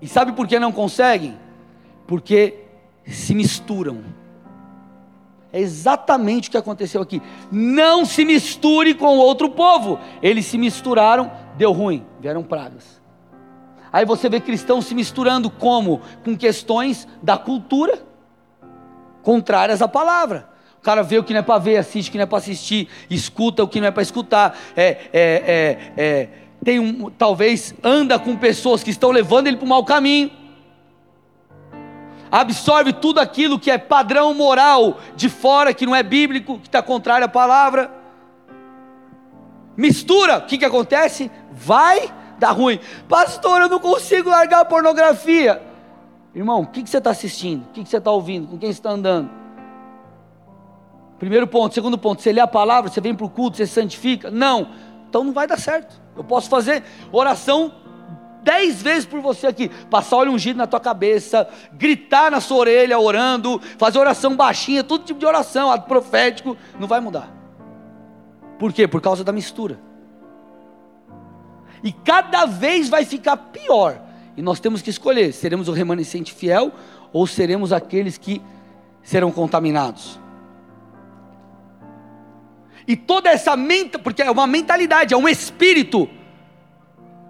E 0.00 0.06
sabe 0.08 0.32
por 0.32 0.46
que 0.46 0.58
não 0.58 0.72
conseguem? 0.72 1.36
Porque 2.06 2.64
se 3.06 3.34
misturam. 3.34 4.04
É 5.52 5.60
exatamente 5.60 6.48
o 6.48 6.50
que 6.50 6.58
aconteceu 6.58 7.00
aqui. 7.00 7.22
Não 7.50 8.04
se 8.04 8.24
misture 8.24 8.92
com 8.94 9.16
outro 9.16 9.48
povo. 9.50 9.98
Eles 10.20 10.44
se 10.44 10.58
misturaram, 10.58 11.30
deu 11.56 11.72
ruim, 11.72 12.04
vieram 12.20 12.42
pragas. 12.42 13.00
Aí 13.96 14.04
você 14.04 14.28
vê 14.28 14.40
cristãos 14.40 14.84
se 14.84 14.94
misturando 14.94 15.48
como? 15.48 16.02
Com 16.22 16.36
questões 16.36 17.08
da 17.22 17.38
cultura, 17.38 17.98
contrárias 19.22 19.80
à 19.80 19.88
palavra. 19.88 20.50
O 20.78 20.82
cara 20.82 21.02
vê 21.02 21.16
o 21.16 21.24
que 21.24 21.32
não 21.32 21.40
é 21.40 21.42
para 21.42 21.58
ver, 21.58 21.78
assiste 21.78 22.10
o 22.10 22.12
que 22.12 22.18
não 22.18 22.24
é 22.24 22.26
para 22.26 22.36
assistir, 22.36 22.90
escuta 23.08 23.64
o 23.64 23.66
que 23.66 23.80
não 23.80 23.88
é 23.88 23.90
para 23.90 24.02
escutar. 24.02 24.54
É, 24.76 24.84
é, 24.84 24.98
é, 25.14 25.78
é, 25.96 26.28
tem 26.62 26.78
um, 26.78 27.08
talvez 27.08 27.74
anda 27.82 28.18
com 28.18 28.36
pessoas 28.36 28.82
que 28.82 28.90
estão 28.90 29.10
levando 29.10 29.46
ele 29.46 29.56
para 29.56 29.64
o 29.64 29.68
mau 29.70 29.82
caminho. 29.82 30.30
Absorve 32.30 32.92
tudo 32.92 33.18
aquilo 33.18 33.58
que 33.58 33.70
é 33.70 33.78
padrão 33.78 34.34
moral 34.34 35.00
de 35.16 35.30
fora, 35.30 35.72
que 35.72 35.86
não 35.86 35.96
é 35.96 36.02
bíblico, 36.02 36.58
que 36.58 36.68
está 36.68 36.82
contrário 36.82 37.24
à 37.24 37.28
palavra. 37.30 37.90
Mistura, 39.74 40.36
o 40.36 40.42
que, 40.42 40.58
que 40.58 40.66
acontece? 40.66 41.30
Vai 41.50 42.12
dá 42.38 42.50
ruim. 42.50 42.78
Pastor, 43.08 43.62
eu 43.62 43.68
não 43.68 43.78
consigo 43.78 44.30
largar 44.30 44.60
a 44.60 44.64
pornografia. 44.64 45.62
Irmão, 46.34 46.62
o 46.62 46.66
que, 46.66 46.82
que 46.82 46.90
você 46.90 46.98
está 46.98 47.10
assistindo? 47.10 47.64
O 47.64 47.68
que, 47.72 47.82
que 47.82 47.88
você 47.88 47.96
está 47.96 48.10
ouvindo? 48.10 48.46
Com 48.46 48.58
quem 48.58 48.70
você 48.70 48.78
está 48.78 48.90
andando? 48.90 49.30
Primeiro 51.18 51.46
ponto. 51.46 51.74
Segundo 51.74 51.96
ponto, 51.96 52.20
você 52.20 52.32
lê 52.32 52.40
a 52.40 52.46
palavra, 52.46 52.90
você 52.90 53.00
vem 53.00 53.14
para 53.14 53.24
o 53.24 53.30
culto, 53.30 53.56
você 53.56 53.66
se 53.66 53.72
santifica? 53.72 54.30
Não. 54.30 54.68
então 55.08 55.24
não 55.24 55.32
vai 55.32 55.46
dar 55.46 55.58
certo. 55.58 55.98
Eu 56.14 56.24
posso 56.24 56.48
fazer 56.48 56.82
oração 57.10 57.72
dez 58.42 58.80
vezes 58.80 59.04
por 59.04 59.20
você 59.20 59.48
aqui, 59.48 59.68
passar 59.90 60.18
óleo 60.18 60.30
ungido 60.30 60.56
na 60.56 60.68
tua 60.68 60.78
cabeça, 60.78 61.48
gritar 61.72 62.30
na 62.30 62.40
sua 62.40 62.58
orelha 62.58 62.96
orando, 62.96 63.60
fazer 63.76 63.98
oração 63.98 64.36
baixinha, 64.36 64.84
todo 64.84 65.04
tipo 65.04 65.18
de 65.18 65.26
oração, 65.26 65.68
ato 65.68 65.88
profético, 65.88 66.56
não 66.78 66.86
vai 66.86 67.00
mudar. 67.00 67.28
Por 68.56 68.72
quê? 68.72 68.86
Por 68.86 69.00
causa 69.00 69.24
da 69.24 69.32
mistura. 69.32 69.80
E 71.86 71.92
cada 71.92 72.46
vez 72.46 72.88
vai 72.88 73.04
ficar 73.04 73.36
pior. 73.36 74.00
E 74.36 74.42
nós 74.42 74.58
temos 74.58 74.82
que 74.82 74.90
escolher: 74.90 75.32
seremos 75.32 75.68
o 75.68 75.72
remanescente 75.72 76.34
fiel 76.34 76.72
ou 77.12 77.28
seremos 77.28 77.72
aqueles 77.72 78.18
que 78.18 78.42
serão 79.04 79.30
contaminados. 79.30 80.18
E 82.88 82.96
toda 82.96 83.30
essa 83.30 83.56
mente, 83.56 83.98
porque 83.98 84.20
é 84.20 84.28
uma 84.28 84.48
mentalidade, 84.48 85.14
é 85.14 85.16
um 85.16 85.28
espírito 85.28 86.10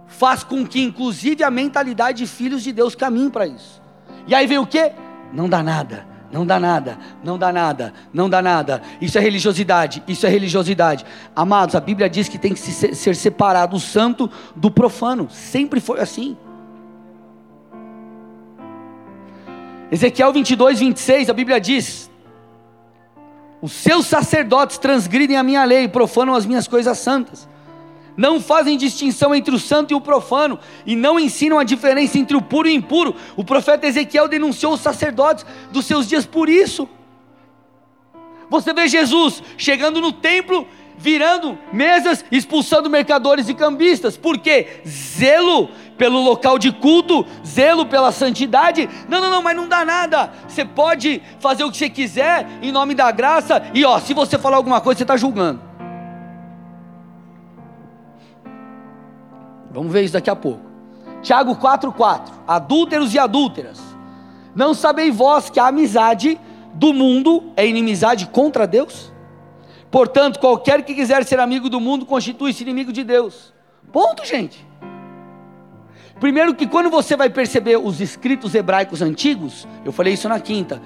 faz 0.06 0.42
com 0.42 0.66
que, 0.66 0.80
inclusive, 0.80 1.44
a 1.44 1.50
mentalidade 1.50 2.24
de 2.24 2.26
filhos 2.26 2.62
de 2.62 2.72
Deus 2.72 2.94
caminhe 2.94 3.28
para 3.28 3.46
isso. 3.46 3.82
E 4.26 4.34
aí 4.34 4.46
vem 4.46 4.56
o 4.56 4.66
que? 4.66 4.90
Não 5.34 5.50
dá 5.50 5.62
nada, 5.62 6.06
não 6.36 6.44
dá 6.44 6.60
nada, 6.60 6.98
não 7.24 7.38
dá 7.38 7.50
nada, 7.50 7.94
não 8.12 8.28
dá 8.28 8.42
nada. 8.42 8.82
Isso 9.00 9.16
é 9.16 9.20
religiosidade, 9.22 10.02
isso 10.06 10.26
é 10.26 10.28
religiosidade. 10.28 11.02
Amados, 11.34 11.74
a 11.74 11.80
Bíblia 11.80 12.10
diz 12.10 12.28
que 12.28 12.36
tem 12.36 12.52
que 12.52 12.60
ser 12.60 13.16
separado 13.16 13.74
o 13.74 13.80
santo 13.80 14.30
do 14.54 14.70
profano, 14.70 15.28
sempre 15.30 15.80
foi 15.80 15.98
assim. 15.98 16.36
Ezequiel 19.90 20.30
22, 20.30 20.80
26, 20.80 21.30
a 21.30 21.32
Bíblia 21.32 21.58
diz: 21.58 22.10
Os 23.62 23.72
seus 23.72 24.04
sacerdotes 24.04 24.76
transgridem 24.76 25.38
a 25.38 25.42
minha 25.42 25.64
lei 25.64 25.88
profanam 25.88 26.34
as 26.34 26.44
minhas 26.44 26.68
coisas 26.68 26.98
santas 26.98 27.48
não 28.16 28.40
fazem 28.40 28.76
distinção 28.76 29.34
entre 29.34 29.54
o 29.54 29.58
santo 29.58 29.92
e 29.92 29.94
o 29.94 30.00
profano, 30.00 30.58
e 30.84 30.96
não 30.96 31.20
ensinam 31.20 31.58
a 31.58 31.64
diferença 31.64 32.18
entre 32.18 32.36
o 32.36 32.42
puro 32.42 32.68
e 32.68 32.72
o 32.72 32.74
impuro. 32.74 33.14
O 33.36 33.44
profeta 33.44 33.86
Ezequiel 33.86 34.28
denunciou 34.28 34.72
os 34.72 34.80
sacerdotes 34.80 35.44
dos 35.70 35.84
seus 35.84 36.08
dias 36.08 36.24
por 36.24 36.48
isso. 36.48 36.88
Você 38.48 38.72
vê 38.72 38.88
Jesus 38.88 39.42
chegando 39.58 40.00
no 40.00 40.12
templo, 40.12 40.66
virando 40.96 41.58
mesas, 41.72 42.24
expulsando 42.30 42.88
mercadores 42.88 43.48
e 43.48 43.54
cambistas, 43.54 44.16
por 44.16 44.38
quê? 44.38 44.80
Zelo 44.86 45.68
pelo 45.98 46.20
local 46.20 46.58
de 46.58 46.72
culto, 46.72 47.26
zelo 47.44 47.86
pela 47.86 48.12
santidade. 48.12 48.88
Não, 49.08 49.20
não, 49.20 49.30
não, 49.30 49.42
mas 49.42 49.56
não 49.56 49.68
dá 49.68 49.84
nada. 49.84 50.32
Você 50.46 50.64
pode 50.64 51.22
fazer 51.40 51.64
o 51.64 51.70
que 51.70 51.76
você 51.76 51.90
quiser 51.90 52.46
em 52.62 52.70
nome 52.70 52.94
da 52.94 53.10
graça, 53.10 53.62
e 53.74 53.84
ó, 53.84 53.98
se 53.98 54.14
você 54.14 54.38
falar 54.38 54.56
alguma 54.56 54.80
coisa, 54.80 54.98
você 54.98 55.04
está 55.04 55.16
julgando. 55.16 55.75
Vamos 59.76 59.92
ver 59.92 60.04
isso 60.04 60.14
daqui 60.14 60.30
a 60.30 60.34
pouco. 60.34 60.62
Tiago 61.22 61.54
4,4: 61.54 62.32
Adúlteros 62.48 63.12
e 63.12 63.18
adúlteras, 63.18 63.78
não 64.54 64.72
sabeis 64.72 65.14
vós 65.14 65.50
que 65.50 65.60
a 65.60 65.66
amizade 65.66 66.40
do 66.72 66.94
mundo 66.94 67.52
é 67.54 67.66
inimizade 67.66 68.26
contra 68.26 68.66
Deus? 68.66 69.12
Portanto, 69.90 70.40
qualquer 70.40 70.82
que 70.82 70.94
quiser 70.94 71.26
ser 71.26 71.38
amigo 71.38 71.68
do 71.68 71.78
mundo 71.78 72.06
constitui-se 72.06 72.62
inimigo 72.62 72.90
de 72.90 73.04
Deus. 73.04 73.52
Ponto, 73.92 74.24
gente. 74.24 74.66
Primeiro 76.18 76.54
que 76.54 76.66
quando 76.66 76.88
você 76.88 77.14
vai 77.14 77.28
perceber 77.28 77.76
os 77.76 78.00
escritos 78.00 78.54
hebraicos 78.54 79.02
antigos, 79.02 79.68
eu 79.84 79.92
falei 79.92 80.14
isso 80.14 80.26
na 80.26 80.40
quinta, 80.40 80.80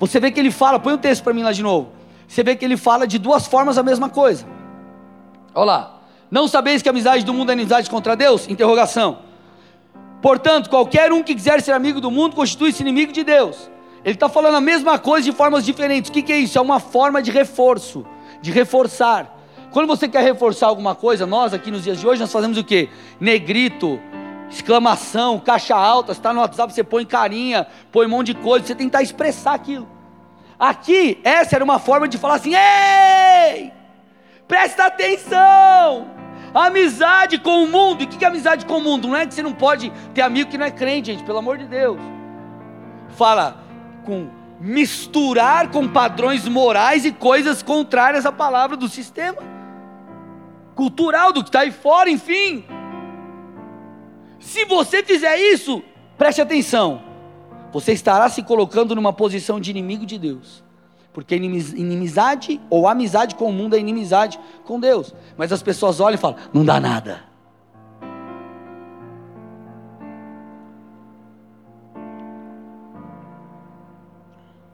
você 0.00 0.18
vê 0.18 0.32
que 0.32 0.40
ele 0.40 0.50
fala, 0.50 0.80
põe 0.80 0.94
o 0.94 0.98
texto 0.98 1.22
para 1.22 1.32
mim 1.32 1.44
lá 1.44 1.52
de 1.52 1.62
novo. 1.62 1.90
Você 2.26 2.42
vê 2.42 2.56
que 2.56 2.64
ele 2.64 2.76
fala 2.76 3.06
de 3.06 3.16
duas 3.16 3.46
formas 3.46 3.78
a 3.78 3.82
mesma 3.84 4.08
coisa. 4.08 4.44
Olha 5.54 5.64
lá. 5.64 6.01
Não 6.32 6.48
sabeis 6.48 6.80
que 6.80 6.88
a 6.88 6.92
amizade 6.92 7.26
do 7.26 7.34
mundo 7.34 7.50
é 7.50 7.52
amizade 7.52 7.90
contra 7.90 8.16
Deus? 8.16 8.48
Interrogação. 8.48 9.18
Portanto, 10.22 10.70
qualquer 10.70 11.12
um 11.12 11.22
que 11.22 11.34
quiser 11.34 11.60
ser 11.60 11.72
amigo 11.72 12.00
do 12.00 12.10
mundo 12.10 12.34
constitui-se 12.34 12.80
inimigo 12.80 13.12
de 13.12 13.22
Deus. 13.22 13.70
Ele 14.02 14.14
está 14.14 14.30
falando 14.30 14.54
a 14.54 14.60
mesma 14.60 14.98
coisa 14.98 15.30
de 15.30 15.36
formas 15.36 15.62
diferentes. 15.62 16.08
O 16.08 16.12
que, 16.12 16.22
que 16.22 16.32
é 16.32 16.38
isso? 16.38 16.56
É 16.56 16.60
uma 16.62 16.80
forma 16.80 17.20
de 17.20 17.30
reforço, 17.30 18.06
de 18.40 18.50
reforçar. 18.50 19.38
Quando 19.72 19.86
você 19.86 20.08
quer 20.08 20.24
reforçar 20.24 20.68
alguma 20.68 20.94
coisa, 20.94 21.26
nós 21.26 21.52
aqui 21.52 21.70
nos 21.70 21.82
dias 21.82 22.00
de 22.00 22.08
hoje, 22.08 22.18
nós 22.18 22.32
fazemos 22.32 22.56
o 22.56 22.64
que? 22.64 22.88
Negrito, 23.20 24.00
exclamação, 24.48 25.38
caixa 25.38 25.76
alta, 25.76 26.12
está 26.12 26.32
no 26.32 26.40
WhatsApp, 26.40 26.72
você 26.72 26.82
põe 26.82 27.04
carinha, 27.04 27.66
põe 27.92 28.06
um 28.06 28.08
monte 28.08 28.28
de 28.28 28.34
coisa, 28.40 28.66
você 28.66 28.74
tentar 28.74 29.02
expressar 29.02 29.52
aquilo. 29.52 29.86
Aqui, 30.58 31.20
essa 31.24 31.56
era 31.56 31.64
uma 31.64 31.78
forma 31.78 32.08
de 32.08 32.16
falar 32.16 32.36
assim: 32.36 32.54
ei, 32.54 33.70
presta 34.48 34.86
atenção. 34.86 36.21
Amizade 36.54 37.38
com 37.38 37.64
o 37.64 37.66
mundo. 37.66 38.02
E 38.02 38.04
o 38.04 38.08
que 38.08 38.24
é 38.24 38.28
amizade 38.28 38.66
com 38.66 38.78
o 38.78 38.80
mundo? 38.80 39.08
Não 39.08 39.16
é 39.16 39.26
que 39.26 39.34
você 39.34 39.42
não 39.42 39.52
pode 39.52 39.90
ter 40.14 40.22
amigo 40.22 40.50
que 40.50 40.58
não 40.58 40.66
é 40.66 40.70
crente, 40.70 41.12
gente, 41.12 41.24
pelo 41.24 41.38
amor 41.38 41.58
de 41.58 41.66
Deus. 41.66 41.98
Fala 43.16 43.56
com 44.04 44.28
misturar 44.60 45.70
com 45.70 45.88
padrões 45.88 46.46
morais 46.46 47.04
e 47.04 47.12
coisas 47.12 47.62
contrárias 47.62 48.24
à 48.24 48.30
palavra 48.30 48.76
do 48.76 48.88
sistema 48.88 49.42
cultural, 50.74 51.32
do 51.32 51.42
que 51.42 51.48
está 51.48 51.60
aí 51.60 51.70
fora, 51.70 52.08
enfim. 52.08 52.64
Se 54.38 54.64
você 54.64 55.02
fizer 55.02 55.36
isso, 55.36 55.82
preste 56.16 56.40
atenção, 56.40 57.02
você 57.72 57.92
estará 57.92 58.28
se 58.28 58.42
colocando 58.42 58.94
numa 58.94 59.12
posição 59.12 59.60
de 59.60 59.70
inimigo 59.70 60.04
de 60.04 60.18
Deus. 60.18 60.64
Porque 61.12 61.34
inimizade 61.34 62.60
ou 62.70 62.88
amizade 62.88 63.34
com 63.34 63.46
o 63.46 63.52
mundo 63.52 63.76
é 63.76 63.78
inimizade 63.78 64.40
com 64.64 64.80
Deus. 64.80 65.14
Mas 65.36 65.52
as 65.52 65.62
pessoas 65.62 66.00
olham 66.00 66.14
e 66.14 66.18
falam: 66.18 66.38
não 66.52 66.64
dá 66.64 66.80
nada. 66.80 67.24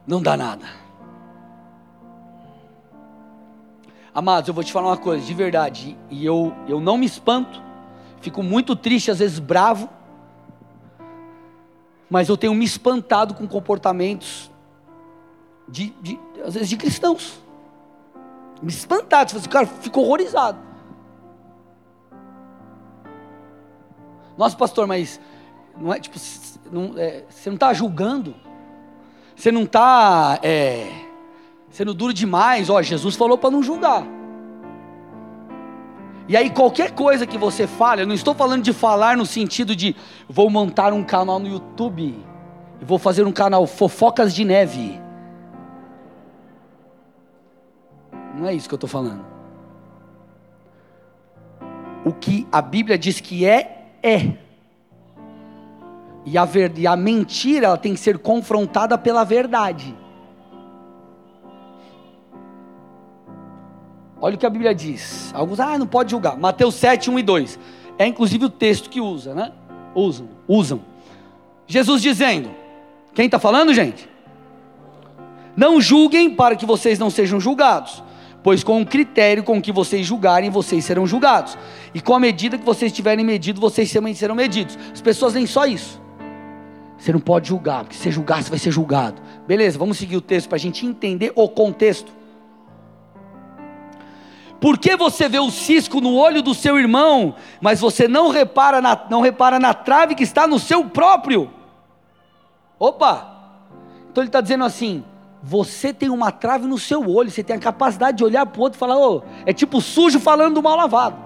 Não 0.07 0.21
dá 0.21 0.35
nada. 0.35 0.65
Amados, 4.13 4.47
eu 4.47 4.53
vou 4.53 4.63
te 4.63 4.71
falar 4.71 4.87
uma 4.87 4.97
coisa, 4.97 5.23
de 5.23 5.33
verdade, 5.33 5.95
e 6.09 6.25
eu, 6.25 6.53
eu 6.67 6.81
não 6.81 6.97
me 6.97 7.05
espanto, 7.05 7.61
fico 8.19 8.41
muito 8.41 8.75
triste, 8.75 9.11
às 9.11 9.19
vezes 9.19 9.37
bravo, 9.37 9.87
mas 12.09 12.27
eu 12.27 12.35
tenho 12.35 12.55
me 12.55 12.65
espantado 12.65 13.35
com 13.35 13.47
comportamentos 13.47 14.48
de, 15.69 15.93
de 16.01 16.19
às 16.45 16.53
vezes 16.53 16.69
de 16.69 16.77
cristãos. 16.77 17.39
Me 18.61 18.69
espantado, 18.69 19.37
assim, 19.37 19.49
cara, 19.49 19.65
fico 19.65 20.01
horrorizado. 20.01 20.59
Nossa, 24.37 24.55
pastor, 24.55 24.87
mas 24.87 25.19
não 25.77 25.93
é 25.93 25.99
tipo, 25.99 26.17
não, 26.71 26.93
é, 26.97 27.23
você 27.29 27.49
não 27.49 27.55
está 27.55 27.73
julgando, 27.73 28.35
você 29.35 29.51
não 29.51 29.63
está 29.63 30.39
é, 30.41 30.89
sendo 31.69 31.93
duro 31.93 32.13
demais. 32.13 32.69
Ó, 32.69 32.81
Jesus 32.81 33.15
falou 33.15 33.37
para 33.37 33.51
não 33.51 33.63
julgar. 33.63 34.05
E 36.27 36.37
aí, 36.37 36.49
qualquer 36.49 36.91
coisa 36.91 37.25
que 37.25 37.37
você 37.37 37.65
fale, 37.65 38.03
eu 38.03 38.07
não 38.07 38.13
estou 38.13 38.35
falando 38.35 38.61
de 38.61 38.71
falar 38.71 39.17
no 39.17 39.25
sentido 39.25 39.75
de 39.75 39.95
vou 40.27 40.49
montar 40.49 40.93
um 40.93 41.03
canal 41.03 41.39
no 41.39 41.47
YouTube, 41.47 42.23
vou 42.81 42.99
fazer 42.99 43.25
um 43.25 43.31
canal 43.31 43.65
Fofocas 43.65 44.33
de 44.33 44.45
Neve. 44.45 45.08
Não 48.35 48.47
é 48.47 48.53
isso 48.53 48.67
que 48.67 48.73
eu 48.73 48.77
estou 48.77 48.89
falando. 48.89 49.25
O 52.05 52.13
que 52.13 52.47
a 52.51 52.61
Bíblia 52.61 52.97
diz 52.97 53.19
que 53.19 53.45
é, 53.45 53.87
é. 54.01 54.33
E 56.25 56.37
a, 56.37 56.45
ver, 56.45 56.77
e 56.77 56.85
a 56.85 56.95
mentira 56.95 57.67
ela 57.67 57.77
tem 57.77 57.93
que 57.93 57.99
ser 57.99 58.19
confrontada 58.19 58.97
pela 58.97 59.23
verdade. 59.23 59.95
Olha 64.21 64.35
o 64.35 64.37
que 64.37 64.45
a 64.45 64.49
Bíblia 64.49 64.75
diz. 64.75 65.33
Alguns, 65.33 65.59
ah, 65.59 65.77
não 65.77 65.87
pode 65.87 66.11
julgar. 66.11 66.37
Mateus 66.37 66.75
7, 66.75 67.09
1 67.09 67.19
e 67.19 67.23
2. 67.23 67.59
É 67.97 68.05
inclusive 68.05 68.45
o 68.45 68.49
texto 68.49 68.89
que 68.89 69.01
usa, 69.01 69.33
né? 69.33 69.51
Usam, 69.95 70.29
usam. 70.47 70.81
Jesus 71.67 72.01
dizendo. 72.01 72.49
Quem 73.13 73.25
está 73.25 73.39
falando, 73.39 73.73
gente? 73.73 74.07
Não 75.55 75.81
julguem 75.81 76.29
para 76.35 76.55
que 76.55 76.65
vocês 76.65 76.99
não 76.99 77.09
sejam 77.09 77.39
julgados 77.39 78.03
pois 78.43 78.63
com 78.63 78.81
o 78.81 78.85
critério 78.85 79.43
com 79.43 79.61
que 79.61 79.71
vocês 79.71 80.05
julgarem, 80.05 80.49
vocês 80.49 80.85
serão 80.85 81.05
julgados, 81.05 81.57
e 81.93 82.01
com 82.01 82.13
a 82.13 82.19
medida 82.19 82.57
que 82.57 82.65
vocês 82.65 82.91
tiverem 82.91 83.25
medido, 83.25 83.59
vocês 83.59 83.91
também 83.91 84.13
serão 84.13 84.35
medidos. 84.35 84.77
As 84.91 85.01
pessoas 85.01 85.33
nem 85.33 85.45
só 85.45 85.65
isso. 85.65 86.01
Você 86.97 87.13
não 87.13 87.19
pode 87.19 87.47
julgar, 87.47 87.83
porque 87.83 87.95
se 87.95 88.03
você 88.03 88.11
julgar, 88.11 88.43
você 88.43 88.49
vai 88.49 88.59
ser 88.59 88.71
julgado. 88.71 89.21
Beleza, 89.47 89.79
vamos 89.79 89.97
seguir 89.97 90.17
o 90.17 90.21
texto 90.21 90.49
para 90.49 90.57
a 90.57 90.59
gente 90.59 90.85
entender 90.85 91.31
o 91.35 91.47
contexto. 91.47 92.11
Por 94.59 94.77
que 94.77 94.97
você 94.97 95.29
vê 95.29 95.39
o 95.39 95.49
cisco 95.49 96.01
no 96.01 96.15
olho 96.15 96.41
do 96.41 96.53
seu 96.53 96.77
irmão, 96.77 97.35
mas 97.61 97.79
você 97.79 98.07
não 98.07 98.29
repara 98.29 98.81
na, 98.81 99.05
não 99.09 99.21
repara 99.21 99.57
na 99.57 99.73
trave 99.73 100.15
que 100.15 100.23
está 100.23 100.45
no 100.45 100.59
seu 100.59 100.83
próprio? 100.85 101.49
Opa! 102.77 103.37
Então 104.11 104.21
ele 104.21 104.27
está 104.27 104.41
dizendo 104.41 104.65
assim: 104.65 105.05
você 105.41 105.93
tem 105.93 106.09
uma 106.09 106.31
trave 106.31 106.67
no 106.67 106.77
seu 106.77 107.07
olho, 107.07 107.31
você 107.31 107.43
tem 107.43 107.55
a 107.55 107.59
capacidade 107.59 108.17
de 108.17 108.23
olhar 108.23 108.45
para 108.45 108.59
o 108.59 108.63
outro 108.63 108.77
e 108.77 108.79
falar, 108.79 108.97
oh, 108.97 109.23
é 109.45 109.53
tipo 109.53 109.79
sujo 109.81 110.19
falando 110.19 110.55
do 110.55 110.63
mal 110.63 110.75
lavado. 110.75 111.17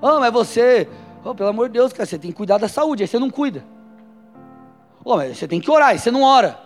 Oh, 0.00 0.18
mas 0.18 0.32
você, 0.32 0.88
oh, 1.24 1.34
pelo 1.34 1.50
amor 1.50 1.68
de 1.68 1.74
Deus, 1.74 1.92
cara, 1.92 2.06
você 2.06 2.18
tem 2.18 2.30
que 2.30 2.36
cuidar 2.36 2.58
da 2.58 2.68
saúde, 2.68 3.02
aí 3.02 3.08
você 3.08 3.18
não 3.18 3.30
cuida. 3.30 3.64
Oh, 5.04 5.16
mas 5.16 5.36
você 5.36 5.46
tem 5.46 5.60
que 5.60 5.70
orar, 5.70 5.90
aí 5.90 5.98
você 5.98 6.10
não 6.10 6.22
ora. 6.22 6.58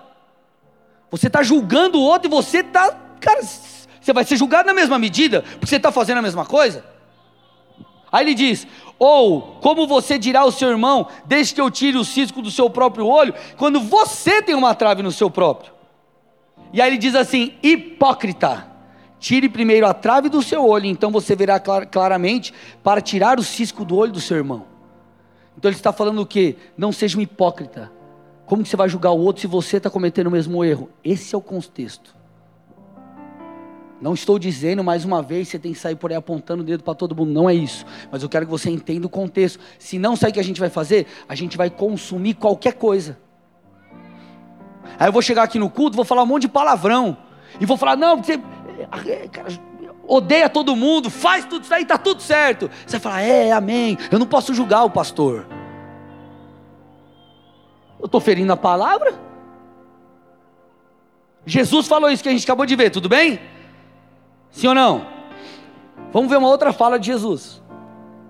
Você 1.10 1.26
está 1.26 1.42
julgando 1.42 1.98
o 1.98 2.02
outro 2.02 2.28
e 2.28 2.30
você 2.30 2.58
está, 2.58 2.94
cara, 3.20 3.42
você 3.42 4.12
vai 4.12 4.24
ser 4.24 4.36
julgado 4.36 4.66
na 4.66 4.74
mesma 4.74 4.98
medida, 4.98 5.42
porque 5.42 5.66
você 5.66 5.76
está 5.76 5.90
fazendo 5.90 6.18
a 6.18 6.22
mesma 6.22 6.46
coisa. 6.46 6.84
Aí 8.16 8.24
ele 8.24 8.34
diz: 8.34 8.66
Ou 8.98 9.58
como 9.60 9.86
você 9.86 10.18
dirá 10.18 10.40
ao 10.40 10.50
seu 10.50 10.70
irmão, 10.70 11.06
deixe 11.26 11.54
que 11.54 11.60
eu 11.60 11.70
tire 11.70 11.98
o 11.98 12.04
cisco 12.04 12.40
do 12.40 12.50
seu 12.50 12.70
próprio 12.70 13.06
olho, 13.06 13.34
quando 13.58 13.78
você 13.78 14.40
tem 14.40 14.54
uma 14.54 14.74
trave 14.74 15.02
no 15.02 15.12
seu 15.12 15.30
próprio. 15.30 15.70
E 16.72 16.80
aí 16.80 16.88
ele 16.88 16.96
diz 16.96 17.14
assim: 17.14 17.52
Hipócrita, 17.62 18.72
tire 19.18 19.50
primeiro 19.50 19.86
a 19.86 19.92
trave 19.92 20.30
do 20.30 20.40
seu 20.42 20.64
olho, 20.66 20.86
então 20.86 21.10
você 21.10 21.36
verá 21.36 21.60
clar, 21.60 21.84
claramente 21.84 22.54
para 22.82 23.02
tirar 23.02 23.38
o 23.38 23.42
cisco 23.42 23.84
do 23.84 23.94
olho 23.96 24.12
do 24.12 24.20
seu 24.20 24.38
irmão. 24.38 24.64
Então 25.58 25.68
ele 25.68 25.76
está 25.76 25.92
falando 25.92 26.22
o 26.22 26.26
que? 26.26 26.56
Não 26.74 26.92
seja 26.92 27.18
um 27.18 27.20
hipócrita. 27.20 27.92
Como 28.46 28.62
que 28.62 28.68
você 28.70 28.78
vai 28.78 28.88
julgar 28.88 29.10
o 29.10 29.18
outro 29.18 29.42
se 29.42 29.46
você 29.46 29.76
está 29.76 29.90
cometendo 29.90 30.28
o 30.28 30.30
mesmo 30.30 30.64
erro? 30.64 30.88
Esse 31.04 31.34
é 31.34 31.38
o 31.38 31.42
contexto. 31.42 32.15
Não 34.00 34.12
estou 34.12 34.38
dizendo 34.38 34.84
mais 34.84 35.04
uma 35.04 35.22
vez 35.22 35.48
você 35.48 35.58
tem 35.58 35.72
que 35.72 35.78
sair 35.78 35.96
por 35.96 36.10
aí 36.10 36.16
apontando 36.16 36.62
o 36.62 36.66
dedo 36.66 36.84
para 36.84 36.94
todo 36.94 37.16
mundo, 37.16 37.32
não 37.32 37.48
é 37.48 37.54
isso. 37.54 37.84
Mas 38.10 38.22
eu 38.22 38.28
quero 38.28 38.44
que 38.44 38.50
você 38.50 38.70
entenda 38.70 39.06
o 39.06 39.10
contexto. 39.10 39.58
Se 39.78 39.98
não 39.98 40.14
sabe 40.14 40.32
o 40.32 40.34
que 40.34 40.40
a 40.40 40.44
gente 40.44 40.60
vai 40.60 40.68
fazer, 40.68 41.06
a 41.28 41.34
gente 41.34 41.56
vai 41.56 41.70
consumir 41.70 42.34
qualquer 42.34 42.74
coisa. 42.74 43.18
Aí 44.98 45.08
eu 45.08 45.12
vou 45.12 45.22
chegar 45.22 45.44
aqui 45.44 45.58
no 45.58 45.70
culto, 45.70 45.96
vou 45.96 46.04
falar 46.04 46.22
um 46.22 46.26
monte 46.26 46.42
de 46.42 46.48
palavrão. 46.48 47.16
E 47.58 47.64
vou 47.64 47.76
falar, 47.76 47.96
não, 47.96 48.22
você 48.22 48.38
cara, 49.32 49.48
odeia 50.06 50.48
todo 50.48 50.76
mundo, 50.76 51.08
faz 51.08 51.46
tudo 51.46 51.64
isso 51.64 51.72
aí, 51.72 51.82
está 51.82 51.96
tudo 51.96 52.20
certo. 52.20 52.70
Você 52.86 52.98
vai 52.98 53.00
falar, 53.00 53.22
é, 53.22 53.52
amém. 53.52 53.96
Eu 54.10 54.18
não 54.18 54.26
posso 54.26 54.52
julgar 54.52 54.84
o 54.84 54.90
pastor. 54.90 55.46
Eu 57.98 58.06
estou 58.06 58.20
ferindo 58.20 58.52
a 58.52 58.56
palavra? 58.56 59.14
Jesus 61.46 61.86
falou 61.86 62.10
isso 62.10 62.22
que 62.22 62.28
a 62.28 62.32
gente 62.32 62.44
acabou 62.44 62.66
de 62.66 62.76
ver, 62.76 62.90
tudo 62.90 63.08
bem? 63.08 63.40
Sim 64.56 64.68
ou 64.68 64.74
não? 64.74 65.06
Vamos 66.14 66.30
ver 66.30 66.38
uma 66.38 66.48
outra 66.48 66.72
fala 66.72 66.98
de 66.98 67.04
Jesus. 67.08 67.62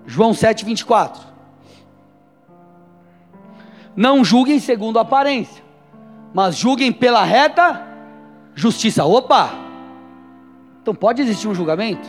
João 0.05 0.33
7, 0.33 0.65
24. 0.65 1.25
Não 3.95 4.25
julguem 4.25 4.59
segundo 4.59 4.99
a 4.99 5.03
aparência, 5.03 5.63
mas 6.33 6.57
julguem 6.57 6.91
pela 6.91 7.23
reta 7.23 7.81
justiça. 8.53 9.05
Opa! 9.05 9.51
Então 10.81 10.93
pode 10.93 11.21
existir 11.21 11.47
um 11.47 11.55
julgamento? 11.55 12.05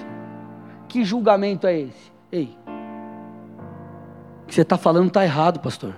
Que 0.88 1.04
julgamento 1.04 1.68
é 1.68 1.78
esse? 1.78 2.12
Ei, 2.32 2.58
o 4.42 4.46
que 4.48 4.54
você 4.54 4.62
está 4.62 4.76
falando 4.76 5.06
está 5.06 5.22
errado, 5.22 5.60
pastor. 5.60 5.94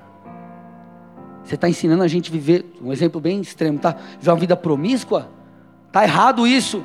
Você 1.42 1.54
está 1.54 1.70
ensinando 1.70 2.02
a 2.02 2.08
gente 2.08 2.28
a 2.28 2.32
viver, 2.32 2.70
um 2.82 2.92
exemplo 2.92 3.18
bem 3.18 3.40
extremo, 3.40 3.78
tá? 3.78 3.96
Viver 4.18 4.30
uma 4.30 4.36
vida 4.36 4.56
promíscua? 4.56 5.26
Está 5.86 6.04
errado 6.04 6.46
isso. 6.46 6.84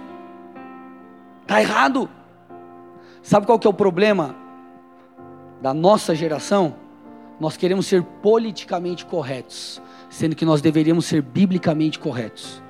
Está 1.45 1.61
errado. 1.61 2.09
Sabe 3.21 3.45
qual 3.45 3.59
que 3.59 3.67
é 3.67 3.69
o 3.69 3.73
problema 3.73 4.35
da 5.61 5.75
nossa 5.75 6.15
geração? 6.15 6.75
Nós 7.39 7.55
queremos 7.55 7.85
ser 7.85 8.01
politicamente 8.01 9.05
corretos, 9.05 9.79
sendo 10.09 10.35
que 10.35 10.43
nós 10.43 10.59
deveríamos 10.59 11.05
ser 11.05 11.21
biblicamente 11.21 11.99
corretos. 11.99 12.63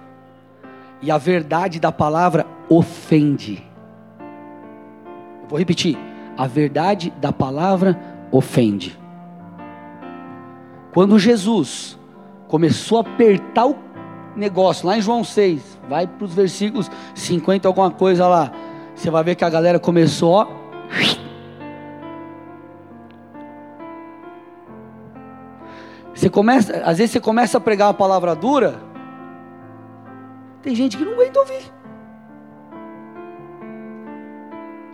E 1.01 1.09
a 1.09 1.17
verdade 1.17 1.79
da 1.79 1.91
palavra 1.91 2.45
ofende. 2.67 3.63
Vou 5.47 5.57
repetir. 5.57 5.97
A 6.37 6.45
verdade 6.47 7.11
da 7.21 7.31
palavra 7.31 7.97
ofende. 8.29 8.99
Quando 10.93 11.17
Jesus 11.17 11.97
começou 12.49 12.97
a 12.97 13.01
apertar 13.01 13.67
o 13.67 13.84
negócio, 14.35 14.87
lá 14.87 14.97
em 14.97 15.01
João 15.01 15.23
6, 15.23 15.79
vai 15.87 16.05
para 16.07 16.25
os 16.25 16.33
versículos 16.33 16.89
50, 17.13 17.67
alguma 17.67 17.91
coisa 17.91 18.27
lá. 18.27 18.51
Você 18.95 19.09
vai 19.09 19.23
ver 19.23 19.35
que 19.35 19.43
a 19.43 19.49
galera 19.49 19.79
começou, 19.79 20.31
ó. 20.31 20.47
Você 26.13 26.29
começa, 26.29 26.77
às 26.85 26.97
vezes 26.97 27.11
você 27.11 27.19
começa 27.19 27.57
a 27.57 27.61
pregar 27.61 27.89
uma 27.89 27.93
palavra 27.93 28.33
dura, 28.33 28.79
tem 30.61 30.73
gente 30.73 30.97
que 30.97 31.03
não 31.05 31.13
aguenta 31.13 31.39
ouvir. 31.39 31.71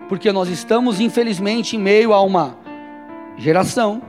Porque 0.10 0.32
nós 0.32 0.50
estamos, 0.50 1.00
infelizmente, 1.00 1.78
em 1.78 1.80
meio 1.80 2.12
a 2.12 2.22
uma 2.22 2.58
geração 3.38 4.02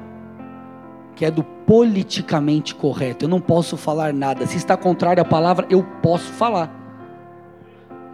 que 1.14 1.24
é 1.24 1.30
do 1.30 1.44
politicamente 1.66 2.74
correto. 2.74 3.24
Eu 3.24 3.28
não 3.28 3.40
posso 3.40 3.76
falar 3.76 4.12
nada. 4.12 4.46
Se 4.46 4.56
está 4.56 4.76
contrário 4.76 5.22
à 5.22 5.24
palavra, 5.24 5.66
eu 5.70 5.82
posso 6.02 6.30
falar. 6.32 6.80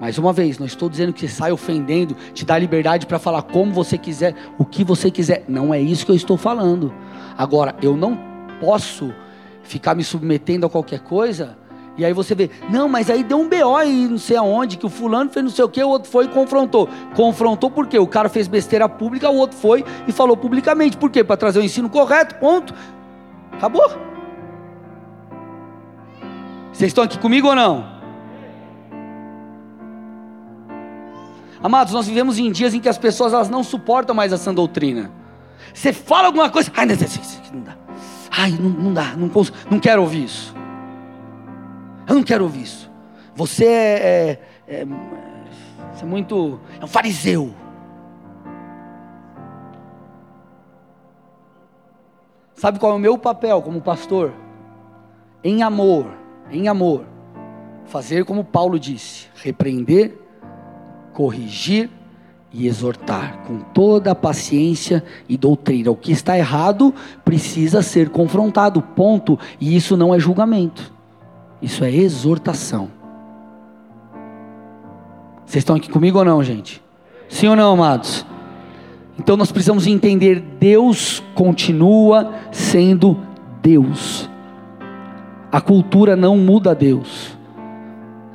Mais 0.01 0.17
uma 0.17 0.33
vez, 0.33 0.59
não 0.59 0.67
estou 0.67 0.89
dizendo 0.89 1.13
que 1.13 1.21
você 1.21 1.29
sai 1.29 1.51
ofendendo, 1.51 2.17
te 2.33 2.45
dá 2.45 2.57
liberdade 2.57 3.05
para 3.05 3.19
falar 3.19 3.43
como 3.43 3.73
você 3.73 3.99
quiser, 3.99 4.35
o 4.57 4.65
que 4.65 4.85
você 4.85 5.11
quiser. 5.11 5.45
Não 5.49 5.75
é 5.75 5.81
isso 5.81 6.07
que 6.07 6.13
eu 6.13 6.17
estou 6.17 6.37
falando. 6.37 6.95
Agora, 7.37 7.75
eu 7.83 7.97
não 7.97 8.17
posso 8.61 9.13
ficar 9.63 9.97
me 9.97 10.05
submetendo 10.05 10.67
a 10.67 10.71
qualquer 10.71 11.01
coisa. 11.01 11.57
E 11.97 12.05
aí 12.05 12.13
você 12.13 12.33
vê, 12.33 12.49
não, 12.71 12.89
mas 12.89 13.11
aí 13.11 13.25
deu 13.25 13.41
um 13.41 13.49
BO 13.49 13.75
aí, 13.75 14.07
não 14.09 14.19
sei 14.19 14.37
aonde, 14.37 14.77
que 14.77 14.87
o 14.87 14.89
fulano 14.89 15.31
fez 15.31 15.45
não 15.45 15.51
sei 15.51 15.65
o 15.65 15.69
que, 15.69 15.83
o 15.83 15.89
outro 15.89 16.09
foi 16.09 16.27
e 16.27 16.29
confrontou. 16.29 16.89
Confrontou 17.17 17.69
por 17.69 17.89
quê? 17.89 17.99
O 17.99 18.07
cara 18.07 18.29
fez 18.29 18.47
besteira 18.47 18.89
pública, 18.89 19.29
o 19.29 19.37
outro 19.37 19.59
foi 19.59 19.85
e 20.07 20.13
falou 20.13 20.37
publicamente. 20.37 20.97
Por 20.97 21.11
quê? 21.11 21.25
Para 21.25 21.37
trazer 21.37 21.59
o 21.59 21.63
ensino 21.65 21.91
correto, 21.91 22.37
ponto. 22.37 22.73
Acabou. 23.59 23.89
Vocês 26.73 26.91
estão 26.91 27.03
aqui 27.03 27.19
comigo 27.19 27.49
ou 27.49 27.57
não? 27.57 27.99
Amados, 31.61 31.93
nós 31.93 32.07
vivemos 32.07 32.39
em 32.39 32.53
dias 32.53 32.73
em 32.73 32.79
que 32.79 32.89
as 32.89 32.97
pessoas 32.97 33.33
elas 33.33 33.51
não 33.51 33.65
suportam 33.65 34.15
mais 34.15 34.33
essa 34.33 34.53
doutrina. 34.53 35.11
Você 35.75 35.93
fala 35.93 36.27
alguma 36.27 36.49
coisa, 36.49 36.71
ai, 36.77 36.87
não, 36.87 36.95
não 37.53 37.63
dá. 37.63 37.77
Ai, 38.31 38.51
não, 38.53 38.71
não 38.71 38.95
dá, 38.95 39.17
não, 39.17 39.29
não 39.69 39.81
quero 39.81 40.03
ouvir 40.03 40.23
isso. 40.23 40.55
Eu 42.07 42.15
não 42.15 42.23
quero 42.23 42.45
ouvir 42.45 42.63
isso. 42.63 42.89
Você 43.35 43.65
é, 43.65 44.41
é, 44.69 44.79
é, 44.81 44.87
você 45.93 46.05
é 46.05 46.07
muito, 46.07 46.61
é 46.81 46.85
um 46.85 46.89
fariseu. 46.89 47.53
Sabe 52.59 52.81
qual 52.81 52.91
é 52.91 52.97
o 52.97 52.99
meu 52.99 53.17
papel 53.17 53.63
como 53.63 53.81
pastor? 53.81 54.33
Em 55.45 55.63
amor, 55.63 56.07
em 56.51 56.67
amor, 56.67 57.05
fazer 57.85 58.25
como 58.25 58.43
Paulo 58.43 58.81
disse: 58.81 59.29
repreender, 59.37 60.19
corrigir 61.13 61.89
e 62.53 62.67
exortar 62.67 63.45
com 63.47 63.61
toda 63.61 64.11
a 64.11 64.15
paciência 64.15 65.05
e 65.29 65.37
doutrina. 65.37 65.93
O 65.93 65.97
que 65.97 66.11
está 66.11 66.37
errado 66.37 66.93
precisa 67.25 67.81
ser 67.81 68.09
confrontado, 68.09 68.83
ponto. 68.83 69.39
E 69.61 69.77
isso 69.77 69.97
não 69.97 70.13
é 70.13 70.19
julgamento, 70.19 70.93
isso 71.63 71.85
é 71.85 71.95
exortação. 71.95 72.91
Vocês 75.47 75.63
estão 75.63 75.77
aqui 75.77 75.89
comigo 75.89 76.19
ou 76.19 76.25
não, 76.25 76.43
gente? 76.43 76.83
Sim 77.29 77.47
ou 77.47 77.55
não, 77.55 77.75
amados? 77.75 78.27
Então 79.19 79.37
nós 79.37 79.51
precisamos 79.51 79.87
entender: 79.87 80.41
Deus 80.61 81.23
continua 81.35 82.33
sendo 82.53 83.19
Deus. 83.61 84.29
A 85.51 85.61
cultura 85.61 86.15
não 86.15 86.37
muda 86.37 86.75
Deus. 86.75 87.37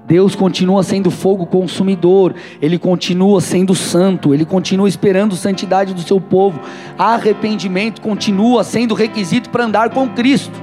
Deus 0.05 0.35
continua 0.35 0.83
sendo 0.83 1.09
fogo 1.09 1.45
consumidor, 1.45 2.35
Ele 2.61 2.77
continua 2.77 3.39
sendo 3.39 3.73
santo, 3.73 4.33
Ele 4.33 4.43
continua 4.43 4.89
esperando 4.89 5.35
santidade 5.35 5.93
do 5.93 6.01
seu 6.01 6.19
povo. 6.19 6.59
Arrependimento 6.97 8.01
continua 8.01 8.65
sendo 8.65 8.93
requisito 8.93 9.49
para 9.49 9.63
andar 9.63 9.91
com 9.91 10.09
Cristo. 10.09 10.61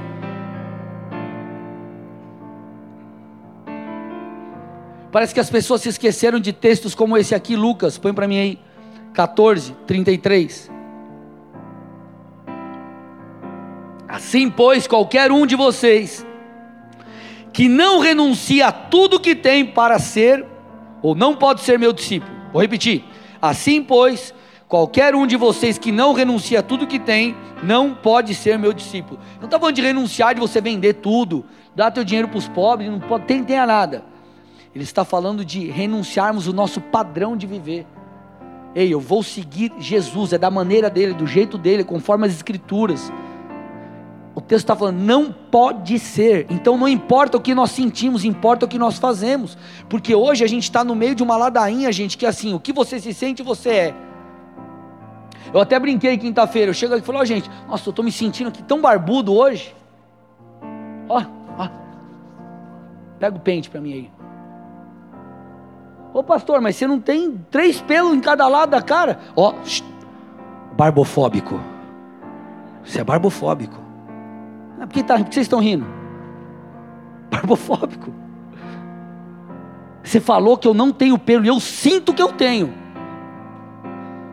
Parece 5.11 5.33
que 5.33 5.39
as 5.39 5.49
pessoas 5.49 5.81
se 5.81 5.89
esqueceram 5.89 6.39
de 6.39 6.53
textos 6.53 6.95
como 6.95 7.17
esse 7.17 7.33
aqui, 7.33 7.55
Lucas, 7.55 7.97
põe 7.97 8.13
para 8.13 8.27
mim 8.27 8.37
aí. 8.37 8.59
14, 9.13 9.75
33. 9.85 10.71
Assim, 14.07 14.49
pois, 14.49 14.87
qualquer 14.87 15.31
um 15.31 15.45
de 15.45 15.55
vocês 15.55 16.25
que 17.53 17.67
não 17.67 17.99
renuncia 17.99 18.67
a 18.67 18.71
tudo 18.71 19.19
que 19.19 19.35
tem 19.35 19.65
para 19.65 19.99
ser, 19.99 20.45
ou 21.01 21.15
não 21.15 21.35
pode 21.35 21.61
ser 21.61 21.77
meu 21.77 21.91
discípulo. 21.91 22.31
Vou 22.51 22.61
repetir. 22.61 23.03
Assim, 23.41 23.83
pois, 23.83 24.33
qualquer 24.67 25.15
um 25.15 25.27
de 25.27 25.35
vocês 25.35 25.77
que 25.77 25.91
não 25.91 26.13
renuncia 26.13 26.59
a 26.59 26.63
tudo 26.63 26.87
que 26.87 26.99
tem, 26.99 27.35
não 27.63 27.93
pode 27.93 28.35
ser 28.35 28.57
meu 28.57 28.73
discípulo. 28.73 29.19
Não 29.39 29.45
está 29.45 29.59
falando 29.59 29.75
de 29.75 29.81
renunciar, 29.81 30.33
de 30.33 30.39
você 30.39 30.61
vender 30.61 30.95
tudo, 30.95 31.45
dar 31.75 31.91
teu 31.91 32.03
dinheiro 32.03 32.27
para 32.27 32.37
os 32.37 32.47
pobres, 32.47 32.89
não 32.89 32.99
pode, 32.99 33.25
tem, 33.25 33.43
tenha 33.43 33.65
nada. 33.65 34.03
Ele 34.73 34.83
está 34.83 35.03
falando 35.03 35.43
de 35.43 35.69
renunciarmos 35.69 36.47
o 36.47 36.53
nosso 36.53 36.79
padrão 36.79 37.35
de 37.35 37.45
viver. 37.45 37.85
Ei, 38.73 38.93
eu 38.93 38.99
vou 38.99 39.21
seguir 39.21 39.71
Jesus, 39.79 40.33
é 40.33 40.37
da 40.37 40.49
maneira 40.49 40.89
dele, 40.89 41.13
do 41.13 41.27
jeito 41.27 41.57
dele, 41.57 41.83
conforme 41.83 42.25
as 42.25 42.33
Escrituras. 42.33 43.11
O 44.33 44.39
texto 44.39 44.63
está 44.63 44.75
falando, 44.75 44.99
não 44.99 45.31
pode 45.31 45.99
ser. 45.99 46.45
Então 46.49 46.77
não 46.77 46.87
importa 46.87 47.37
o 47.37 47.41
que 47.41 47.53
nós 47.53 47.71
sentimos, 47.71 48.23
importa 48.23 48.65
o 48.65 48.69
que 48.69 48.79
nós 48.79 48.97
fazemos. 48.97 49.57
Porque 49.89 50.15
hoje 50.15 50.43
a 50.43 50.47
gente 50.47 50.63
está 50.63 50.83
no 50.85 50.95
meio 50.95 51.13
de 51.13 51.21
uma 51.21 51.35
ladainha, 51.35 51.91
gente, 51.91 52.17
que 52.17 52.25
é 52.25 52.29
assim, 52.29 52.53
o 52.53 52.59
que 52.59 52.71
você 52.71 52.97
se 52.99 53.13
sente, 53.13 53.43
você 53.43 53.69
é. 53.69 53.95
Eu 55.53 55.59
até 55.59 55.77
brinquei 55.77 56.17
quinta-feira, 56.17 56.69
eu 56.69 56.73
chego 56.73 56.93
aqui 56.93 57.03
e 57.03 57.05
falo, 57.05 57.19
ó 57.19 57.21
oh, 57.21 57.25
gente, 57.25 57.49
nossa, 57.67 57.89
eu 57.89 57.91
estou 57.91 58.05
me 58.05 58.11
sentindo 58.11 58.47
aqui 58.47 58.63
tão 58.63 58.79
barbudo 58.79 59.33
hoje. 59.33 59.75
Ó, 61.09 61.21
ó. 61.57 61.69
Pega 63.19 63.35
o 63.35 63.39
pente 63.39 63.69
para 63.69 63.81
mim 63.81 63.93
aí. 63.93 64.20
Ô 66.13 66.21
pastor, 66.21 66.59
mas 66.59 66.75
você 66.75 66.85
não 66.85 66.99
tem 66.99 67.37
três 67.49 67.81
pelos 67.81 68.13
em 68.13 68.19
cada 68.19 68.47
lado 68.47 68.71
da 68.71 68.81
cara? 68.81 69.19
Ó, 69.35 69.53
barbofóbico. 70.73 71.59
Você 72.83 72.99
é 72.99 73.03
barbofóbico. 73.03 73.79
Ah, 74.79 74.87
por 74.87 74.93
que, 74.93 75.03
tá, 75.03 75.15
por 75.17 75.25
que 75.25 75.33
vocês 75.35 75.45
estão 75.45 75.59
rindo? 75.59 75.85
Barbofóbico. 77.31 78.11
Você 80.03 80.19
falou 80.19 80.57
que 80.57 80.67
eu 80.67 80.73
não 80.73 80.91
tenho 80.91 81.17
pelo 81.17 81.45
e 81.45 81.47
eu 81.47 81.59
sinto 81.59 82.13
que 82.13 82.21
eu 82.21 82.33
tenho. 82.33 82.73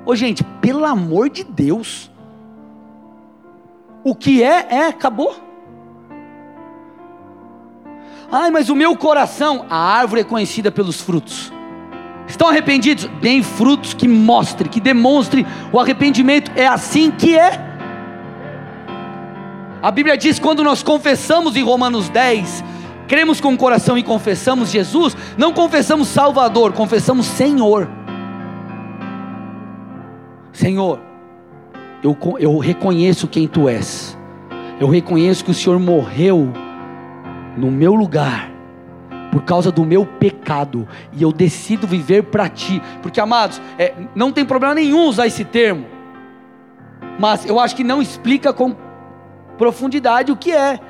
Ô 0.04 0.16
gente, 0.16 0.42
pelo 0.42 0.84
amor 0.84 1.28
de 1.28 1.44
Deus. 1.44 2.10
O 4.02 4.14
que 4.14 4.42
é, 4.42 4.66
é, 4.70 4.88
acabou. 4.88 5.36
Ai, 8.32 8.50
mas 8.50 8.68
o 8.68 8.74
meu 8.74 8.96
coração, 8.96 9.66
a 9.68 9.76
árvore 9.76 10.22
é 10.22 10.24
conhecida 10.24 10.72
pelos 10.72 11.00
frutos. 11.00 11.52
Estão 12.28 12.48
arrependidos? 12.48 13.08
Deem 13.20 13.42
frutos 13.42 13.94
que 13.94 14.06
mostrem, 14.06 14.70
que 14.70 14.80
demonstrem 14.80 15.46
o 15.72 15.80
arrependimento. 15.80 16.52
É 16.54 16.66
assim 16.66 17.10
que 17.10 17.36
é. 17.36 17.68
A 19.82 19.90
Bíblia 19.90 20.16
diz: 20.16 20.38
quando 20.38 20.62
nós 20.62 20.82
confessamos 20.82 21.56
em 21.56 21.62
Romanos 21.62 22.08
10, 22.10 22.62
cremos 23.08 23.40
com 23.40 23.54
o 23.54 23.56
coração 23.56 23.96
e 23.96 24.02
confessamos 24.02 24.70
Jesus, 24.70 25.16
não 25.36 25.52
confessamos 25.52 26.08
Salvador, 26.08 26.72
confessamos 26.72 27.26
Senhor. 27.26 27.88
Senhor, 30.52 31.00
eu, 32.02 32.16
eu 32.38 32.58
reconheço 32.58 33.26
quem 33.26 33.48
Tu 33.48 33.68
és, 33.68 34.18
eu 34.78 34.88
reconheço 34.88 35.44
que 35.44 35.50
o 35.50 35.54
Senhor 35.54 35.78
morreu 35.78 36.52
no 37.56 37.70
meu 37.70 37.94
lugar, 37.94 38.50
por 39.30 39.42
causa 39.42 39.70
do 39.70 39.84
meu 39.84 40.06
pecado, 40.06 40.88
e 41.12 41.22
eu 41.22 41.32
decido 41.32 41.86
viver 41.86 42.24
para 42.24 42.48
Ti, 42.48 42.82
porque 43.02 43.20
amados, 43.20 43.60
é, 43.78 43.94
não 44.14 44.32
tem 44.32 44.44
problema 44.44 44.74
nenhum 44.74 45.06
usar 45.06 45.26
esse 45.26 45.44
termo, 45.44 45.86
mas 47.18 47.44
eu 47.44 47.60
acho 47.60 47.76
que 47.76 47.84
não 47.84 48.00
explica 48.00 48.52
com 48.52 48.74
profundidade 49.56 50.32
o 50.32 50.36
que 50.36 50.52
é 50.52 50.80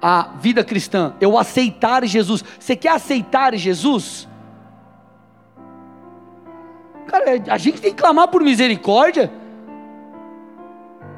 a 0.00 0.30
vida 0.40 0.62
cristã, 0.62 1.14
eu 1.20 1.36
aceitar 1.36 2.04
Jesus. 2.06 2.44
Você 2.58 2.76
quer 2.76 2.90
aceitar 2.90 3.54
Jesus? 3.54 4.28
Cara, 7.06 7.24
a 7.48 7.58
gente 7.58 7.80
tem 7.80 7.92
que 7.92 7.96
clamar 7.96 8.28
por 8.28 8.42
misericórdia. 8.42 9.32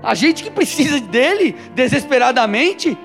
A 0.03 0.15
gente 0.15 0.45
que 0.45 0.51
precisa 0.51 1.01
dele 1.01 1.57
desesperadamente. 1.75 2.97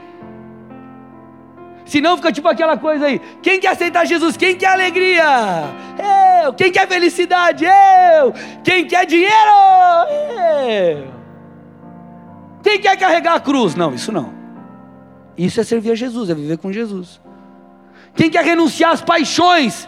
Senão 1.93 2.17
fica 2.17 2.31
tipo 2.31 2.47
aquela 2.47 2.75
coisa 2.75 3.05
aí: 3.05 3.21
quem 3.39 3.59
quer 3.59 3.67
aceitar 3.67 4.03
Jesus? 4.03 4.35
Quem 4.35 4.55
quer 4.55 4.69
alegria? 4.69 5.23
Eu. 6.43 6.51
Quem 6.53 6.71
quer 6.71 6.87
felicidade? 6.87 7.65
Eu. 7.65 8.33
Quem 8.63 8.87
quer 8.87 9.05
dinheiro? 9.05 9.31
Eu. 10.67 11.13
Quem 12.63 12.81
quer 12.81 12.97
carregar 12.97 13.35
a 13.35 13.39
cruz? 13.39 13.75
Não, 13.75 13.93
isso 13.93 14.11
não. 14.11 14.33
Isso 15.37 15.61
é 15.61 15.63
servir 15.63 15.91
a 15.91 15.95
Jesus, 15.95 16.31
é 16.31 16.33
viver 16.33 16.57
com 16.57 16.73
Jesus. 16.73 17.21
Quem 18.15 18.27
quer 18.27 18.43
renunciar 18.43 18.91
às 18.91 19.01
paixões? 19.03 19.87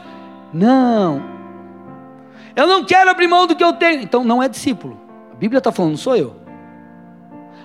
Não. 0.54 1.24
Eu 2.56 2.68
não 2.68 2.86
quero 2.86 3.10
abrir 3.10 3.26
mão 3.28 3.48
do 3.48 3.56
que 3.56 3.64
eu 3.64 3.74
tenho. 3.74 4.04
Então 4.04 4.24
não 4.24 4.44
é 4.44 4.48
discípulo. 4.48 5.02
A 5.34 5.36
Bíblia 5.38 5.58
está 5.58 5.72
falando, 5.72 5.94
não 5.94 5.98
sou 5.98 6.16
eu. 6.16 6.36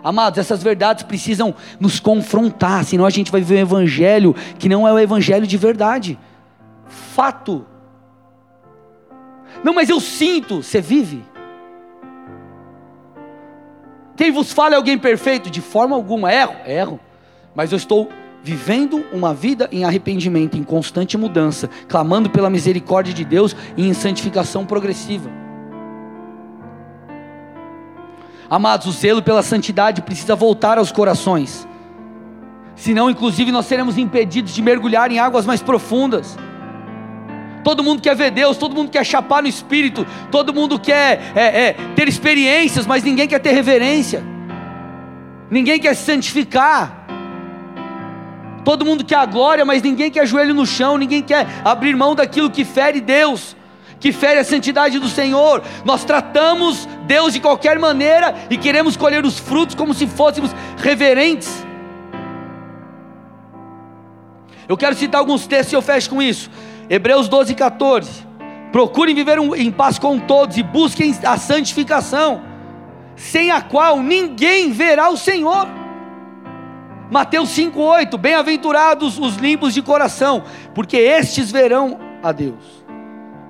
Amados, 0.02 0.38
essas 0.38 0.62
verdades 0.62 1.04
precisam 1.04 1.54
nos 1.78 2.00
confrontar, 2.00 2.84
senão 2.84 3.04
a 3.04 3.10
gente 3.10 3.30
vai 3.30 3.40
viver 3.40 3.56
um 3.56 3.62
evangelho 3.62 4.34
que 4.58 4.68
não 4.68 4.86
é 4.86 4.92
o 4.92 4.98
evangelho 4.98 5.46
de 5.46 5.56
verdade. 5.56 6.18
Fato. 6.86 7.66
Não, 9.62 9.74
mas 9.74 9.88
eu 9.88 10.00
sinto, 10.00 10.62
você 10.62 10.80
vive. 10.80 11.22
Quem 14.16 14.30
vos 14.30 14.52
fala 14.52 14.74
é 14.74 14.76
alguém 14.76 14.98
perfeito? 14.98 15.50
De 15.50 15.60
forma 15.60 15.96
alguma, 15.96 16.32
erro, 16.32 16.56
erro. 16.66 17.00
Mas 17.54 17.72
eu 17.72 17.76
estou 17.76 18.08
vivendo 18.42 19.04
uma 19.12 19.34
vida 19.34 19.68
em 19.70 19.84
arrependimento, 19.84 20.56
em 20.56 20.62
constante 20.62 21.16
mudança, 21.16 21.68
clamando 21.88 22.30
pela 22.30 22.50
misericórdia 22.50 23.12
de 23.12 23.24
Deus 23.24 23.54
e 23.76 23.86
em 23.86 23.94
santificação 23.94 24.64
progressiva. 24.64 25.30
Amados, 28.50 28.88
o 28.88 28.90
zelo 28.90 29.22
pela 29.22 29.44
santidade 29.44 30.02
precisa 30.02 30.34
voltar 30.34 30.76
aos 30.76 30.90
corações, 30.90 31.68
senão, 32.74 33.08
inclusive, 33.08 33.52
nós 33.52 33.66
seremos 33.66 33.96
impedidos 33.96 34.52
de 34.52 34.60
mergulhar 34.60 35.12
em 35.12 35.20
águas 35.20 35.46
mais 35.46 35.62
profundas. 35.62 36.36
Todo 37.62 37.84
mundo 37.84 38.02
quer 38.02 38.16
ver 38.16 38.32
Deus, 38.32 38.56
todo 38.56 38.74
mundo 38.74 38.90
quer 38.90 39.06
chapar 39.06 39.40
no 39.40 39.48
espírito, 39.48 40.04
todo 40.32 40.52
mundo 40.52 40.80
quer 40.80 41.32
é, 41.36 41.66
é, 41.66 41.72
ter 41.94 42.08
experiências, 42.08 42.86
mas 42.88 43.04
ninguém 43.04 43.28
quer 43.28 43.38
ter 43.38 43.52
reverência, 43.52 44.24
ninguém 45.48 45.78
quer 45.78 45.94
se 45.94 46.04
santificar. 46.04 47.06
Todo 48.64 48.84
mundo 48.84 49.04
quer 49.04 49.16
a 49.16 49.26
glória, 49.26 49.64
mas 49.64 49.80
ninguém 49.80 50.10
quer 50.10 50.26
joelho 50.26 50.54
no 50.54 50.66
chão, 50.66 50.98
ninguém 50.98 51.22
quer 51.22 51.46
abrir 51.64 51.94
mão 51.94 52.16
daquilo 52.16 52.50
que 52.50 52.64
fere 52.64 53.00
Deus, 53.00 53.56
que 54.00 54.10
fere 54.10 54.40
a 54.40 54.44
santidade 54.44 54.98
do 54.98 55.08
Senhor. 55.08 55.62
Nós 55.84 56.04
tratamos 56.04 56.88
Deus 57.06 57.34
de 57.34 57.40
qualquer 57.40 57.78
maneira 57.78 58.34
e 58.48 58.56
queremos 58.56 58.96
colher 58.96 59.24
os 59.24 59.38
frutos 59.38 59.76
como 59.76 59.92
se 59.92 60.06
fôssemos 60.06 60.50
reverentes. 60.78 61.64
Eu 64.66 64.76
quero 64.76 64.96
citar 64.96 65.20
alguns 65.20 65.46
textos 65.46 65.72
e 65.72 65.76
eu 65.76 65.82
fecho 65.82 66.08
com 66.08 66.22
isso. 66.22 66.50
Hebreus 66.88 67.28
12, 67.28 67.54
14. 67.54 68.26
Procurem 68.72 69.14
viver 69.14 69.38
em 69.56 69.70
paz 69.70 69.98
com 69.98 70.18
todos 70.18 70.56
e 70.56 70.62
busquem 70.62 71.14
a 71.24 71.36
santificação, 71.36 72.42
sem 73.16 73.50
a 73.50 73.60
qual 73.60 74.00
ninguém 74.00 74.70
verá 74.70 75.10
o 75.10 75.16
Senhor. 75.16 75.68
Mateus 77.10 77.50
5,8: 77.50 78.16
Bem-aventurados 78.16 79.18
os 79.18 79.36
limpos 79.36 79.74
de 79.74 79.82
coração, 79.82 80.44
porque 80.72 80.96
estes 80.96 81.50
verão 81.50 81.98
a 82.22 82.30
Deus. 82.30 82.79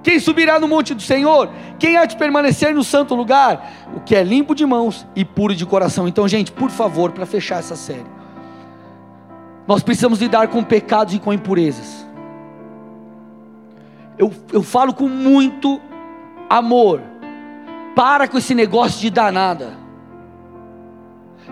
Quem 0.03 0.19
subirá 0.19 0.59
no 0.59 0.67
monte 0.67 0.95
do 0.95 1.03
Senhor? 1.03 1.51
Quem 1.79 1.97
há 1.97 2.07
de 2.07 2.17
permanecer 2.17 2.75
no 2.75 2.83
santo 2.83 3.15
lugar? 3.15 3.71
O 3.95 4.01
que 4.01 4.17
é 4.17 4.23
limpo 4.23 4.55
de 4.55 4.65
mãos 4.65 5.07
e 5.15 5.25
puro 5.25 5.55
de 5.55 5.67
coração. 5.67 6.09
Então, 6.09 6.27
gente, 6.27 6.53
por 6.53 6.71
favor, 6.71 7.13
para 7.13 7.27
fechar 7.27 7.59
essa 7.59 7.77
série, 7.77 8.07
nós 9.67 9.83
precisamos 9.83 10.21
lidar 10.21 10.49
com 10.49 10.65
pecados 10.65 11.15
e 11.15 11.19
com 11.19 11.33
impurezas. 11.33 12.07
Eu, 14.17 14.33
eu 14.53 14.63
falo 14.63 14.95
com 14.95 15.09
muito 15.09 15.81
amor. 16.49 17.03
Para 17.95 18.27
com 18.27 18.39
esse 18.39 18.55
negócio 18.55 19.01
de 19.01 19.11
danada. 19.11 19.79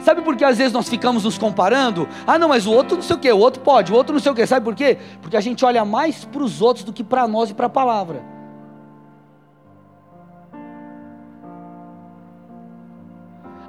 Sabe 0.01 0.22
por 0.22 0.36
que 0.36 0.44
às 0.44 0.57
vezes 0.57 0.72
nós 0.72 0.88
ficamos 0.88 1.24
nos 1.24 1.36
comparando? 1.36 2.09
Ah, 2.26 2.38
não, 2.38 2.49
mas 2.49 2.66
o 2.66 2.72
outro 2.72 2.96
não 2.96 3.03
sei 3.03 3.16
o 3.16 3.18
que, 3.18 3.30
o 3.30 3.38
outro 3.38 3.61
pode, 3.62 3.92
o 3.92 3.96
outro 3.96 4.14
não 4.14 4.20
sei 4.20 4.30
o 4.32 4.34
que. 4.34 4.46
Sabe 4.46 4.64
por 4.64 4.74
quê? 4.74 4.96
Porque 5.20 5.36
a 5.36 5.40
gente 5.40 5.64
olha 5.64 5.84
mais 5.84 6.24
para 6.24 6.42
os 6.42 6.62
outros 6.62 6.84
do 6.84 6.92
que 6.92 7.03
para 7.03 7.26
nós 7.26 7.51
e 7.51 7.55
para 7.55 7.66
a 7.66 7.70
palavra. 7.70 8.38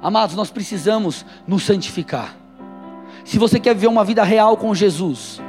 Amados, 0.02 0.34
nós 0.34 0.50
precisamos 0.50 1.24
nos 1.46 1.64
santificar. 1.64 2.36
Se 3.24 3.38
você 3.38 3.60
quer 3.60 3.74
viver 3.74 3.86
uma 3.86 4.04
vida 4.04 4.24
real 4.24 4.56
com 4.56 4.74
Jesus, 4.74 5.40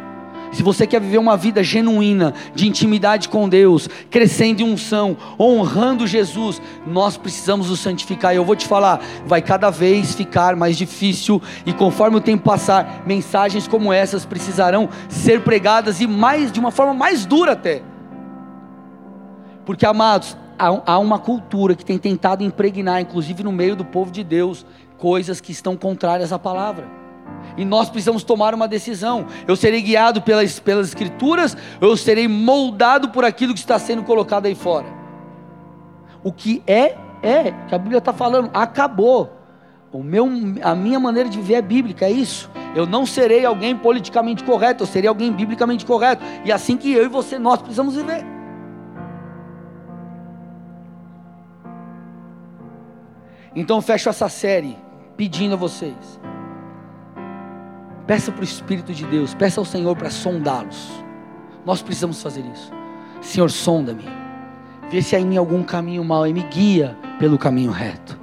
se 0.52 0.62
você 0.62 0.86
quer 0.86 1.00
viver 1.00 1.18
uma 1.18 1.38
vida 1.38 1.64
genuína 1.64 2.34
de 2.54 2.68
intimidade 2.68 3.30
com 3.30 3.48
Deus, 3.48 3.88
crescendo 4.10 4.62
em 4.62 4.66
unção, 4.66 5.16
honrando 5.40 6.06
Jesus, 6.06 6.62
nós 6.86 7.16
precisamos 7.16 7.70
nos 7.70 7.80
santificar. 7.80 8.34
E 8.34 8.38
eu 8.38 8.44
vou 8.44 8.56
te 8.56 8.68
falar, 8.68 9.02
vai 9.26 9.42
cada 9.42 9.70
vez 9.70 10.14
ficar 10.14 10.58
mais 10.58 10.78
difícil 10.78 11.42
e 11.66 11.72
conforme 11.72 12.18
o 12.18 12.22
tempo 12.22 12.44
passar, 12.44 13.04
mensagens 13.06 13.68
como 13.68 13.94
essas 13.94 14.26
precisarão 14.26 14.90
ser 15.08 15.42
pregadas 15.42 16.02
e 16.02 16.08
mais 16.08 16.52
de 16.52 16.60
uma 16.60 16.72
forma 16.72 16.94
mais 16.94 17.26
dura 17.26 17.54
até. 17.54 17.82
Porque 19.66 19.86
amados, 19.86 20.36
há 20.86 21.00
uma 21.00 21.18
cultura 21.18 21.76
que 21.76 21.84
tem 21.84 21.98
tentado 21.98 22.44
impregnar, 22.44 23.02
inclusive 23.02 23.44
no 23.44 23.52
meio 23.52 23.76
do 23.76 23.84
povo 23.84 24.12
de 24.12 24.24
Deus, 24.24 24.66
coisas 24.98 25.42
que 25.42 25.52
estão 25.52 25.76
contrárias 25.76 26.32
à 26.32 26.38
palavra. 26.38 26.88
E 27.58 27.66
nós 27.66 27.90
precisamos 27.90 28.24
tomar 28.24 28.54
uma 28.54 28.68
decisão. 28.68 29.26
Eu 29.48 29.56
serei 29.56 29.82
guiado 29.82 30.22
pelas, 30.22 30.60
pelas 30.60 30.90
Escrituras, 30.90 31.58
ou 31.82 31.90
eu 31.90 31.98
serei 31.98 32.28
moldado 32.28 33.10
por 33.10 33.26
aquilo 33.26 33.54
que 33.54 33.60
está 33.60 33.80
sendo 33.80 34.04
colocado 34.04 34.46
aí 34.46 34.56
fora. 34.56 34.86
O 36.24 36.32
que 36.32 36.62
é, 36.68 36.96
é. 37.24 37.52
Que 37.68 37.74
a 37.74 37.78
Bíblia 37.78 37.98
está 37.98 38.14
falando, 38.14 38.52
acabou. 38.54 39.38
O 39.92 40.04
meu, 40.04 40.30
a 40.62 40.76
minha 40.76 41.00
maneira 41.00 41.28
de 41.28 41.38
viver 41.38 41.56
é 41.56 41.62
bíblica, 41.62 42.06
é 42.06 42.12
isso. 42.12 42.50
Eu 42.76 42.86
não 42.86 43.06
serei 43.06 43.44
alguém 43.44 43.76
politicamente 43.76 44.44
correto, 44.44 44.84
eu 44.84 44.88
serei 44.88 45.10
alguém 45.10 45.32
biblicamente 45.32 45.86
correto. 45.86 46.24
E 46.46 46.52
é 46.52 46.54
assim 46.54 46.78
que 46.78 46.94
eu 46.94 47.04
e 47.04 47.10
você, 47.10 47.38
nós 47.38 47.60
precisamos 47.62 47.96
viver. 47.96 48.41
Então 53.56 53.78
eu 53.78 53.82
fecho 53.82 54.10
essa 54.10 54.30
série 54.30 54.78
pedindo 55.18 55.54
a 55.54 55.58
vocês. 55.58 56.20
Peça 58.08 58.32
para 58.32 58.42
o 58.42 58.44
Espírito 58.44 58.94
de 58.94 59.06
Deus, 59.06 59.34
peça 59.34 59.60
ao 59.60 59.66
Senhor 59.66 59.96
para 59.96 60.10
sondá-los. 60.10 61.04
Nós 61.66 61.82
precisamos 61.82 62.22
fazer 62.22 62.44
isso. 62.54 62.72
Senhor, 63.22 63.50
sonda-me. 63.52 64.04
Vê 64.90 65.02
se 65.02 65.16
há 65.16 65.20
em 65.20 65.26
mim 65.26 65.38
algum 65.38 65.64
caminho 65.64 66.04
mau 66.04 66.26
e 66.26 66.34
me 66.34 66.44
guia 66.44 66.98
pelo 67.20 67.38
caminho 67.38 67.72
reto. 67.72 68.20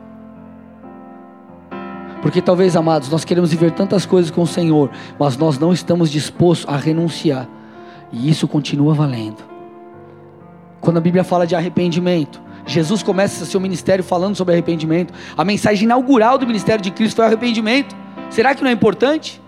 Porque 2.20 2.42
talvez, 2.42 2.74
amados, 2.74 3.08
nós 3.08 3.24
queremos 3.24 3.50
viver 3.50 3.70
tantas 3.70 4.04
coisas 4.04 4.30
com 4.30 4.42
o 4.42 4.46
Senhor, 4.46 4.90
mas 5.18 5.36
nós 5.36 5.58
não 5.58 5.72
estamos 5.72 6.10
dispostos 6.10 6.68
a 6.68 6.76
renunciar. 6.76 7.48
E 8.10 8.28
isso 8.28 8.48
continua 8.48 8.92
valendo. 8.92 9.42
Quando 10.80 10.96
a 10.96 11.00
Bíblia 11.00 11.22
fala 11.22 11.46
de 11.46 11.54
arrependimento, 11.54 12.42
Jesus 12.68 13.02
começa 13.02 13.46
seu 13.46 13.58
ministério 13.58 14.04
falando 14.04 14.36
sobre 14.36 14.52
arrependimento. 14.52 15.12
A 15.36 15.44
mensagem 15.44 15.84
inaugural 15.84 16.36
do 16.36 16.46
ministério 16.46 16.82
de 16.82 16.90
Cristo 16.90 17.16
foi 17.16 17.24
arrependimento. 17.24 17.96
Será 18.30 18.54
que 18.54 18.62
não 18.62 18.70
é 18.70 18.72
importante? 18.72 19.40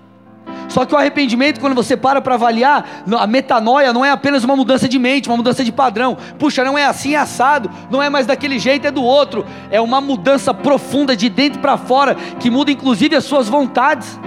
Só 0.71 0.87
que 0.87 0.95
o 0.95 0.97
arrependimento, 0.97 1.61
quando 1.61 1.75
você 1.75 1.97
para 1.97 2.21
para 2.23 2.35
avaliar, 2.35 3.05
a 3.19 3.27
metanoia 3.27 3.93
não 3.93 4.05
é 4.05 4.11
apenas 4.11 4.43
uma 4.45 4.57
mudança 4.57 4.89
de 4.89 4.99
mente, 4.99 5.29
uma 5.29 5.37
mudança 5.37 5.63
de 5.63 5.71
padrão. 5.71 6.17
Puxa, 6.39 6.65
não 6.65 6.79
é 6.79 6.87
assim, 6.87 7.15
é 7.15 7.19
assado, 7.19 7.71
não 7.91 8.03
é 8.03 8.09
mais 8.09 8.25
daquele 8.25 8.59
jeito, 8.59 8.87
é 8.87 8.91
do 8.91 9.03
outro. 9.03 9.45
É 9.71 9.81
uma 9.81 10.01
mudança 10.01 10.55
profunda 10.55 11.17
de 11.17 11.29
dentro 11.29 11.61
para 11.61 11.77
fora, 11.77 12.15
que 12.15 12.49
muda 12.49 12.71
inclusive 12.71 13.17
as 13.17 13.25
suas 13.25 13.49
vontades. 13.49 14.19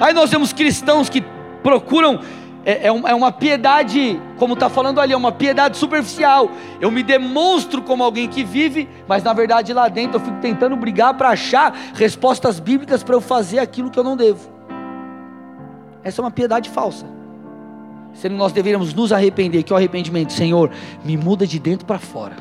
Aí 0.00 0.12
nós 0.12 0.30
vemos 0.30 0.52
cristãos 0.52 1.08
que 1.08 1.24
procuram 1.62 2.20
é, 2.66 2.72
é, 2.72 2.86
é 2.88 3.14
uma 3.14 3.30
piedade, 3.30 4.20
como 4.36 4.54
está 4.54 4.68
falando 4.68 5.00
ali, 5.00 5.12
é 5.12 5.16
uma 5.16 5.30
piedade 5.30 5.76
superficial. 5.76 6.50
Eu 6.80 6.90
me 6.90 7.04
demonstro 7.04 7.80
como 7.80 8.02
alguém 8.02 8.28
que 8.28 8.42
vive, 8.42 8.88
mas 9.06 9.22
na 9.22 9.32
verdade 9.32 9.72
lá 9.72 9.88
dentro 9.88 10.16
eu 10.16 10.20
fico 10.20 10.40
tentando 10.40 10.74
brigar 10.74 11.14
para 11.14 11.28
achar 11.28 11.72
respostas 11.94 12.58
bíblicas 12.58 13.04
para 13.04 13.14
eu 13.14 13.20
fazer 13.20 13.60
aquilo 13.60 13.88
que 13.88 13.96
eu 13.96 14.02
não 14.02 14.16
devo. 14.16 14.50
Essa 16.02 16.20
é 16.20 16.24
uma 16.24 16.30
piedade 16.32 16.68
falsa. 16.68 17.06
Sendo 18.12 18.34
nós 18.34 18.50
deveríamos 18.50 18.92
nos 18.92 19.12
arrepender, 19.12 19.62
que 19.62 19.72
é 19.72 19.74
o 19.74 19.76
arrependimento, 19.76 20.32
Senhor, 20.32 20.68
me 21.04 21.16
muda 21.16 21.46
de 21.46 21.60
dentro 21.60 21.86
para 21.86 22.00
fora. 22.00 22.34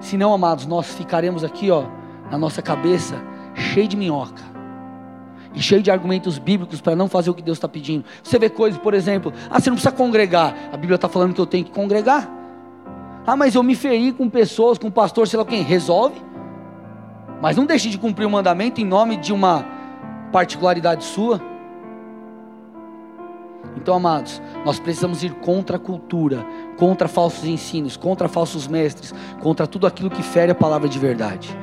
Se 0.00 0.18
não, 0.18 0.34
amados, 0.34 0.66
nós 0.66 0.86
ficaremos 0.86 1.42
aqui, 1.42 1.70
ó, 1.70 1.84
na 2.30 2.36
nossa 2.36 2.60
cabeça, 2.60 3.16
cheio 3.54 3.88
de 3.88 3.96
minhoca 3.96 4.59
e 5.54 5.60
cheio 5.60 5.82
de 5.82 5.90
argumentos 5.90 6.38
bíblicos 6.38 6.80
para 6.80 6.94
não 6.94 7.08
fazer 7.08 7.30
o 7.30 7.34
que 7.34 7.42
Deus 7.42 7.58
está 7.58 7.68
pedindo. 7.68 8.04
Você 8.22 8.38
vê 8.38 8.48
coisas, 8.48 8.80
por 8.80 8.94
exemplo, 8.94 9.32
ah, 9.50 9.58
você 9.58 9.70
não 9.70 9.76
precisa 9.76 9.94
congregar. 9.94 10.54
A 10.72 10.76
Bíblia 10.76 10.94
está 10.94 11.08
falando 11.08 11.34
que 11.34 11.40
eu 11.40 11.46
tenho 11.46 11.64
que 11.64 11.72
congregar. 11.72 12.30
Ah, 13.26 13.36
mas 13.36 13.54
eu 13.54 13.62
me 13.62 13.74
feri 13.74 14.12
com 14.12 14.28
pessoas, 14.28 14.78
com 14.78 14.90
pastor, 14.90 15.26
sei 15.26 15.38
lá 15.38 15.44
quem. 15.44 15.62
Resolve. 15.62 16.20
Mas 17.42 17.56
não 17.56 17.66
deixe 17.66 17.88
de 17.88 17.98
cumprir 17.98 18.26
o 18.26 18.30
mandamento 18.30 18.80
em 18.80 18.84
nome 18.84 19.16
de 19.16 19.32
uma 19.32 19.64
particularidade 20.32 21.04
sua. 21.04 21.40
Então, 23.76 23.94
amados, 23.94 24.42
nós 24.64 24.78
precisamos 24.78 25.22
ir 25.22 25.32
contra 25.36 25.76
a 25.76 25.78
cultura, 25.78 26.44
contra 26.76 27.08
falsos 27.08 27.44
ensinos, 27.44 27.96
contra 27.96 28.28
falsos 28.28 28.66
mestres, 28.66 29.14
contra 29.40 29.66
tudo 29.66 29.86
aquilo 29.86 30.10
que 30.10 30.22
fere 30.22 30.52
a 30.52 30.54
palavra 30.54 30.88
de 30.88 30.98
verdade. 30.98 31.56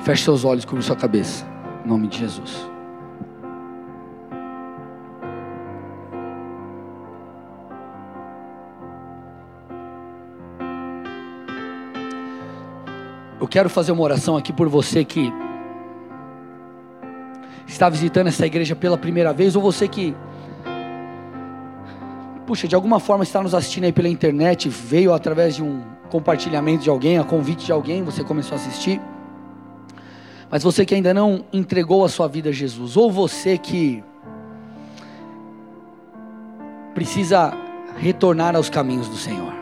Feche 0.00 0.24
seus 0.24 0.44
olhos, 0.44 0.64
cubra 0.64 0.82
sua 0.82 0.96
cabeça. 0.96 1.57
Em 1.88 1.90
nome 1.90 2.06
de 2.06 2.18
Jesus. 2.18 2.68
Eu 13.40 13.48
quero 13.48 13.70
fazer 13.70 13.92
uma 13.92 14.02
oração 14.02 14.36
aqui 14.36 14.52
por 14.52 14.68
você 14.68 15.02
que 15.02 15.32
está 17.66 17.88
visitando 17.88 18.26
essa 18.26 18.46
igreja 18.46 18.76
pela 18.76 18.98
primeira 18.98 19.32
vez, 19.32 19.56
ou 19.56 19.62
você 19.62 19.88
que, 19.88 20.14
puxa, 22.46 22.68
de 22.68 22.74
alguma 22.74 23.00
forma 23.00 23.24
está 23.24 23.42
nos 23.42 23.54
assistindo 23.54 23.84
aí 23.84 23.92
pela 23.94 24.10
internet, 24.10 24.68
veio 24.68 25.14
através 25.14 25.56
de 25.56 25.62
um 25.62 25.82
compartilhamento 26.10 26.82
de 26.82 26.90
alguém, 26.90 27.16
a 27.16 27.24
convite 27.24 27.64
de 27.64 27.72
alguém, 27.72 28.02
você 28.02 28.22
começou 28.22 28.58
a 28.58 28.60
assistir. 28.60 29.00
Mas 30.50 30.62
você 30.62 30.84
que 30.84 30.94
ainda 30.94 31.12
não 31.12 31.44
entregou 31.52 32.04
a 32.04 32.08
sua 32.08 32.26
vida 32.26 32.48
a 32.48 32.52
Jesus, 32.52 32.96
ou 32.96 33.10
você 33.10 33.58
que 33.58 34.02
precisa 36.94 37.52
retornar 37.96 38.56
aos 38.56 38.70
caminhos 38.70 39.08
do 39.08 39.16
Senhor. 39.16 39.52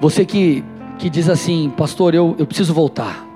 Você 0.00 0.24
que, 0.24 0.62
que 0.98 1.08
diz 1.08 1.28
assim, 1.28 1.72
pastor, 1.76 2.14
eu, 2.14 2.36
eu 2.38 2.46
preciso 2.46 2.74
voltar. 2.74 3.26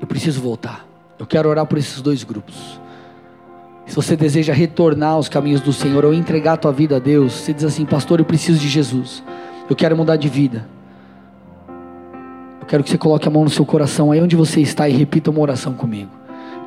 Eu 0.00 0.06
preciso 0.06 0.40
voltar. 0.40 0.86
Eu 1.18 1.26
quero 1.26 1.48
orar 1.48 1.66
por 1.66 1.78
esses 1.78 2.00
dois 2.00 2.24
grupos. 2.24 2.80
Se 3.86 3.94
você 3.94 4.16
deseja 4.16 4.52
retornar 4.52 5.12
aos 5.12 5.28
caminhos 5.28 5.60
do 5.60 5.72
Senhor 5.72 6.04
ou 6.04 6.14
entregar 6.14 6.54
a 6.54 6.56
tua 6.56 6.72
vida 6.72 6.96
a 6.96 6.98
Deus, 6.98 7.32
você 7.32 7.52
diz 7.52 7.64
assim, 7.64 7.84
pastor, 7.84 8.18
eu 8.18 8.24
preciso 8.24 8.58
de 8.58 8.68
Jesus. 8.68 9.22
Eu 9.68 9.76
quero 9.76 9.96
mudar 9.96 10.16
de 10.16 10.28
vida. 10.28 10.68
Quero 12.68 12.84
que 12.84 12.90
você 12.90 12.98
coloque 12.98 13.26
a 13.26 13.30
mão 13.30 13.44
no 13.44 13.50
seu 13.50 13.64
coração 13.64 14.12
aí 14.12 14.20
onde 14.20 14.36
você 14.36 14.60
está 14.60 14.86
e 14.88 14.92
repita 14.92 15.30
uma 15.30 15.40
oração 15.40 15.72
comigo. 15.72 16.17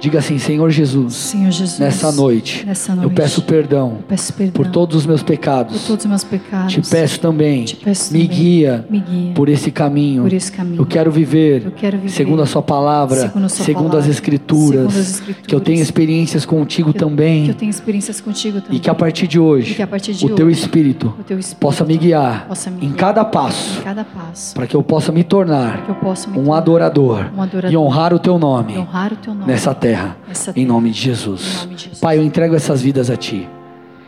Diga 0.02 0.18
assim, 0.18 0.40
Senhor 0.40 0.70
Jesus, 0.72 1.14
Senhor 1.14 1.52
Jesus 1.52 1.78
nessa, 1.80 2.12
noite, 2.12 2.66
nessa 2.66 2.96
noite 2.96 3.08
eu 3.10 3.16
peço 3.16 3.44
perdão, 3.44 4.00
peço 4.08 4.34
perdão 4.34 4.54
por 4.54 4.68
todos 4.72 4.96
os 4.98 5.06
meus 5.06 5.22
pecados. 5.22 5.80
Por 5.82 5.88
todos 5.88 6.06
os 6.06 6.10
meus 6.10 6.24
pecados. 6.24 6.74
Te 6.74 6.82
peço 6.82 7.20
também, 7.20 7.66
Te 7.66 7.76
peço 7.76 8.12
me, 8.12 8.24
também 8.24 8.38
guia 8.38 8.86
me 8.90 9.00
guia 9.00 9.34
por 9.36 9.48
esse 9.48 9.70
caminho. 9.70 10.24
por 10.24 10.34
esse 10.34 10.52
caminho. 10.52 10.82
Eu 10.82 10.86
quero 10.88 11.12
viver, 11.12 11.64
Eu 11.68 11.72
quero 11.72 11.98
viver 11.98 12.10
segundo 12.10 12.42
a 12.42 12.48
sua 12.48 12.64
palavra, 12.64 13.22
segundo 13.22 13.48
sua 13.50 13.64
segundo 13.66 13.84
palavra, 13.90 14.00
as 14.00 14.08
escrituras, 14.08 14.70
segundo 14.72 14.90
as 14.90 14.98
escrituras, 15.12 15.48
que 15.48 15.54
eu 15.56 15.60
tenha 15.60 15.82
experiências 15.82 16.46
contigo 16.46 16.90
eu- 16.90 16.94
também 16.94 17.44
Que 17.46 17.52
eu 17.52 17.56
tenho 17.56 17.70
experiências 17.70 18.20
contigo 18.20 18.60
também. 18.60 18.78
e 18.78 18.80
que 18.80 18.90
a 18.90 18.96
partir 18.96 19.28
de 19.28 19.40
hoje 19.40 19.76
partir 19.86 20.14
de 20.14 20.26
o 20.26 20.30
teu 20.30 20.48
hoje, 20.48 20.60
espírito 20.62 21.14
o 21.20 21.24
teu 21.24 21.38
espírito 21.38 21.60
possa 21.60 21.84
me 21.86 21.96
guiar 21.98 22.48
possa 22.48 22.72
me 22.72 22.78
em 22.78 22.90
guiar 22.90 22.96
cada 22.98 23.24
passo 23.26 23.80
em 23.80 23.84
cada 23.84 24.04
passo. 24.04 24.56
para 24.56 24.66
que 24.66 24.76
eu 24.76 24.82
possa 24.82 25.12
me 25.12 25.24
tornar 25.24 25.86
eu 25.88 25.94
possa 25.96 26.28
me 26.30 26.34
um 26.40 26.44
tornar 26.46 26.58
adorador, 26.58 27.26
um 27.38 27.42
adorador 27.42 27.72
e 27.72 27.78
honrar 27.78 28.14
o 28.14 28.20
teu 28.20 28.40
nome 28.40 28.74
e 28.74 28.78
honrar 28.80 29.14
o 29.14 29.16
teu 29.18 29.34
nome 29.36 29.46
nessa 29.46 29.76
terra, 29.76 29.91
nessa 30.28 30.52
em 30.52 30.54
terra. 30.54 30.68
nome 30.68 30.92
de 30.92 31.00
Jesus. 31.00 31.56
Em 31.56 31.60
nome 31.66 31.76
de 31.76 31.84
Jesus. 31.84 32.00
Pai, 32.00 32.18
eu 32.18 32.24
entrego 32.24 32.56
essas 32.56 32.82
vidas 32.82 33.10
a 33.10 33.16
ti. 33.16 33.48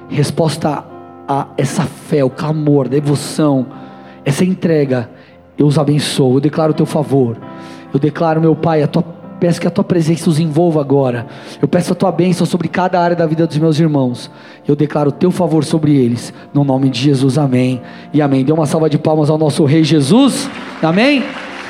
Resposta 0.09 0.83
a 1.27 1.47
essa 1.57 1.83
fé, 1.83 2.23
o 2.23 2.29
clamor, 2.29 2.85
a 2.87 2.89
devoção, 2.89 3.65
essa 4.25 4.43
entrega, 4.43 5.09
eu 5.57 5.65
os 5.67 5.77
abençoo. 5.77 6.35
Eu 6.35 6.41
declaro 6.41 6.71
o 6.71 6.75
teu 6.75 6.85
favor. 6.85 7.37
Eu 7.93 7.99
declaro, 7.99 8.41
meu 8.41 8.55
Pai, 8.55 8.81
a 8.81 8.87
tua 8.87 9.03
peço 9.43 9.59
que 9.59 9.67
a 9.67 9.71
tua 9.71 9.83
presença 9.83 10.29
os 10.29 10.39
envolva 10.39 10.79
agora. 10.79 11.27
Eu 11.61 11.67
peço 11.67 11.91
a 11.91 11.95
tua 11.95 12.13
bênção 12.13 12.47
sobre 12.47 12.69
cada 12.69 12.97
área 13.01 13.13
da 13.13 13.25
vida 13.25 13.45
dos 13.45 13.57
meus 13.57 13.77
irmãos. 13.77 14.31
Eu 14.65 14.73
declaro 14.73 15.09
o 15.09 15.11
teu 15.11 15.31
favor 15.31 15.65
sobre 15.65 15.93
eles, 15.93 16.33
no 16.53 16.63
nome 16.63 16.89
de 16.89 17.01
Jesus. 17.01 17.37
Amém. 17.37 17.81
E 18.13 18.21
amém. 18.21 18.45
Dê 18.45 18.53
uma 18.53 18.65
salva 18.65 18.89
de 18.89 18.97
palmas 18.97 19.29
ao 19.29 19.37
nosso 19.37 19.65
rei 19.65 19.83
Jesus. 19.83 20.49
Amém. 20.81 21.23